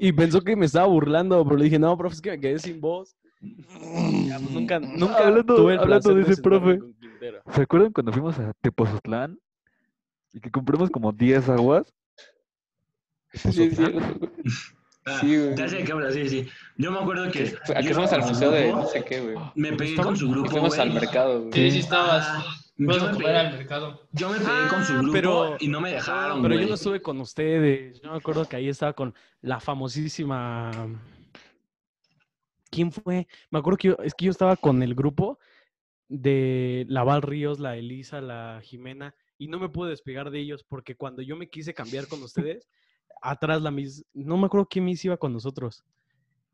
Y 0.00 0.12
pensó 0.12 0.40
que 0.42 0.56
me 0.56 0.66
estaba 0.66 0.86
burlando, 0.86 1.42
pero 1.44 1.56
le 1.56 1.64
dije, 1.64 1.78
no, 1.78 1.96
profe, 1.96 2.14
es 2.14 2.20
que 2.22 2.30
me 2.30 2.40
quedé 2.40 2.58
sin 2.58 2.80
voz. 2.80 3.16
Ya, 3.40 4.38
pues, 4.38 4.50
nunca, 4.50 4.78
nunca 4.80 5.18
Hablando- 5.18 5.54
tuve 5.56 5.74
el 5.74 5.78
hablando 5.80 6.14
de 6.14 6.22
ese 6.22 6.40
profe. 6.42 6.78
con 6.78 6.94
Quintero. 6.94 7.42
¿Se 7.52 7.62
acuerdan 7.62 7.92
cuando 7.92 8.12
fuimos 8.12 8.38
a 8.38 8.52
Tepozotlán? 8.60 9.38
Y 10.36 10.40
que 10.40 10.50
compramos 10.50 10.90
como 10.90 11.12
10 11.12 11.48
aguas. 11.48 11.94
Sí, 13.32 13.62
es 13.64 13.76
cierto. 13.76 13.98
Ah, 15.06 15.18
Sí, 15.20 15.34
güey. 15.38 15.54
Ya 15.56 15.66
sé 15.68 15.82
qué 15.82 15.92
hablas, 15.92 16.12
sí, 16.14 16.28
sí. 16.28 16.48
Yo 16.76 16.90
me 16.90 16.98
acuerdo 16.98 17.30
que. 17.30 17.54
¿A 17.74 17.80
qué 17.80 17.88
yo 17.88 17.94
fuimos 17.94 18.12
al 18.12 18.20
museo 18.22 18.50
de 18.50 18.70
no 18.72 18.86
sé 18.86 19.02
qué, 19.04 19.20
güey? 19.20 19.36
Me 19.54 19.72
pegué 19.72 19.96
con 19.96 20.14
su 20.16 20.26
Y 20.26 20.30
grupo. 20.32 20.50
fuimos 20.50 20.78
al 20.78 20.92
mercado, 20.92 21.40
güey. 21.42 21.52
Sí, 21.54 21.70
sí 21.70 21.78
estabas. 21.78 22.26
Ah, 22.28 22.44
yo, 22.76 22.92
a 22.92 23.06
me 23.06 23.12
comer 23.12 23.36
al 23.36 23.46
pegué, 23.46 23.58
mercado. 23.58 24.08
yo 24.12 24.28
me 24.30 24.36
pegué 24.38 24.68
con 24.68 24.84
su 24.84 24.92
Ah, 24.92 24.98
grupo 24.98 25.12
pero- 25.12 25.56
y 25.60 25.68
no 25.68 25.80
me 25.80 25.92
dejaron, 25.92 26.42
Pero 26.42 26.54
yo 26.60 26.68
no 26.68 26.74
estuve 26.74 27.00
con 27.00 27.18
ustedes. 27.20 28.02
Yo 28.02 28.10
me 28.10 28.16
acuerdo 28.18 28.44
que 28.46 28.56
ahí 28.56 28.68
estaba 28.68 28.92
con 28.92 29.14
la 29.40 29.58
famosísima. 29.60 30.70
¿Quién 32.70 32.92
fue? 32.92 33.26
Me 33.50 33.58
acuerdo 33.58 33.78
que 33.78 33.88
yo, 33.88 33.96
es 34.02 34.12
que 34.14 34.26
yo 34.26 34.30
estaba 34.32 34.56
con 34.56 34.82
el 34.82 34.94
grupo 34.94 35.38
de 36.08 36.84
la 36.88 37.04
Val 37.04 37.22
Ríos, 37.22 37.58
la 37.60 37.76
Elisa, 37.76 38.20
la 38.20 38.60
Jimena, 38.62 39.14
y 39.38 39.48
no 39.48 39.58
me 39.58 39.68
pude 39.68 39.90
despegar 39.90 40.30
de 40.30 40.40
ellos 40.40 40.64
porque 40.68 40.94
cuando 40.96 41.22
yo 41.22 41.36
me 41.36 41.48
quise 41.48 41.74
cambiar 41.74 42.06
con 42.08 42.22
ustedes, 42.22 42.68
atrás 43.22 43.62
la 43.62 43.70
mis, 43.70 44.04
no 44.14 44.36
me 44.36 44.46
acuerdo 44.46 44.66
quién 44.70 44.84
mis 44.84 45.04
iba 45.04 45.16
con 45.16 45.32
nosotros, 45.32 45.84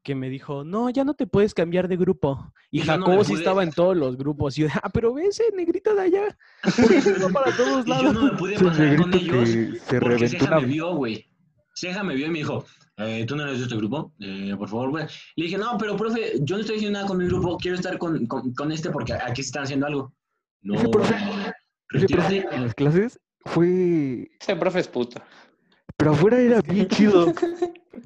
que 0.02 0.14
me 0.16 0.28
dijo, 0.28 0.64
no, 0.64 0.90
ya 0.90 1.04
no 1.04 1.14
te 1.14 1.28
puedes 1.28 1.54
cambiar 1.54 1.86
de 1.86 1.96
grupo. 1.96 2.52
Y 2.72 2.80
yo 2.80 2.96
no 2.96 3.04
Jacobo 3.06 3.22
sí 3.24 3.34
estaba 3.34 3.62
en 3.62 3.70
todos 3.70 3.96
los 3.96 4.16
grupos. 4.16 4.58
Y 4.58 4.62
yo, 4.62 4.68
ah, 4.82 4.90
pero 4.92 5.14
ve 5.14 5.26
ese 5.26 5.44
negrito 5.54 5.94
de 5.94 6.00
allá. 6.02 6.36
¿Por 6.76 6.88
qué 6.88 7.00
no 7.20 7.26
va 7.26 7.32
para 7.44 7.56
todos 7.56 7.82
Y 7.86 7.88
yo 7.88 7.94
lados? 7.94 8.14
no 8.14 8.22
me 8.24 8.36
pude 8.36 8.58
pasar 8.58 8.96
con 8.96 9.14
ellos 9.14 9.48
que 9.48 9.78
se 9.78 10.00
porque 10.00 10.16
reventó 10.16 10.28
Ceja 10.38 10.46
una. 10.56 10.60
me 10.60 10.66
vio, 10.66 10.94
güey. 10.96 11.30
Ceja 11.76 12.02
me 12.02 12.14
vio 12.16 12.26
y 12.26 12.30
me 12.30 12.38
dijo, 12.40 12.64
eh, 12.96 13.24
¿tú 13.26 13.36
no 13.36 13.44
eres 13.44 13.58
de 13.58 13.64
este 13.64 13.76
grupo? 13.76 14.12
Eh, 14.18 14.54
por 14.58 14.68
favor, 14.68 14.90
güey. 14.90 15.06
Le 15.36 15.44
dije, 15.44 15.56
no, 15.56 15.78
pero 15.78 15.96
profe, 15.96 16.32
yo 16.40 16.56
no 16.56 16.62
estoy 16.62 16.76
haciendo 16.78 16.98
nada 16.98 17.08
con 17.08 17.18
mi 17.18 17.26
grupo, 17.26 17.56
quiero 17.56 17.76
estar 17.76 17.96
con, 17.96 18.26
con, 18.26 18.52
con 18.54 18.72
este 18.72 18.90
porque 18.90 19.12
aquí 19.12 19.42
se 19.44 19.50
están 19.50 19.62
haciendo 19.62 19.86
algo. 19.86 20.12
No, 20.62 20.74
profe- 20.90 21.52
Ese 21.94 22.06
profe 22.06 22.46
en 22.52 22.62
las 22.64 22.74
clases 22.74 23.20
fue. 23.44 24.30
Ese 24.40 24.56
profe 24.56 24.80
es 24.80 24.88
puto. 24.88 25.20
Pero 25.96 26.12
afuera 26.12 26.38
era 26.38 26.60
bien 26.62 26.88
chido. 26.88 27.32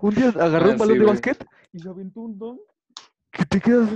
Un 0.01 0.15
día 0.15 0.29
agarró 0.29 0.69
Ah, 0.69 0.73
un 0.73 0.79
balón 0.79 0.95
sí, 0.95 1.01
de 1.01 1.07
básquet 1.07 1.47
y 1.73 1.79
se 1.79 1.89
aventó 1.89 2.21
un 2.21 2.39
don. 2.39 2.59
Que 3.31 3.45
te 3.45 3.61
quedas. 3.61 3.91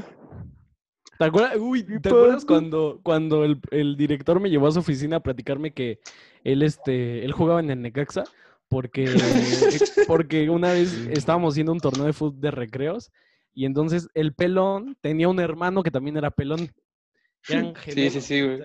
¿Te 1.19 1.25
acuerdas, 1.25 1.57
uy, 1.59 1.85
¿Qué 1.85 2.01
¿te 2.01 2.09
acuerdas 2.09 2.45
cuando, 2.47 3.01
cuando 3.03 3.45
el, 3.45 3.61
el 3.71 3.97
director 3.97 4.41
me 4.41 4.49
llevó 4.49 4.69
a 4.69 4.73
su 4.73 4.79
oficina 4.79 5.17
a 5.17 5.23
platicarme 5.23 5.75
que 5.75 6.01
él, 6.45 6.63
este, 6.63 7.25
él 7.25 7.33
jugaba 7.33 7.61
en 7.61 7.71
el 7.71 7.83
Necaxa? 7.83 8.25
Porque, 8.69 9.05
porque 10.07 10.49
una 10.49 10.73
vez 10.73 10.95
estábamos 11.11 11.53
haciendo 11.55 11.73
un 11.73 11.81
torneo 11.81 12.07
de 12.07 12.13
fútbol 12.15 12.41
de 12.41 12.51
recreos 12.53 13.11
y 13.53 13.67
entonces 13.67 14.09
el 14.15 14.33
pelón 14.33 14.97
tenía 15.03 15.29
un 15.29 15.41
hermano 15.41 15.83
que 15.83 15.91
también 15.91 16.17
era 16.17 16.31
pelón. 16.31 16.71
Eran 17.49 17.75
Sí, 17.77 18.11
sí, 18.11 18.21
sí, 18.21 18.43
güey. 18.43 18.63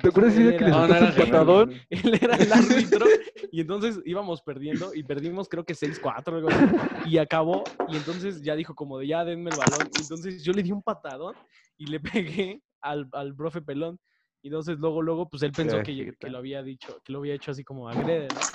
¿Te 0.00 0.08
acuerdas 0.08 0.36
día 0.36 0.50
que 0.50 0.56
era- 0.56 0.66
le 0.66 0.70
No, 0.70 0.86
no 0.88 0.94
era 0.94 1.12
gemelo, 1.12 1.32
patadón? 1.32 1.72
él 1.90 2.18
era 2.22 2.36
el 2.36 2.52
árbitro 2.52 3.06
y 3.52 3.60
entonces 3.60 4.00
íbamos 4.04 4.42
perdiendo 4.42 4.94
y 4.94 5.02
perdimos 5.02 5.48
creo 5.48 5.64
que 5.64 5.74
6-4 5.74 6.36
algo 6.36 6.50
así, 6.50 6.62
y 7.04 7.18
acabó 7.18 7.72
y 7.86 7.96
entonces 7.96 8.42
ya 8.42 8.54
dijo 8.54 8.74
como 8.74 8.98
de 8.98 9.06
ya 9.08 9.24
denme 9.24 9.50
el 9.50 9.56
balón 9.56 9.88
y 9.92 10.00
entonces 10.00 10.44
yo 10.44 10.52
le 10.52 10.62
di 10.62 10.72
un 10.72 10.82
patadón 10.82 11.34
y 11.76 11.86
le 11.86 12.00
pegué 12.54 12.62
al, 12.80 13.08
al 13.12 13.34
profe 13.34 13.60
pelón 13.62 13.98
y 14.42 14.48
entonces 14.48 14.78
luego 14.78 15.02
luego 15.02 15.28
pues 15.28 15.42
él 15.42 15.52
pensó 15.52 15.82
que, 15.82 16.14
que 16.18 16.30
lo 16.30 16.38
había 16.38 16.62
dicho 16.62 17.00
que 17.04 17.12
lo 17.12 17.18
había 17.18 17.34
hecho 17.34 17.50
así 17.50 17.64
como 17.64 17.88
agrede 17.88 18.30
¿no? 18.30 18.52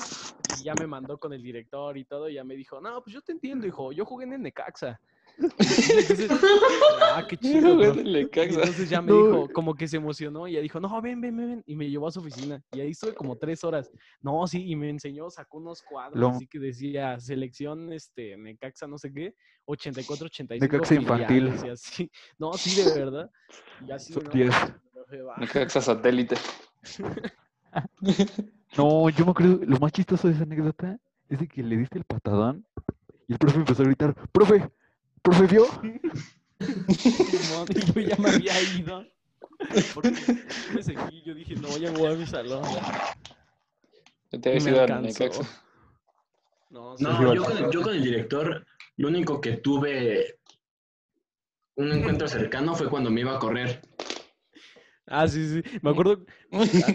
y 0.48 0.64
ya 0.64 0.76
me 0.76 0.88
mandó 0.88 1.18
con 1.18 1.34
el 1.34 1.42
director 1.44 1.98
y 1.98 2.06
todo 2.06 2.30
y 2.30 2.36
ya 2.36 2.44
me 2.46 2.56
dijo 2.56 2.80
no 2.80 3.02
pues 3.04 3.14
yo 3.14 3.22
te 3.22 3.34
entiendo 3.34 3.68
hijo 3.68 3.92
yo 3.92 4.06
jugué 4.06 4.26
en 4.26 4.34
el 4.34 4.42
Necaxa 4.42 5.02
entonces, 5.58 6.30
ah 7.12 7.26
qué 7.28 7.38
chido 7.38 7.76
Güey, 7.76 7.88
profe". 7.92 8.04
le 8.04 8.22
Y 8.22 8.26
cagas. 8.30 8.56
entonces 8.56 8.90
ya 8.90 9.02
me 9.02 9.12
No. 9.12 9.18
dijo, 9.18 9.50
como 9.54 9.74
que 9.76 9.88
se 9.88 9.98
emocionó 9.98 10.48
y 10.48 10.54
ya 10.54 10.62
dijo, 10.62 10.80
no, 10.80 11.02
ven, 11.02 11.20
ven, 11.22 11.36
ven, 11.36 11.48
ven. 11.50 11.64
Y 11.66 11.76
me 11.76 11.90
llevó 11.90 12.08
a 12.08 12.12
su 12.12 12.20
oficina. 12.20 12.62
Y 12.72 12.80
ahí 12.82 12.92
estuve 12.92 13.14
como 13.16 13.36
tres 13.38 13.64
horas. 13.64 13.92
No, 14.22 14.46
sí, 14.48 14.64
y 14.70 14.76
me 14.76 14.90
enseñó, 14.90 15.30
sacó 15.30 15.58
unos 15.58 15.82
cuadros 15.82 16.20
Lo- 16.20 16.30
así 16.30 16.48
que 16.48 16.60
decía 16.60 17.20
selección, 17.20 17.92
este, 17.92 18.38
Necaxa, 18.38 18.88
no 18.88 18.98
sé 18.98 19.12
qué, 19.12 19.34
84, 19.66 20.28
85. 20.28 20.72
Necaxa 20.72 20.96
infantil. 20.96 21.26
filiales", 21.52 21.64
Y 21.64 21.70
así. 21.70 22.12
No, 22.38 22.52
sí, 22.54 22.76
de 22.76 22.84
verdad. 22.94 23.30
Y 23.88 23.92
así, 23.92 24.14
Son 24.14 24.24
no, 24.26 24.32
10. 24.32 24.54
profe, 24.94 25.22
va. 25.22 25.38
Necaxa 25.38 25.82
satélite. 25.82 26.36
No, 28.78 29.10
yo 29.10 29.26
me 29.26 29.32
acuerdo, 29.32 29.60
lo 29.66 29.78
más 29.80 29.92
chistoso 29.92 30.28
de 30.28 30.34
esa 30.34 30.44
anécdota 30.44 30.98
es 31.30 31.40
de 31.40 31.48
que 31.48 31.62
le 31.64 31.78
diste 31.78 31.98
el 32.00 32.04
patadón 32.06 32.66
y 33.28 33.34
el 33.34 33.40
profe 33.40 33.58
empezó 33.60 33.84
a 33.84 33.86
gritar, 33.86 34.16
profe, 34.32 34.70
profe 35.24 35.48
vio. 35.48 35.66
Yo 37.96 38.02
ya 38.02 38.16
me 38.18 38.30
había 38.30 38.62
ido. 38.62 39.06
Porque 39.94 40.12
yo 40.12 40.74
me 40.76 40.84
seguí, 40.84 41.24
yo 41.26 41.34
dije, 41.34 41.56
no, 41.56 41.78
ya 41.78 41.92
me 41.92 41.98
voy 41.98 42.14
a 42.14 42.16
mi 42.16 42.26
salón. 42.28 42.64
Yo 44.32 44.40
te 44.40 44.50
había 44.50 44.70
ido 44.70 44.80
a 44.80 44.84
alcanzó. 44.84 45.24
Necaxa. 45.24 45.64
No, 46.70 47.34
yo 47.34 47.44
con, 47.44 47.58
el, 47.58 47.72
yo 47.72 47.82
con 47.82 47.96
el 47.96 48.04
director 48.04 48.66
lo 48.98 49.08
único 49.08 49.40
que 49.40 49.58
tuve 49.58 50.40
un 51.76 51.92
encuentro 51.92 52.28
cercano 52.28 52.76
fue 52.76 52.90
cuando 52.90 53.10
me 53.10 53.22
iba 53.22 53.36
a 53.36 53.40
correr. 53.40 53.82
Ah, 55.08 55.28
sí, 55.28 55.48
sí. 55.48 55.80
Me 55.82 55.90
acuerdo 55.92 56.26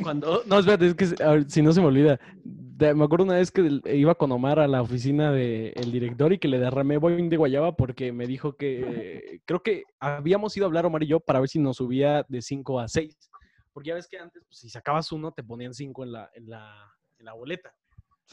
cuando. 0.02 0.42
No, 0.46 0.58
espérate, 0.58 0.86
es 0.86 0.94
que 0.94 1.22
a 1.22 1.32
ver, 1.32 1.50
si 1.50 1.62
no 1.62 1.72
se 1.72 1.80
me 1.80 1.86
olvida. 1.86 2.18
De- 2.78 2.94
me 2.94 3.04
acuerdo 3.04 3.24
una 3.24 3.34
vez 3.34 3.50
que 3.50 3.80
iba 3.94 4.14
con 4.14 4.30
Omar 4.30 4.60
a 4.60 4.68
la 4.68 4.82
oficina 4.82 5.32
del 5.32 5.90
director 5.90 6.32
y 6.32 6.38
que 6.38 6.46
le 6.46 6.58
derramé 6.60 6.96
boing 6.98 7.28
de 7.28 7.36
guayaba 7.36 7.74
porque 7.74 8.12
me 8.12 8.26
dijo 8.26 8.56
que. 8.56 9.40
Creo 9.44 9.62
que 9.62 9.82
habíamos 9.98 10.56
ido 10.56 10.66
a 10.66 10.68
hablar 10.68 10.86
Omar 10.86 11.02
y 11.02 11.08
yo 11.08 11.18
para 11.18 11.40
ver 11.40 11.48
si 11.48 11.58
nos 11.58 11.78
subía 11.78 12.24
de 12.28 12.40
5 12.40 12.78
a 12.80 12.86
6. 12.88 13.30
Porque 13.72 13.88
ya 13.88 13.94
ves 13.94 14.06
que 14.08 14.18
antes, 14.18 14.44
pues, 14.48 14.58
si 14.60 14.68
sacabas 14.68 15.10
uno, 15.12 15.32
te 15.32 15.42
ponían 15.42 15.74
5 15.74 16.04
en 16.04 16.12
la, 16.12 16.30
en, 16.34 16.48
la, 16.50 16.92
en 17.18 17.24
la 17.24 17.32
boleta. 17.32 17.74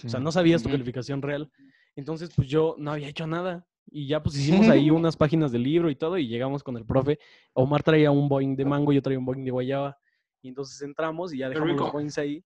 O 0.05 0.09
sea, 0.09 0.19
no 0.19 0.31
sabías 0.31 0.61
tu 0.61 0.69
calificación 0.69 1.21
real. 1.21 1.49
Entonces, 1.95 2.29
pues 2.35 2.47
yo 2.47 2.75
no 2.77 2.91
había 2.91 3.07
hecho 3.07 3.25
nada. 3.25 3.65
Y 3.89 4.07
ya 4.07 4.21
pues 4.21 4.35
hicimos 4.37 4.67
ahí 4.67 4.89
unas 4.91 5.15
páginas 5.17 5.51
del 5.51 5.63
libro 5.63 5.89
y 5.89 5.95
todo 5.95 6.17
y 6.17 6.27
llegamos 6.27 6.63
con 6.63 6.75
el 6.77 6.85
profe. 6.85 7.17
Omar 7.53 7.81
traía 7.83 8.11
un 8.11 8.27
Boeing 8.27 8.55
de 8.55 8.65
mango, 8.65 8.91
yo 8.91 9.01
traía 9.01 9.17
un 9.19 9.25
Boeing 9.25 9.43
de 9.45 9.51
guayaba. 9.51 9.97
Y 10.41 10.49
entonces 10.49 10.81
entramos 10.81 11.33
y 11.33 11.39
ya 11.39 11.49
dejamos 11.49 11.69
los 11.75 11.79
rico. 11.79 11.91
Boeings 11.93 12.17
ahí. 12.17 12.43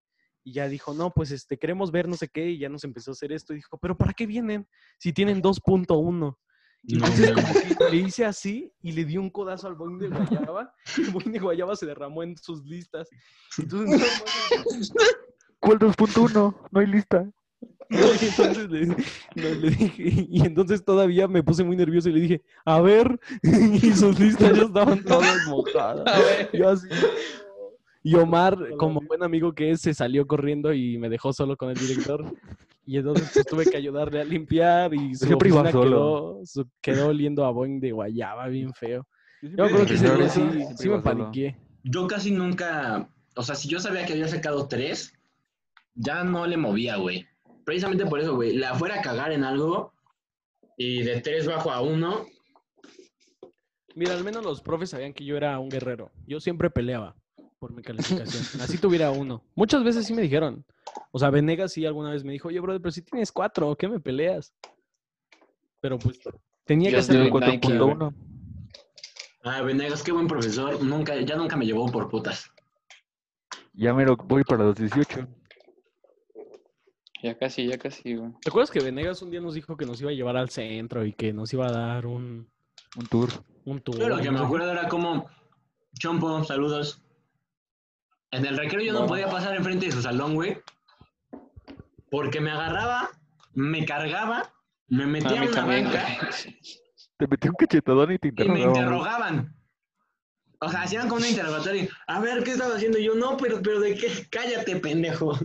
Y 0.50 0.54
ya 0.54 0.68
dijo, 0.68 0.96
no, 0.96 1.12
pues 1.12 1.30
este, 1.30 1.60
queremos 1.60 1.92
ver 1.92 2.08
no 2.08 2.16
sé 2.16 2.28
qué. 2.28 2.50
Y 2.50 2.58
ya 2.58 2.70
nos 2.70 2.84
empezó 2.84 3.12
a 3.12 3.14
hacer 3.14 3.32
esto. 3.32 3.54
Y 3.54 3.58
dijo, 3.58 3.78
pero 3.78 3.96
¿para 3.96 4.14
qué 4.14 4.26
vienen? 4.26 4.68
Si 4.98 5.14
tienen 5.14 5.44
2.1. 5.44 6.38
Y 6.82 6.96
No, 6.96 7.06
entonces 7.06 7.30
no. 7.30 7.36
como 7.36 7.54
que 7.54 7.92
le 7.92 7.98
hice 7.98 8.26
así 8.26 8.74
y 8.82 8.94
le 8.94 9.06
di 9.06 9.18
un 9.18 9.30
codazo 9.30 9.68
al 9.68 9.76
Boeing 9.76 10.00
de 10.00 10.08
guayaba. 10.08 10.74
Y 10.98 11.02
el 11.02 11.12
Boeing 11.12 11.32
de 11.34 11.38
guayaba 11.40 11.76
se 11.76 11.86
derramó 11.86 12.24
en 12.24 12.36
sus 12.36 12.66
listas. 12.66 13.08
Entonces, 13.60 14.02
¿Cuál 15.60 15.78
2.1? 15.78 16.56
No 16.72 16.80
hay 16.80 16.88
lista. 16.88 17.30
No, 17.90 18.00
y 18.22 18.26
entonces 18.26 18.70
le, 18.72 18.86
no, 18.88 18.96
le 19.36 19.70
dije, 19.70 20.26
y 20.30 20.46
entonces 20.46 20.84
todavía 20.84 21.28
me 21.28 21.44
puse 21.44 21.64
muy 21.64 21.76
nervioso 21.76 22.10
y 22.10 22.14
le 22.14 22.20
dije, 22.22 22.44
a 22.66 22.80
ver, 22.82 23.20
y 23.44 23.92
sus 23.94 24.20
listas 24.20 24.56
ya 24.58 24.64
estaban 24.64 25.04
todas 25.04 25.38
mojadas. 25.48 26.08
A 26.08 26.20
ver. 26.20 26.50
Yo 26.54 26.70
así, 26.70 26.88
y 28.02 28.16
Omar, 28.16 28.58
como 28.78 29.02
buen 29.02 29.24
amigo 29.24 29.54
que 29.54 29.72
es, 29.72 29.82
se 29.82 29.94
salió 29.94 30.26
corriendo 30.26 30.74
y 30.74 30.98
me 30.98 31.10
dejó 31.10 31.34
solo 31.34 31.58
con 31.58 31.70
el 31.70 31.76
director. 31.78 32.34
Y 32.86 32.98
entonces 32.98 33.30
pues, 33.34 33.46
tuve 33.46 33.66
que 33.66 33.78
ayudarle 33.78 34.22
a 34.22 34.24
limpiar 34.24 34.94
y 34.94 35.14
su 35.16 35.36
oficina 35.36 35.72
solo. 35.72 35.84
quedó, 35.84 36.46
su- 36.46 36.70
quedó 36.82 37.08
oliendo 37.08 37.46
a 37.46 37.52
Boeing 37.52 37.80
de 37.80 37.92
guayaba 37.92 38.48
bien 38.48 38.74
feo. 38.74 39.06
Yo 39.42 39.68
creo 39.68 39.86
que 39.86 39.94
día 39.96 40.30
sí, 40.30 40.42
siempre 40.42 40.76
sí 40.78 40.90
me 40.90 41.00
paniqué. 41.00 41.58
Yo 41.84 42.08
casi 42.08 42.32
nunca, 42.32 43.10
o 43.36 43.44
sea, 43.44 43.56
si 43.56 43.68
yo 43.70 43.80
sabía 43.80 44.06
que 44.06 44.14
había 44.14 44.28
sacado 44.28 44.68
tres, 44.68 45.14
ya 45.94 46.24
no 46.24 46.48
le 46.48 46.58
movía, 46.58 46.96
güey. 46.98 47.28
Precisamente 47.66 48.06
por 48.06 48.20
eso, 48.20 48.36
güey. 48.36 48.56
La 48.58 48.74
fuera 48.74 49.00
a 49.00 49.02
cagar 49.02 49.32
en 49.32 49.44
algo 49.44 49.94
y 50.78 51.04
de 51.04 51.22
tres 51.22 51.46
bajo 51.46 51.72
a 51.72 51.82
uno, 51.82 52.26
Mira, 53.96 54.14
al 54.14 54.24
menos 54.24 54.44
los 54.46 54.62
profes 54.62 54.92
sabían 54.92 55.14
que 55.14 55.26
yo 55.26 55.36
era 55.36 55.60
un 55.60 55.68
guerrero. 55.70 56.12
Yo 56.26 56.40
siempre 56.40 56.70
peleaba 56.70 57.16
por 57.60 57.74
mi 57.74 57.82
calificación. 57.82 58.62
Así 58.62 58.78
tuviera 58.78 59.12
uno. 59.12 59.44
Muchas 59.56 59.84
veces 59.84 60.06
sí 60.08 60.14
me 60.14 60.22
dijeron. 60.22 60.66
O 61.12 61.20
sea, 61.20 61.30
Venegas 61.30 61.74
sí 61.74 61.86
alguna 61.86 62.12
vez 62.12 62.24
me 62.24 62.32
dijo, 62.32 62.48
oye, 62.48 62.60
brother, 62.60 62.82
pero 62.82 62.92
si 62.92 63.02
tienes 63.02 63.32
cuatro, 63.32 63.76
¿qué 63.76 63.88
me 63.88 64.00
peleas? 64.00 64.54
Pero 65.82 66.00
pues 66.00 66.20
tenía 66.66 66.90
que 66.90 66.96
que- 66.98 67.30
4.1. 67.32 68.14
Ah, 69.44 69.62
Venegas, 69.62 70.04
qué 70.04 70.12
buen 70.12 70.28
profesor. 70.28 70.82
Nunca, 70.84 71.16
ya 71.22 71.36
nunca 71.36 71.56
me 71.56 71.66
llevó 71.66 71.86
por 71.92 72.10
putas. 72.10 72.50
Ya 73.74 73.94
me 73.94 74.06
lo 74.06 74.16
voy 74.18 74.44
para 74.44 74.64
los 74.64 74.76
18. 74.76 75.28
Ya 77.22 77.38
casi, 77.38 77.68
ya 77.68 77.78
casi, 77.78 78.16
güey. 78.16 78.32
¿Te 78.42 78.50
acuerdas 78.50 78.72
que 78.72 78.80
Venegas 78.80 79.22
un 79.22 79.30
día 79.32 79.42
nos 79.42 79.54
dijo 79.54 79.76
que 79.76 79.86
nos 79.86 80.00
iba 80.02 80.12
a 80.12 80.14
llevar 80.14 80.38
al 80.38 80.50
centro 80.50 81.06
y 81.06 81.14
que 81.14 81.34
nos 81.34 81.52
iba 81.54 81.68
a 81.68 81.72
dar 81.72 82.06
un, 82.06 82.50
Un 82.98 83.06
tour. 83.08 83.30
un 83.66 83.82
tour? 83.82 83.98
Yo 84.00 84.08
lo 84.10 84.20
que 84.22 84.32
me 84.32 84.40
acuerdo 84.40 84.72
era 84.72 84.88
como, 84.88 85.28
Chompo, 85.98 86.44
saludos. 86.46 87.02
En 88.32 88.46
el 88.46 88.58
recreo 88.58 88.82
yo 88.82 88.94
no 88.94 89.02
No. 89.02 89.08
podía 89.08 89.30
pasar 89.30 89.56
enfrente 89.56 89.88
de 89.88 89.92
su 89.92 90.02
salón, 90.02 90.36
güey. 90.36 90.58
Porque 92.12 92.40
me 92.42 92.52
agarraba, 92.52 93.10
me 93.54 93.86
cargaba, 93.86 94.52
me 94.88 95.06
metía 95.06 95.34
en 95.36 95.40
mí 95.42 95.48
una 95.48 95.56
también, 95.56 95.86
banca 95.86 96.18
güey. 96.22 96.60
Te 97.18 97.28
metí 97.28 97.48
un 97.50 97.56
cachetadón 97.56 98.12
y 98.14 98.18
te 98.20 98.28
y 98.30 98.32
me 98.32 98.62
interrogaban. 98.62 98.70
interrogaban. 98.76 99.56
O 100.62 100.70
sea, 100.70 100.82
hacían 100.84 101.08
como 101.08 101.22
un 101.22 101.28
interrogatorio. 101.28 101.90
A 102.08 102.20
ver, 102.20 102.44
¿qué 102.44 102.52
estaba 102.52 102.76
haciendo? 102.76 102.98
Y 102.98 103.06
yo, 103.06 103.16
no, 103.16 103.38
pero, 103.38 103.62
pero 103.62 103.80
¿de 103.80 103.96
qué? 103.96 104.28
Cállate, 104.30 104.76
pendejo. 104.78 105.38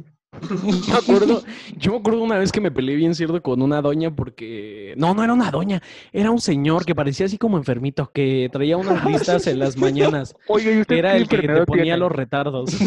Yo 0.43 0.57
me 0.89 0.95
acuerdo, 0.95 1.43
yo 1.77 1.93
me 1.93 1.99
acuerdo 1.99 2.23
una 2.23 2.39
vez 2.39 2.53
que 2.53 2.61
me 2.61 2.71
peleé 2.71 2.97
bien 2.97 3.15
cierto 3.15 3.43
con 3.43 3.63
una 3.63 3.81
doña 3.81 4.15
porque 4.15 4.95
no, 4.97 5.15
no 5.15 5.23
era 5.25 5.33
una 5.33 5.51
doña, 5.51 5.83
era 6.13 6.31
un 6.31 6.41
señor 6.41 6.85
que 6.85 6.95
parecía 6.95 7.27
así 7.27 7.39
como 7.39 7.57
enfermito, 7.57 8.11
que 8.13 8.49
traía 8.53 8.77
unas 8.77 9.05
listas 9.07 9.47
en 9.47 9.59
las 9.59 9.77
mañanas, 9.77 10.35
Oye, 10.49 10.75
¿y 10.77 10.81
usted 10.81 10.95
que 10.95 10.99
era 10.99 11.17
el 11.17 11.29
que 11.29 11.39
te 11.39 11.65
ponía 11.65 11.85
tiene? 11.85 11.99
los 11.99 12.13
retardos. 12.13 12.71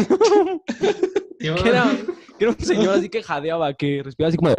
Que, 1.40 1.46
era, 1.46 1.86
que 2.36 2.44
era 2.44 2.50
un 2.50 2.58
señor 2.58 2.98
así 2.98 3.08
que 3.08 3.22
jadeaba, 3.22 3.72
que 3.72 4.02
respiraba 4.02 4.28
así 4.30 4.36
como 4.36 4.50
de... 4.50 4.56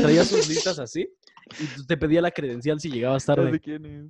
traía 0.00 0.24
sus 0.24 0.48
listas 0.48 0.78
así 0.78 1.06
y 1.58 1.86
te 1.86 1.98
pedía 1.98 2.22
la 2.22 2.30
credencial 2.30 2.80
si 2.80 2.90
llegabas 2.90 3.26
tarde. 3.26 3.60
quién 3.60 3.84
es. 3.84 4.06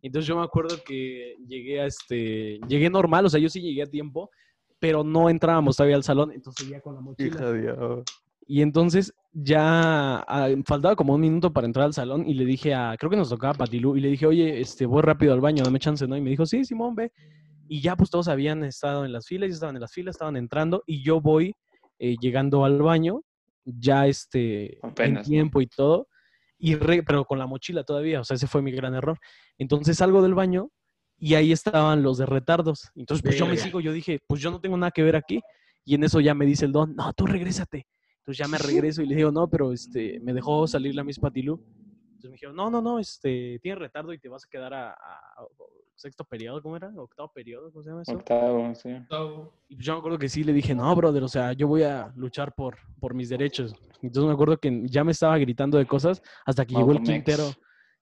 Entonces 0.00 0.26
yo 0.26 0.36
me 0.36 0.44
acuerdo 0.44 0.82
que 0.84 1.34
llegué 1.46 1.80
a 1.80 1.86
este, 1.86 2.60
llegué 2.68 2.88
normal, 2.88 3.26
o 3.26 3.28
sea, 3.28 3.40
yo 3.40 3.48
sí 3.48 3.60
llegué 3.60 3.82
a 3.82 3.86
tiempo, 3.86 4.30
pero 4.78 5.04
no 5.04 5.28
entrábamos 5.30 5.76
todavía 5.76 5.96
al 5.96 6.04
salón, 6.04 6.32
entonces 6.32 6.68
ya 6.68 6.80
con 6.80 6.94
la 6.94 7.00
mochila. 7.00 7.36
Hija. 7.36 8.02
Y 8.46 8.62
entonces 8.62 9.12
ya 9.32 10.20
ah, 10.20 10.48
faltaba 10.64 10.96
como 10.96 11.14
un 11.14 11.20
minuto 11.20 11.52
para 11.52 11.66
entrar 11.66 11.84
al 11.84 11.92
salón 11.92 12.24
y 12.26 12.32
le 12.34 12.46
dije 12.46 12.74
a, 12.74 12.96
creo 12.98 13.10
que 13.10 13.16
nos 13.16 13.28
tocaba 13.28 13.52
Patilú, 13.54 13.96
y 13.96 14.00
le 14.00 14.08
dije, 14.08 14.26
oye, 14.26 14.60
este, 14.60 14.86
voy 14.86 15.02
rápido 15.02 15.34
al 15.34 15.40
baño, 15.40 15.64
dame 15.64 15.78
chance, 15.78 16.06
¿no? 16.06 16.16
Y 16.16 16.20
me 16.22 16.30
dijo, 16.30 16.46
sí, 16.46 16.64
Simón, 16.64 16.94
ve. 16.94 17.12
Y 17.68 17.82
ya 17.82 17.94
pues 17.96 18.08
todos 18.08 18.28
habían 18.28 18.64
estado 18.64 19.04
en 19.04 19.12
las 19.12 19.26
filas, 19.26 19.50
ya 19.50 19.54
estaban 19.54 19.76
en 19.76 19.82
las 19.82 19.92
filas, 19.92 20.14
estaban 20.14 20.36
entrando, 20.36 20.82
y 20.86 21.02
yo 21.02 21.20
voy 21.20 21.54
eh, 21.98 22.16
llegando 22.20 22.64
al 22.64 22.80
baño, 22.80 23.20
ya 23.66 24.06
este, 24.06 24.78
Apenas, 24.82 25.08
en 25.08 25.14
¿no? 25.14 25.22
tiempo 25.22 25.60
y 25.60 25.66
todo, 25.66 26.08
y 26.58 26.74
re- 26.76 27.02
pero 27.02 27.26
con 27.26 27.38
la 27.38 27.46
mochila 27.46 27.84
todavía, 27.84 28.20
o 28.20 28.24
sea, 28.24 28.36
ese 28.36 28.46
fue 28.46 28.62
mi 28.62 28.72
gran 28.72 28.94
error. 28.94 29.18
Entonces 29.58 29.98
salgo 29.98 30.22
del 30.22 30.32
baño 30.34 30.70
y 31.18 31.34
ahí 31.34 31.52
estaban 31.52 32.02
los 32.02 32.18
de 32.18 32.26
retardos. 32.26 32.90
Entonces 32.94 33.22
pues 33.22 33.36
yo 33.36 33.44
me 33.46 33.50
Verga. 33.52 33.64
sigo, 33.64 33.80
yo 33.80 33.92
dije, 33.92 34.20
pues 34.26 34.40
yo 34.40 34.50
no 34.50 34.60
tengo 34.60 34.76
nada 34.76 34.90
que 34.90 35.02
ver 35.02 35.16
aquí. 35.16 35.40
Y 35.84 35.94
en 35.94 36.04
eso 36.04 36.20
ya 36.20 36.34
me 36.34 36.46
dice 36.46 36.64
el 36.66 36.72
don, 36.72 36.94
no, 36.94 37.12
tú 37.14 37.26
regrésate. 37.26 37.86
Entonces 38.18 38.38
ya 38.38 38.48
me 38.48 38.58
regreso 38.92 39.02
y 39.02 39.06
le 39.06 39.16
digo, 39.16 39.30
no, 39.32 39.48
pero 39.48 39.72
este, 39.72 40.20
me 40.20 40.32
dejó 40.32 40.66
salir 40.66 40.94
la 40.94 41.02
Miss 41.04 41.18
Patilú. 41.18 41.60
Entonces 42.16 42.30
me 42.30 42.34
dijeron, 42.34 42.56
no, 42.56 42.70
no, 42.70 42.82
no, 42.82 42.98
este, 42.98 43.58
tienes 43.62 43.78
retardo 43.78 44.12
y 44.12 44.18
te 44.18 44.28
vas 44.28 44.44
a 44.44 44.48
quedar 44.48 44.74
a, 44.74 44.90
a- 44.90 44.94
a 44.94 45.46
sexto 45.94 46.24
periodo, 46.24 46.62
¿cómo 46.62 46.76
era? 46.76 46.92
Octavo 46.96 47.32
periodo, 47.32 47.72
¿cómo 47.72 47.82
se 47.82 47.90
llama 47.90 48.02
eso? 48.02 48.12
Octavo, 48.12 48.74
sí. 48.74 48.90
No, 49.10 49.52
Y 49.68 49.74
pues 49.76 49.86
yo 49.86 49.94
me 49.94 49.98
acuerdo 49.98 50.18
que 50.18 50.28
sí 50.28 50.44
le 50.44 50.52
dije, 50.52 50.74
no, 50.74 50.94
brother, 50.94 51.22
o 51.24 51.28
sea, 51.28 51.52
yo 51.54 51.66
voy 51.66 51.82
a 51.84 52.12
luchar 52.16 52.54
por, 52.54 52.76
por 53.00 53.14
mis 53.14 53.28
derechos. 53.28 53.74
Entonces 54.02 54.26
me 54.28 54.32
acuerdo 54.34 54.58
que 54.58 54.82
ya 54.86 55.02
me 55.04 55.12
estaba 55.12 55.38
gritando 55.38 55.78
de 55.78 55.86
cosas 55.86 56.22
hasta 56.44 56.64
que 56.66 56.74
llegó 56.74 56.92
el 56.92 56.98
Automex. 56.98 57.14
Quintero 57.24 57.54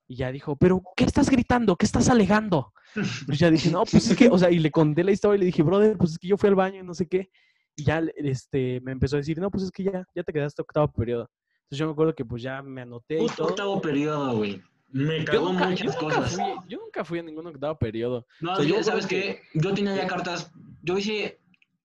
y 0.09 0.16
ya 0.16 0.30
dijo, 0.32 0.57
pero 0.57 0.82
¿qué 0.96 1.04
estás 1.04 1.28
gritando? 1.30 1.76
¿Qué 1.76 1.86
estás 1.86 2.09
alegando? 2.09 2.72
Pues 3.26 3.38
ya 3.38 3.50
dije, 3.50 3.70
no, 3.70 3.84
pues 3.84 4.11
es 4.11 4.16
que, 4.16 4.28
o 4.28 4.38
sea, 4.38 4.50
y 4.50 4.59
le 4.59 4.70
conté 4.70 5.04
la 5.04 5.12
historia 5.12 5.36
y 5.36 5.40
le 5.40 5.46
dije, 5.46 5.62
brother, 5.62 5.98
pues 5.98 6.12
es 6.12 6.18
que 6.18 6.28
yo 6.28 6.38
fui 6.38 6.48
al 6.48 6.54
baño 6.54 6.80
y 6.80 6.86
no 6.86 6.94
sé 6.94 7.07
qué. 7.07 7.28
Y 7.76 7.84
ya 7.84 8.02
este, 8.16 8.80
me 8.82 8.92
empezó 8.92 9.16
a 9.16 9.18
decir, 9.18 9.38
no, 9.38 9.50
pues 9.50 9.64
es 9.64 9.70
que 9.70 9.84
ya, 9.84 10.02
ya 10.14 10.22
te 10.22 10.32
quedaste 10.32 10.62
octavo 10.62 10.88
periodo. 10.90 11.28
Entonces 11.64 11.78
yo 11.78 11.86
me 11.86 11.92
acuerdo 11.92 12.14
que 12.14 12.24
pues 12.24 12.42
ya 12.42 12.62
me 12.62 12.80
anoté 12.82 13.16
y 13.16 13.18
Puto 13.26 13.34
todo. 13.36 13.48
octavo 13.48 13.80
periodo, 13.82 14.36
güey. 14.36 14.62
Me 14.88 15.24
cagó 15.24 15.48
nunca, 15.52 15.64
yo 15.64 15.70
muchas 15.70 15.86
nunca 16.02 16.16
cosas. 16.16 16.34
fui, 16.36 16.44
yo 16.68 16.78
nunca 16.78 17.04
fui 17.04 17.18
a 17.18 17.22
ningún 17.22 17.46
octavo 17.48 17.76
periodo. 17.76 18.24
No, 18.40 18.52
O 18.52 18.57
sea, 18.57 18.64
yo 18.64 18.82
sabes 18.82 19.07
acuerdo 19.07 19.09
que 19.09 19.42
yo 19.54 19.74
tenía 19.74 19.94
ya 19.96 20.07
cartas, 20.07 20.50
yo 20.82 20.96
hice, 20.96 21.38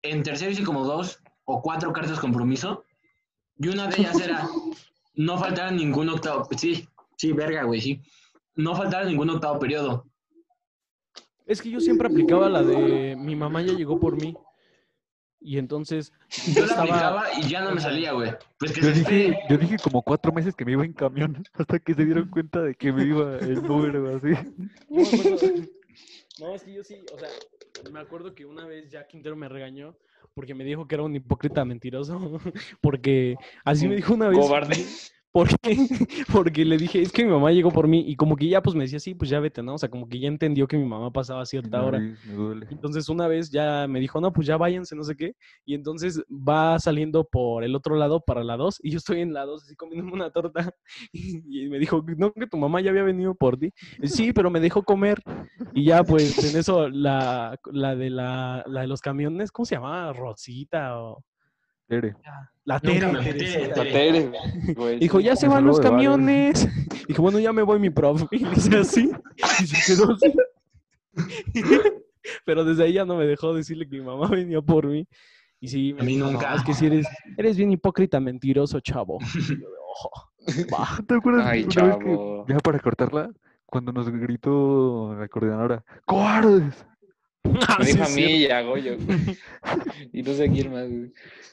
en 0.03 0.23
tercero 0.23 0.51
hice 0.51 0.63
como 0.63 0.85
dos 0.85 1.19
o 1.45 1.61
cuatro 1.61 1.91
cartas 1.91 2.19
compromiso, 2.19 2.85
y 3.57 3.67
una 3.67 3.87
de 3.87 3.97
ellas 4.01 4.17
era 4.21 4.47
no 5.15 5.37
faltar 5.37 5.73
ningún 5.73 6.07
octavo, 6.09 6.47
sí, 6.55 6.87
sí, 7.21 7.33
verga, 7.33 7.63
güey, 7.65 7.79
sí, 7.79 8.01
no 8.55 8.75
faltar 8.75 9.05
ningún 9.05 9.29
octavo 9.29 9.59
periodo. 9.59 10.07
Es 11.45 11.61
que 11.61 11.69
yo 11.69 11.79
siempre 11.79 12.07
aplicaba 12.07 12.49
la 12.49 12.63
de 12.63 13.15
mi 13.15 13.35
mamá 13.35 13.61
ya 13.61 13.73
llegó 13.73 13.99
por 13.99 14.19
mí. 14.19 14.35
Y 15.43 15.57
entonces 15.57 16.13
Yo 16.53 16.61
la 16.61 16.65
estaba- 16.67 16.81
aplicaba 16.83 17.23
y 17.39 17.49
ya 17.49 17.61
no 17.61 17.71
me 17.73 17.81
salía, 17.81 18.11
güey. 18.13 18.31
Pues 18.59 18.71
que 18.73 18.81
Yo 18.81 18.91
dije, 18.91 19.39
yo 19.49 19.57
dije 19.57 19.77
como 19.83 20.01
cuatro 20.03 20.31
meses 20.31 20.55
que 20.55 20.65
me 20.65 20.71
iba 20.73 20.85
en 20.85 20.93
camión 20.93 21.43
hasta 21.53 21.79
que 21.79 21.93
se 21.95 22.05
dieron 22.05 22.29
cuenta 22.29 22.61
de 22.61 22.73
que 22.75 22.91
me 22.91 23.03
iba 23.05 23.37
en 23.39 23.69
Uber 23.69 23.95
o 23.97 24.15
así. 24.17 24.29
No, 26.39 26.55
es 26.55 26.63
que 26.63 26.73
yo 26.73 26.83
sí, 26.83 26.95
o 27.13 27.19
sea, 27.19 27.29
me 27.91 27.99
acuerdo 27.99 28.33
que 28.33 28.45
una 28.45 28.65
vez 28.65 28.89
ya 28.91 29.05
Quintero 29.07 29.35
me 29.35 29.49
regañó 29.49 29.95
porque 30.33 30.53
me 30.55 30.63
dijo 30.63 30.87
que 30.87 30.95
era 30.95 31.03
un 31.03 31.15
hipócrita 31.15 31.65
mentiroso. 31.65 32.19
Porque 32.81 33.35
así 33.65 33.87
me 33.87 33.95
dijo 33.95 34.13
una 34.13 34.29
vez. 34.29 34.39
Cobarde. 34.39 34.85
Porque, 35.31 35.55
porque 36.33 36.65
le 36.65 36.77
dije, 36.77 37.01
es 37.01 37.11
que 37.11 37.23
mi 37.23 37.31
mamá 37.31 37.51
llegó 37.51 37.71
por 37.71 37.87
mí 37.87 38.03
y 38.05 38.15
como 38.17 38.35
que 38.35 38.49
ya 38.49 38.61
pues 38.61 38.75
me 38.75 38.83
decía, 38.83 38.99
sí, 38.99 39.15
pues 39.15 39.29
ya 39.29 39.39
vete, 39.39 39.63
¿no? 39.63 39.75
O 39.75 39.77
sea, 39.77 39.89
como 39.89 40.09
que 40.09 40.19
ya 40.19 40.27
entendió 40.27 40.67
que 40.67 40.77
mi 40.77 40.85
mamá 40.85 41.11
pasaba 41.11 41.41
a 41.41 41.45
cierta 41.45 41.81
hora. 41.83 41.99
Nariz, 41.99 42.25
me 42.25 42.33
duele. 42.33 42.67
Entonces 42.69 43.07
una 43.07 43.27
vez 43.27 43.49
ya 43.49 43.87
me 43.87 44.01
dijo, 44.01 44.19
no, 44.19 44.33
pues 44.33 44.45
ya 44.47 44.57
váyanse, 44.57 44.95
no 44.95 45.03
sé 45.03 45.15
qué. 45.15 45.35
Y 45.65 45.73
entonces 45.73 46.21
va 46.29 46.77
saliendo 46.79 47.23
por 47.23 47.63
el 47.63 47.75
otro 47.75 47.95
lado 47.95 48.19
para 48.21 48.43
la 48.43 48.57
2 48.57 48.79
y 48.83 48.91
yo 48.91 48.97
estoy 48.97 49.21
en 49.21 49.33
la 49.33 49.45
2 49.45 49.63
así 49.63 49.75
comiéndome 49.75 50.13
una 50.13 50.31
torta. 50.31 50.73
Y, 51.13 51.67
me 51.69 51.79
dijo, 51.79 52.03
no, 52.17 52.31
que 52.33 52.47
tu 52.47 52.57
mamá 52.57 52.81
ya 52.81 52.89
había 52.91 53.03
venido 53.03 53.35
por 53.35 53.57
ti. 53.57 53.73
Y, 54.01 54.07
sí, 54.07 54.33
pero 54.33 54.49
me 54.49 54.59
dejó 54.59 54.83
comer. 54.83 55.21
Y 55.73 55.85
ya 55.85 56.03
pues 56.03 56.43
en 56.43 56.59
eso 56.59 56.89
la, 56.89 57.57
la, 57.71 57.95
de, 57.95 58.09
la, 58.09 58.63
la 58.67 58.81
de 58.81 58.87
los 58.87 59.01
camiones, 59.01 59.51
¿cómo 59.51 59.65
se 59.65 59.75
llamaba? 59.75 60.13
Rosita 60.13 60.99
o... 60.99 61.23
Tere. 61.91 62.15
La 62.63 62.79
Tere. 62.79 63.11
me 63.11 63.19
Teresita. 63.21 63.83
Tere. 63.83 64.31
Güey, 64.75 64.99
Dijo, 64.99 65.19
ya 65.19 65.35
se 65.35 65.49
van 65.49 65.65
los 65.65 65.79
camiones. 65.81 66.65
Dijo, 67.07 67.21
bueno, 67.21 67.37
ya 67.39 67.51
me 67.51 67.63
voy, 67.63 67.79
mi 67.79 67.89
prof. 67.89 68.23
Y 68.31 68.45
dice 68.45 68.77
así. 68.77 69.11
Y 69.61 69.67
se 69.67 69.93
quedó 69.93 70.13
así. 70.13 70.33
Pero 72.45 72.63
desde 72.63 72.83
ahí 72.85 72.93
ya 72.93 73.03
no 73.03 73.17
me 73.17 73.25
dejó 73.25 73.53
decirle 73.53 73.89
que 73.89 73.97
mi 73.97 74.05
mamá 74.05 74.27
venía 74.29 74.61
por 74.61 74.87
mí. 74.87 75.05
Y 75.59 75.67
sí, 75.67 75.93
me 75.93 76.01
A 76.01 76.03
mí 76.05 76.13
dijo, 76.15 76.27
"No, 76.27 76.31
nunca". 76.33 76.55
es 76.55 76.63
que 76.63 76.73
si 76.73 76.85
eres, 76.85 77.07
eres 77.37 77.57
bien 77.57 77.71
hipócrita, 77.71 78.19
mentiroso, 78.19 78.79
chavo. 78.79 79.17
Y 79.35 79.39
yo 79.41 79.55
de, 79.55 79.65
"Ojo, 79.89 80.09
va". 80.73 80.87
¿Te 81.05 81.15
acuerdas 81.15 81.45
Ay, 81.45 81.63
una 81.63 81.83
vez 81.87 81.97
que, 81.97 82.05
chavo. 82.05 82.45
ya 82.47 82.57
para 82.59 82.79
cortarla, 82.79 83.29
cuando 83.65 83.91
nos 83.91 84.09
gritó 84.09 85.13
la 85.19 85.27
coordinadora, 85.27 85.83
¡cobardes! 86.05 86.85
Ah, 87.67 87.77
Me 87.79 87.85
sí, 87.85 87.91
dijo 87.93 88.03
a 88.05 88.09
mí 88.09 88.21
y 88.21 88.49
a 88.49 88.61
Goyo, 88.61 88.97
güey. 88.97 89.37
Y 90.13 90.23
no 90.23 90.33
sé 90.33 90.49
quién 90.49 90.71
más, 90.71 90.87
güey. 90.87 91.11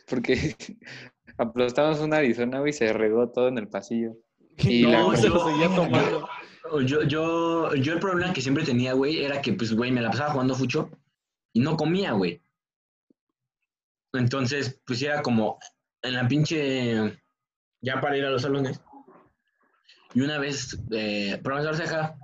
Porque 0.08 0.56
aplastamos 1.38 2.00
una 2.00 2.16
Arizona, 2.18 2.60
güey, 2.60 2.70
y 2.70 2.74
se 2.74 2.92
regó 2.92 3.28
todo 3.30 3.48
en 3.48 3.58
el 3.58 3.68
pasillo. 3.68 4.14
Y 4.58 4.82
la- 4.82 5.00
no, 5.00 5.16
se 5.16 5.28
lo 5.28 5.46
seguía 5.46 5.68
tomando. 5.74 6.28
Yo, 6.84 7.02
yo, 7.04 7.74
yo 7.74 7.92
el 7.94 7.98
problema 8.00 8.32
que 8.32 8.42
siempre 8.42 8.64
tenía, 8.64 8.92
güey, 8.92 9.24
era 9.24 9.40
que, 9.40 9.52
pues, 9.54 9.72
güey, 9.74 9.90
me 9.90 10.02
la 10.02 10.10
pasaba 10.10 10.32
jugando 10.32 10.54
fucho 10.54 10.90
y 11.52 11.60
no 11.60 11.76
comía, 11.76 12.12
güey. 12.12 12.42
Entonces, 14.12 14.80
pues 14.86 15.02
era 15.02 15.22
como 15.22 15.58
en 16.02 16.14
la 16.14 16.26
pinche. 16.28 17.18
Ya 17.80 18.00
para 18.00 18.16
ir 18.16 18.24
a 18.24 18.30
los 18.30 18.42
salones. 18.42 18.80
Y 20.14 20.20
una 20.22 20.38
vez, 20.38 20.78
eh, 20.90 21.38
profesor 21.42 21.76
Ceja, 21.76 22.16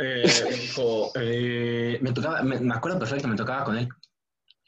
eh, 0.00 0.24
me 0.50 0.56
dijo, 0.56 1.10
eh, 1.14 1.98
me 2.00 2.12
tocaba, 2.12 2.42
me, 2.42 2.58
me 2.60 2.74
acuerdo 2.74 2.98
perfecto, 2.98 3.28
me 3.28 3.36
tocaba 3.36 3.64
con 3.64 3.78
él. 3.78 3.88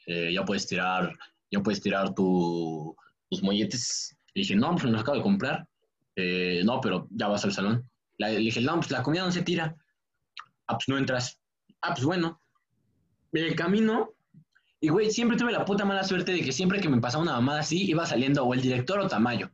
Eh, 0.05 0.33
ya 0.33 0.43
puedes 0.45 0.67
tirar, 0.67 1.13
ya 1.51 1.59
puedes 1.61 1.81
tirar 1.81 2.13
tu, 2.13 2.95
tus 3.29 3.41
molletes. 3.43 4.15
Le 4.33 4.41
dije, 4.41 4.55
no, 4.55 4.71
pues 4.71 4.83
me 4.85 4.91
los 4.91 5.01
acabo 5.01 5.17
de 5.17 5.23
comprar. 5.23 5.67
Eh, 6.15 6.61
no, 6.65 6.79
pero 6.81 7.07
ya 7.11 7.27
vas 7.27 7.43
al 7.45 7.53
salón. 7.53 7.89
La- 8.17 8.29
le 8.29 8.37
dije, 8.39 8.61
no, 8.61 8.75
pues 8.75 8.91
la 8.91 9.01
comida 9.03 9.23
no 9.25 9.31
se 9.31 9.41
tira. 9.43 9.75
Ah, 10.67 10.75
pues 10.77 10.87
no 10.87 10.97
entras. 10.97 11.39
Ah, 11.81 11.93
pues 11.93 12.05
bueno. 12.05 12.39
En 13.31 13.45
el 13.45 13.55
camino, 13.55 14.13
y 14.79 14.89
güey, 14.89 15.09
siempre 15.09 15.37
tuve 15.37 15.51
la 15.51 15.65
puta 15.65 15.85
mala 15.85 16.03
suerte 16.03 16.33
de 16.33 16.41
que 16.41 16.51
siempre 16.51 16.79
que 16.79 16.87
me 16.89 17.01
pasaba 17.01 17.23
una 17.23 17.31
mamada 17.33 17.61
así, 17.61 17.83
iba 17.89 18.05
saliendo 18.05 18.43
o 18.43 18.53
el 18.53 18.61
director 18.61 18.99
o 18.99 19.07
Tamayo. 19.07 19.49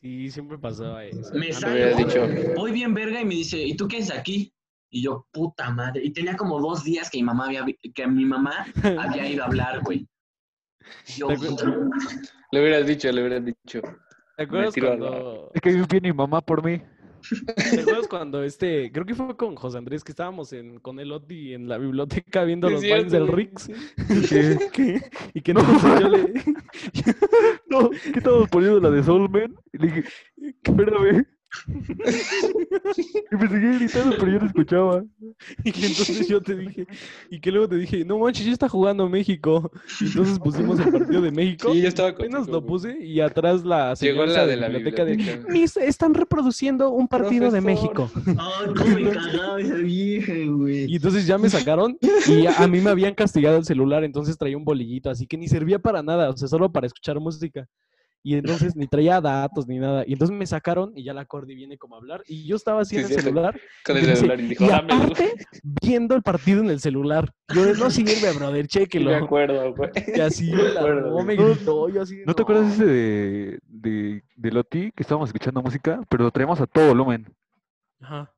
Sí, 0.00 0.30
siempre 0.30 0.56
pasaba 0.58 1.04
eso. 1.04 1.30
Me 1.34 1.48
hubiera 1.50 1.96
dicho, 1.96 2.26
voy 2.54 2.72
bien 2.72 2.94
verga 2.94 3.20
y 3.20 3.24
me 3.26 3.34
dice, 3.34 3.60
¿y 3.60 3.74
tú 3.76 3.88
qué 3.88 3.98
haces 3.98 4.16
aquí? 4.16 4.54
Y 4.90 5.02
yo, 5.02 5.26
puta 5.32 5.70
madre. 5.70 6.04
Y 6.04 6.12
tenía 6.12 6.36
como 6.36 6.60
dos 6.60 6.84
días 6.84 7.10
que 7.10 7.18
mi 7.18 7.24
mamá 7.24 7.46
había, 7.46 7.64
que 7.94 8.06
mi 8.06 8.24
mamá 8.24 8.66
había 8.98 9.28
ido 9.28 9.42
a 9.42 9.46
hablar, 9.46 9.80
güey. 9.82 10.08
Y 11.08 11.20
Yo, 11.20 11.28
le 12.50 12.60
hubieras 12.60 12.86
dicho, 12.86 13.12
le 13.12 13.20
hubieras 13.20 13.44
dicho. 13.44 13.82
¿Te 14.36 14.44
acuerdas 14.44 14.74
cuando, 14.78 15.50
Es 15.52 15.60
que 15.60 15.70
viene 15.70 16.12
mi 16.12 16.16
mamá 16.16 16.40
por 16.40 16.64
mí. 16.64 16.80
¿te 17.56 17.80
acuerdas 17.80 18.08
cuando 18.08 18.42
este, 18.42 18.90
creo 18.92 19.04
que 19.04 19.14
fue 19.14 19.36
con 19.36 19.56
José 19.56 19.78
Andrés 19.78 20.04
que 20.04 20.12
estábamos 20.12 20.52
en, 20.52 20.78
con 20.78 21.00
el 21.00 21.12
Oti 21.12 21.54
en 21.54 21.68
la 21.68 21.76
biblioteca 21.76 22.44
viendo 22.44 22.70
los 22.70 22.82
es 22.82 22.90
bailes 22.90 23.12
del. 23.12 23.28
Rix? 23.28 23.68
Que, 24.28 24.58
¿Qué? 24.72 25.02
Y 25.34 25.40
que 25.42 25.50
entonces 25.50 26.00
yo 26.00 26.08
le, 26.08 26.32
no, 27.68 27.90
que 27.90 28.18
estábamos 28.18 28.48
poniendo 28.48 28.80
la 28.80 28.90
de 28.90 29.02
Soulman. 29.02 29.54
Y 29.72 29.78
le 29.78 29.86
dije, 29.86 30.08
espérame. 30.62 31.26
Y 31.66 33.36
me 33.36 33.48
seguía 33.48 33.72
gritando, 33.78 34.16
pero 34.18 34.32
yo 34.32 34.38
no 34.40 34.46
escuchaba. 34.46 35.04
Y 35.64 35.72
que 35.72 35.86
entonces 35.86 36.28
yo 36.28 36.40
te 36.40 36.54
dije, 36.56 36.86
y 37.30 37.40
que 37.40 37.50
luego 37.50 37.68
te 37.68 37.76
dije, 37.76 38.04
no 38.04 38.18
manches, 38.18 38.46
ya 38.46 38.52
está 38.52 38.68
jugando 38.68 39.08
México. 39.08 39.70
Y 40.00 40.06
entonces 40.06 40.38
pusimos 40.38 40.78
el 40.80 40.90
partido 40.90 41.20
de 41.20 41.30
México. 41.30 41.72
Sí, 41.72 41.82
yo 41.82 41.88
estaba 41.88 42.10
Apenas 42.10 42.40
contigo, 42.40 42.60
lo 42.60 42.66
puse 42.66 42.98
y 42.98 43.20
atrás 43.20 43.64
la 43.64 43.94
Llegó 43.94 44.26
la 44.26 44.46
de 44.46 44.56
la 44.56 44.68
biblioteca 44.68 45.04
de 45.04 45.38
están 45.82 46.14
reproduciendo 46.14 46.90
un 46.90 47.08
partido 47.08 47.50
de. 47.50 47.60
México. 47.60 48.10
Ay, 48.26 48.74
cómo 48.76 48.94
me 48.96 49.10
cagaba 49.10 49.60
esa 49.60 49.74
vieja, 49.74 50.32
güey. 50.46 50.90
Y 50.90 50.96
entonces 50.96 51.26
ya 51.26 51.38
me 51.38 51.50
sacaron 51.50 51.98
y 52.26 52.46
a, 52.46 52.56
a 52.58 52.68
mí 52.68 52.80
me 52.80 52.90
habían 52.90 53.14
castigado 53.14 53.58
el 53.58 53.64
celular, 53.64 54.04
entonces 54.04 54.38
traía 54.38 54.56
un 54.56 54.64
bolillito, 54.64 55.10
así 55.10 55.26
que 55.26 55.36
ni 55.36 55.48
servía 55.48 55.78
para 55.78 56.02
nada, 56.02 56.30
o 56.30 56.36
sea, 56.36 56.48
solo 56.48 56.70
para 56.70 56.86
escuchar 56.86 57.18
música. 57.20 57.68
Y 58.28 58.34
entonces 58.34 58.76
ni 58.76 58.86
traía 58.86 59.22
datos 59.22 59.66
ni 59.66 59.78
nada. 59.78 60.04
Y 60.06 60.12
entonces 60.12 60.36
me 60.36 60.46
sacaron 60.46 60.92
y 60.94 61.02
ya 61.02 61.14
la 61.14 61.24
Cordy 61.24 61.54
viene 61.54 61.78
como 61.78 61.94
a 61.94 61.98
hablar. 61.98 62.22
Y 62.26 62.46
yo 62.46 62.56
estaba 62.56 62.82
así 62.82 62.90
Sí, 62.90 62.96
en 62.96 63.02
el 63.02 63.08
cierto. 63.08 63.24
celular 63.24 63.60
Con 63.86 63.96
y 63.96 64.00
el 64.00 64.04
dice, 64.04 64.16
celular 64.16 64.40
y 64.40 64.46
dijo, 64.48 64.64
y 64.64 64.68
dámelo. 64.68 64.94
aparte, 65.02 65.34
viendo 65.62 66.14
el 66.14 66.22
partido 66.22 66.60
en 66.60 66.68
el 66.68 66.80
celular. 66.80 67.32
Yo 67.54 67.64
de, 67.64 67.72
no 67.72 67.88
sirve, 67.90 68.32
brother, 68.36 68.66
Sí, 68.68 68.86
me 69.00 69.14
acuerdo, 69.14 69.74
güey. 69.76 69.90
Y 70.14 70.20
así 70.20 70.50
me 70.52 70.62
la 70.62 70.80
acuerdo, 70.80 71.06
armó, 71.06 71.24
me 71.24 71.36
güey. 71.36 71.54
gritó, 71.54 71.88
yo 71.88 72.02
así 72.02 72.16
de, 72.16 72.26
¿No 72.26 72.34
te 72.34 72.42
acuerdas 72.42 72.74
ese 72.74 72.84
de, 72.84 73.58
de, 73.66 74.22
de 74.36 74.50
Loti 74.50 74.92
que 74.92 75.02
estábamos 75.02 75.30
escuchando 75.30 75.62
música, 75.62 76.02
pero 76.10 76.24
lo 76.24 76.30
traíamos 76.30 76.60
a 76.60 76.66
todo 76.66 76.88
volumen? 76.88 77.34
Ajá. 78.00 78.30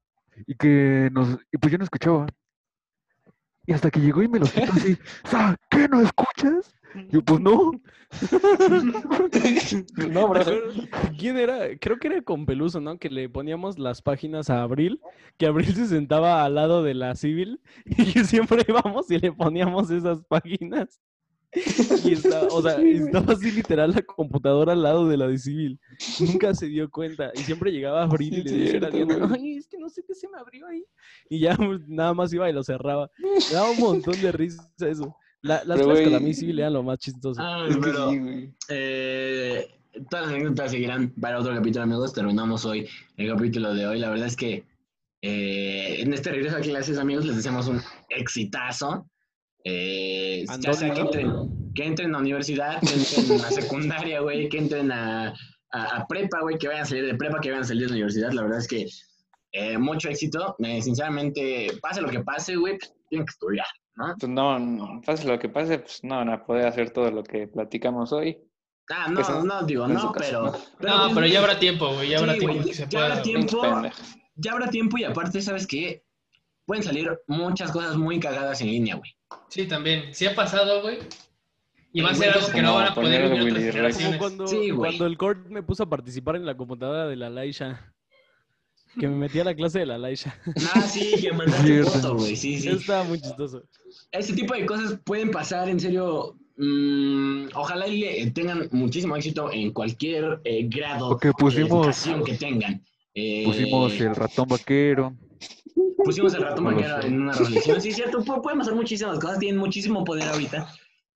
Y 0.46 0.54
que 0.54 1.10
nos. 1.12 1.36
Y 1.52 1.58
pues 1.58 1.72
yo 1.72 1.78
no 1.78 1.84
escuchaba. 1.84 2.26
Y 3.70 3.72
hasta 3.72 3.88
que 3.88 4.00
llegó 4.00 4.20
y 4.20 4.26
me 4.26 4.40
los 4.40 4.50
quitó 4.50 4.72
así. 4.72 4.98
"Sa, 5.30 5.56
¿Qué 5.68 5.86
no 5.86 6.00
escuchas? 6.00 6.74
Yo, 7.08 7.22
pues 7.22 7.38
no. 7.38 7.70
No, 10.10 10.28
bro. 10.28 10.42
¿Quién 11.16 11.38
era? 11.38 11.78
Creo 11.78 12.00
que 12.00 12.08
era 12.08 12.20
con 12.20 12.46
Peluso, 12.46 12.80
¿no? 12.80 12.98
Que 12.98 13.08
le 13.08 13.28
poníamos 13.28 13.78
las 13.78 14.02
páginas 14.02 14.50
a 14.50 14.62
Abril, 14.62 15.00
que 15.38 15.46
Abril 15.46 15.72
se 15.72 15.86
sentaba 15.86 16.44
al 16.44 16.56
lado 16.56 16.82
de 16.82 16.94
la 16.94 17.14
civil 17.14 17.60
y 17.84 18.12
que 18.12 18.24
siempre 18.24 18.64
íbamos 18.66 19.08
y 19.08 19.20
le 19.20 19.30
poníamos 19.30 19.88
esas 19.92 20.24
páginas. 20.24 20.98
Y 21.52 22.12
estaba, 22.12 22.46
o 22.48 22.62
sea, 22.62 22.80
estaba 22.80 23.32
así 23.32 23.50
literal 23.50 23.90
la 23.90 24.02
computadora 24.02 24.72
al 24.72 24.82
lado 24.82 25.08
de 25.08 25.16
la 25.16 25.26
de 25.26 25.36
civil. 25.38 25.80
Nunca 26.20 26.54
se 26.54 26.66
dio 26.66 26.88
cuenta. 26.88 27.32
Y 27.34 27.38
siempre 27.40 27.72
llegaba 27.72 28.02
Abril 28.04 28.34
y 28.38 28.42
Sí, 28.42 28.54
le 28.54 28.60
decía 28.60 28.86
a 28.86 28.90
Diana, 28.90 29.28
ay, 29.34 29.56
es 29.56 29.66
que 29.66 29.78
no 29.78 29.88
sé 29.88 30.04
qué 30.06 30.14
se 30.14 30.28
me 30.28 30.38
abrió 30.38 30.66
ahí. 30.68 30.84
Y 31.28 31.40
ya 31.40 31.56
pues, 31.56 31.80
nada 31.88 32.14
más 32.14 32.32
iba 32.32 32.48
y 32.48 32.52
lo 32.52 32.62
cerraba. 32.62 33.10
Me 33.18 33.54
daba 33.54 33.70
un 33.70 33.78
montón 33.80 34.20
de 34.20 34.30
risa 34.32 34.70
eso. 34.78 35.16
La- 35.42 35.64
las 35.64 35.80
clases 35.80 36.04
con 36.04 36.12
la 36.12 36.20
Miss 36.20 36.38
Civil 36.38 36.58
eran 36.60 36.74
lo 36.74 36.82
más 36.82 36.98
chistoso. 36.98 37.40
Ah, 37.42 37.64
Es 37.68 37.74
que 37.74 37.80
pero 37.80 38.10
eh, 38.68 39.68
todas 40.10 40.26
las 40.26 40.34
anécdotas 40.34 40.70
seguirán 40.70 41.10
para 41.20 41.38
otro 41.40 41.54
capítulo, 41.54 41.82
amigos. 41.84 42.12
Terminamos 42.12 42.64
hoy 42.64 42.86
el 43.16 43.28
capítulo 43.32 43.74
de 43.74 43.86
hoy. 43.86 43.98
La 43.98 44.10
verdad 44.10 44.26
es 44.26 44.36
que 44.36 44.64
eh, 45.22 45.96
en 46.00 46.12
este 46.12 46.30
regreso 46.30 46.56
a 46.56 46.60
clases, 46.60 46.98
amigos, 46.98 47.24
les 47.26 47.36
deseamos 47.36 47.66
un 47.68 47.80
exitazo. 48.08 49.06
Eh, 49.64 50.44
ya 50.60 50.72
sea 50.72 50.92
que 50.92 51.00
entren, 51.00 51.32
que 51.74 51.84
entren 51.84 52.14
a 52.14 52.18
universidad, 52.18 52.80
que 52.80 52.94
entren 52.94 53.38
a 53.40 53.42
la 53.42 53.50
secundaria, 53.60 54.20
güey, 54.20 54.48
que 54.48 54.58
entren 54.58 54.90
a, 54.92 55.28
a- 55.72 55.96
a 55.96 56.06
prepa, 56.06 56.40
güey, 56.40 56.58
que 56.58 56.66
vayan 56.68 56.82
a 56.82 56.86
salir 56.86 57.06
de 57.06 57.14
prepa, 57.14 57.40
que 57.40 57.50
vayan 57.50 57.64
a 57.64 57.66
salir 57.66 57.82
de 57.82 57.88
la 57.88 57.94
universidad. 57.94 58.32
La 58.32 58.42
verdad 58.42 58.58
es 58.58 58.68
que 58.68 58.86
eh, 59.52 59.76
mucho 59.78 60.08
éxito. 60.08 60.56
Eh, 60.60 60.80
sinceramente, 60.80 61.68
pase 61.82 62.00
lo 62.00 62.08
que 62.08 62.20
pase, 62.20 62.56
güey, 62.56 62.78
pues, 62.78 62.92
tienen 63.08 63.26
que 63.26 63.30
estudiar, 63.32 63.66
¿no? 63.96 64.14
Pues 64.18 64.30
no, 64.30 64.58
no, 64.58 65.00
pase 65.04 65.26
lo 65.26 65.38
que 65.38 65.48
pase, 65.48 65.78
pues 65.80 66.00
no 66.04 66.16
van 66.16 66.30
a 66.30 66.44
poder 66.44 66.66
hacer 66.66 66.90
todo 66.90 67.10
lo 67.10 67.22
que 67.22 67.46
platicamos 67.48 68.12
hoy. 68.12 68.38
Ah, 68.92 69.06
no, 69.08 69.22
son- 69.22 69.46
no, 69.46 69.62
digo, 69.64 69.86
no, 69.86 70.10
caso, 70.12 70.14
pero... 70.18 70.42
¿no? 70.44 70.52
No, 70.98 71.02
pues, 71.04 71.14
pero 71.14 71.26
ya 71.26 71.38
habrá 71.40 71.58
tiempo, 71.58 71.92
güey. 71.94 72.08
Ya 72.08 72.18
habrá 72.18 72.32
Sí, 72.32 72.38
tiempo 72.40 72.56
güey, 72.56 72.68
que 72.68 72.74
se 72.74 72.86
ya 72.88 73.02
habrá 73.04 73.22
tiempo. 73.22 73.62
Ya 74.36 74.52
habrá 74.52 74.70
tiempo 74.70 74.96
y 74.98 75.04
aparte, 75.04 75.40
¿sabes 75.42 75.66
qué? 75.66 76.02
Pueden 76.70 76.84
salir 76.84 77.10
muchas 77.26 77.72
cosas 77.72 77.96
muy 77.96 78.20
cagadas 78.20 78.60
en 78.60 78.68
línea, 78.68 78.94
güey. 78.94 79.10
Sí, 79.48 79.66
también. 79.66 80.14
Sí 80.14 80.24
ha 80.26 80.36
pasado, 80.36 80.82
güey. 80.82 80.98
Y 81.92 82.00
va 82.00 82.10
a 82.10 82.14
ser 82.14 82.30
algo 82.30 82.46
que 82.46 82.62
no 82.62 82.76
van 82.76 82.86
a 82.86 82.94
poder 82.94 83.32
Willy 83.32 83.50
otras 83.50 83.64
generaciones. 83.64 84.18
cuando, 84.18 84.46
Sí, 84.46 84.70
güey. 84.70 84.76
cuando 84.92 85.06
el 85.06 85.18
Court 85.18 85.48
me 85.48 85.64
puso 85.64 85.82
a 85.82 85.90
participar 85.90 86.36
en 86.36 86.46
la 86.46 86.56
computadora 86.56 87.08
de 87.08 87.16
la 87.16 87.28
Laisha. 87.28 87.92
Que 89.00 89.08
me 89.08 89.16
metí 89.16 89.40
a 89.40 89.44
la 89.44 89.54
clase 89.56 89.80
de 89.80 89.86
la 89.86 89.98
Laisha. 89.98 90.32
Ah, 90.72 90.80
sí, 90.82 91.12
que 91.20 91.32
mandaste 91.32 91.82
foto, 91.82 92.14
güey. 92.18 92.36
Sí, 92.36 92.60
sí. 92.60 92.68
estaba 92.68 93.02
muy 93.02 93.20
chistoso. 93.20 93.64
Ese 94.12 94.32
tipo 94.34 94.54
de 94.54 94.64
cosas 94.64 94.96
pueden 95.04 95.32
pasar, 95.32 95.68
en 95.68 95.80
serio. 95.80 96.36
mm, 96.56 97.46
ojalá 97.54 97.88
y 97.88 97.98
le- 97.98 98.30
tengan 98.30 98.68
muchísimo 98.70 99.16
éxito 99.16 99.50
en 99.50 99.72
cualquier 99.72 100.40
eh, 100.44 100.68
grado 100.68 101.18
pusimos- 101.18 101.54
de 101.56 101.62
educación 101.62 102.22
que 102.22 102.34
tengan. 102.34 102.80
Eh, 103.12 103.42
Pusimos 103.44 103.92
el 104.00 104.14
ratón 104.14 104.46
vaquero. 104.46 105.16
Pusimos 106.04 106.34
el 106.34 106.42
ratón 106.42 106.78
sé. 106.78 107.06
en 107.06 107.20
una 107.22 107.32
reflexión. 107.32 107.80
Sí, 107.80 107.92
cierto, 107.92 108.22
pu- 108.22 108.42
pueden 108.42 108.58
pasar 108.58 108.74
muchísimas 108.74 109.18
cosas, 109.18 109.38
tienen 109.38 109.58
muchísimo 109.60 110.04
poder 110.04 110.28
ahorita. 110.28 110.68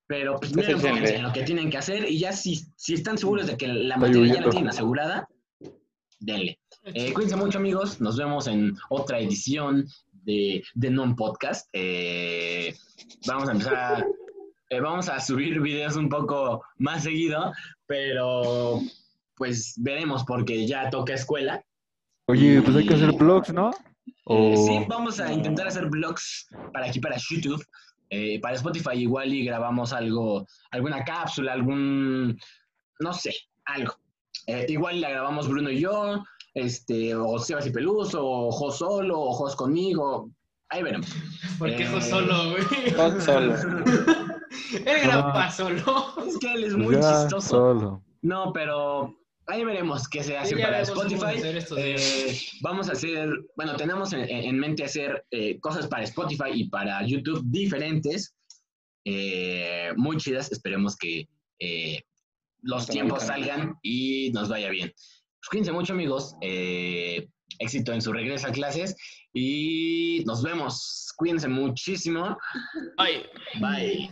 Pero 0.07 0.39
pues, 0.39 0.53
Pues 0.53 0.69
miren, 0.83 1.07
en 1.15 1.23
lo 1.23 1.33
que 1.33 1.43
tienen 1.45 1.71
que 1.71 1.79
hacer 1.79 2.09
y 2.11 2.19
ya 2.19 2.33
si, 2.33 2.57
si 2.77 2.95
están 2.95 3.17
seguros 3.17 3.47
de 3.47 3.57
que 3.57 3.67
la 3.69 3.97
materia 3.97 4.35
ya 4.35 4.41
la 4.43 4.51
tienen 4.51 4.69
asegurada, 4.69 5.29
denle. 6.21 6.59
Eh, 6.85 7.13
cuídense 7.15 7.37
mucho, 7.37 7.59
amigos. 7.59 8.01
Nos 8.01 8.19
vemos 8.19 8.47
en 8.47 8.77
otra 8.91 9.19
edición 9.19 9.87
de, 10.13 10.63
de 10.75 10.91
Non 10.91 11.17
Podcast. 11.17 11.69
Eh, 11.73 12.75
vamos 13.27 13.49
a 13.49 13.53
empezar 13.53 14.07
eh, 14.71 14.81
vamos 14.81 15.09
a 15.09 15.21
subir 15.21 15.61
videos 15.61 15.97
un 15.97 16.09
poco 16.09 16.63
más 16.77 17.03
seguido, 17.05 17.53
pero 17.87 18.81
pues 19.37 19.75
veremos 19.79 20.25
porque 20.25 20.67
ya 20.67 20.91
toca 20.91 21.15
escuela. 21.15 21.65
Oye, 22.29 22.61
pues 22.63 22.77
hay 22.77 22.87
que 22.87 22.95
hacer 22.95 23.13
vlogs, 23.13 23.53
¿no? 23.53 23.71
Eh, 24.07 24.13
O- 24.25 24.57
sí, 24.67 24.85
vamos 24.89 25.21
a 25.21 25.33
intentar 25.33 25.67
hacer 25.69 25.87
vlogs 25.87 26.49
para 26.73 26.87
aquí, 26.87 27.01
para 27.01 27.17
YouTube. 27.17 27.65
Eh, 28.11 28.39
para 28.41 28.55
Spotify 28.55 28.97
igual 28.99 29.33
y 29.33 29.45
grabamos 29.45 29.93
algo, 29.93 30.47
alguna 30.71 31.03
cápsula, 31.05 31.53
algún, 31.53 32.39
no 33.01 33.13
sé, 33.13 33.33
algo. 33.65 33.95
Eh, 34.47 34.67
igual 34.69 35.01
la 35.01 35.11
grabamos 35.11 35.49
Bruno 35.49 35.71
y 35.71 35.81
yo, 35.81 36.23
este, 36.53 37.15
o 37.15 37.39
Sebas 37.39 37.67
y 37.67 37.71
Peluso, 37.71 38.25
o 38.25 38.53
Jos 38.53 38.79
solo, 38.79 39.19
o 39.21 39.33
Jos 39.33 39.57
conmigo. 39.57 40.31
Ahí 40.69 40.83
veremos. 40.83 41.09
¿Por 41.59 41.75
qué 41.75 41.85
Eh, 41.85 41.89
jo 41.89 42.01
solo, 42.01 42.51
güey? 42.51 42.93
Con 42.95 43.21
solo. 43.21 43.55
Él 44.87 45.01
graba 45.03 45.51
solo. 45.51 46.15
Es 46.27 46.39
que 46.39 46.53
él 46.55 46.65
es 46.65 46.75
Pues 46.75 46.85
muy 46.85 46.95
ya, 46.97 47.23
chistoso. 47.23 47.49
solo. 47.49 48.03
No, 48.23 48.53
pero 48.53 49.15
ahí 49.47 49.65
veremos 49.65 50.09
qué 50.09 50.23
se 50.23 50.37
hace 50.37 50.55
Sí, 50.57 50.63
para 50.63 50.81
Spotify. 50.83 51.41
Eh, 51.77 52.39
vamos 52.61 52.89
a 52.89 52.93
hacer, 52.93 53.29
bueno, 53.57 53.77
tenemos 53.77 54.13
en, 54.13 54.29
en 54.29 54.59
mente 54.59 54.85
hacer 54.85 55.25
eh, 55.31 55.59
cosas 55.61 55.87
para 55.87 56.05
Spotify 56.05 56.51
y 56.55 56.69
para 56.69 57.07
YouTube 57.07 57.43
diferentes, 57.47 58.35
eh, 59.05 59.93
muy 59.97 60.17
chidas. 60.17 60.51
Esperemos 60.53 60.97
que 60.97 61.29
eh, 61.59 62.03
los 62.63 62.87
tiempos 62.87 63.25
salgan 63.25 63.75
y 63.83 64.31
nos 64.33 64.49
vaya 64.49 64.71
bien. 64.71 64.91
Pues 64.91 65.49
cuídense 65.51 65.73
mucho, 65.73 65.93
amigos. 65.93 66.35
eh, 66.41 67.29
éxito 67.61 67.93
en 67.93 68.03
su 68.03 68.13
regreso 68.13 68.49
a 68.49 68.53
clases 68.53 68.97
y 69.33 70.23
nos 70.27 70.43
vemos. 70.43 71.13
Cuídense 71.17 71.47
muchísimo. 71.49 72.37
Ay. 72.97 73.23
Bye. 73.61 74.11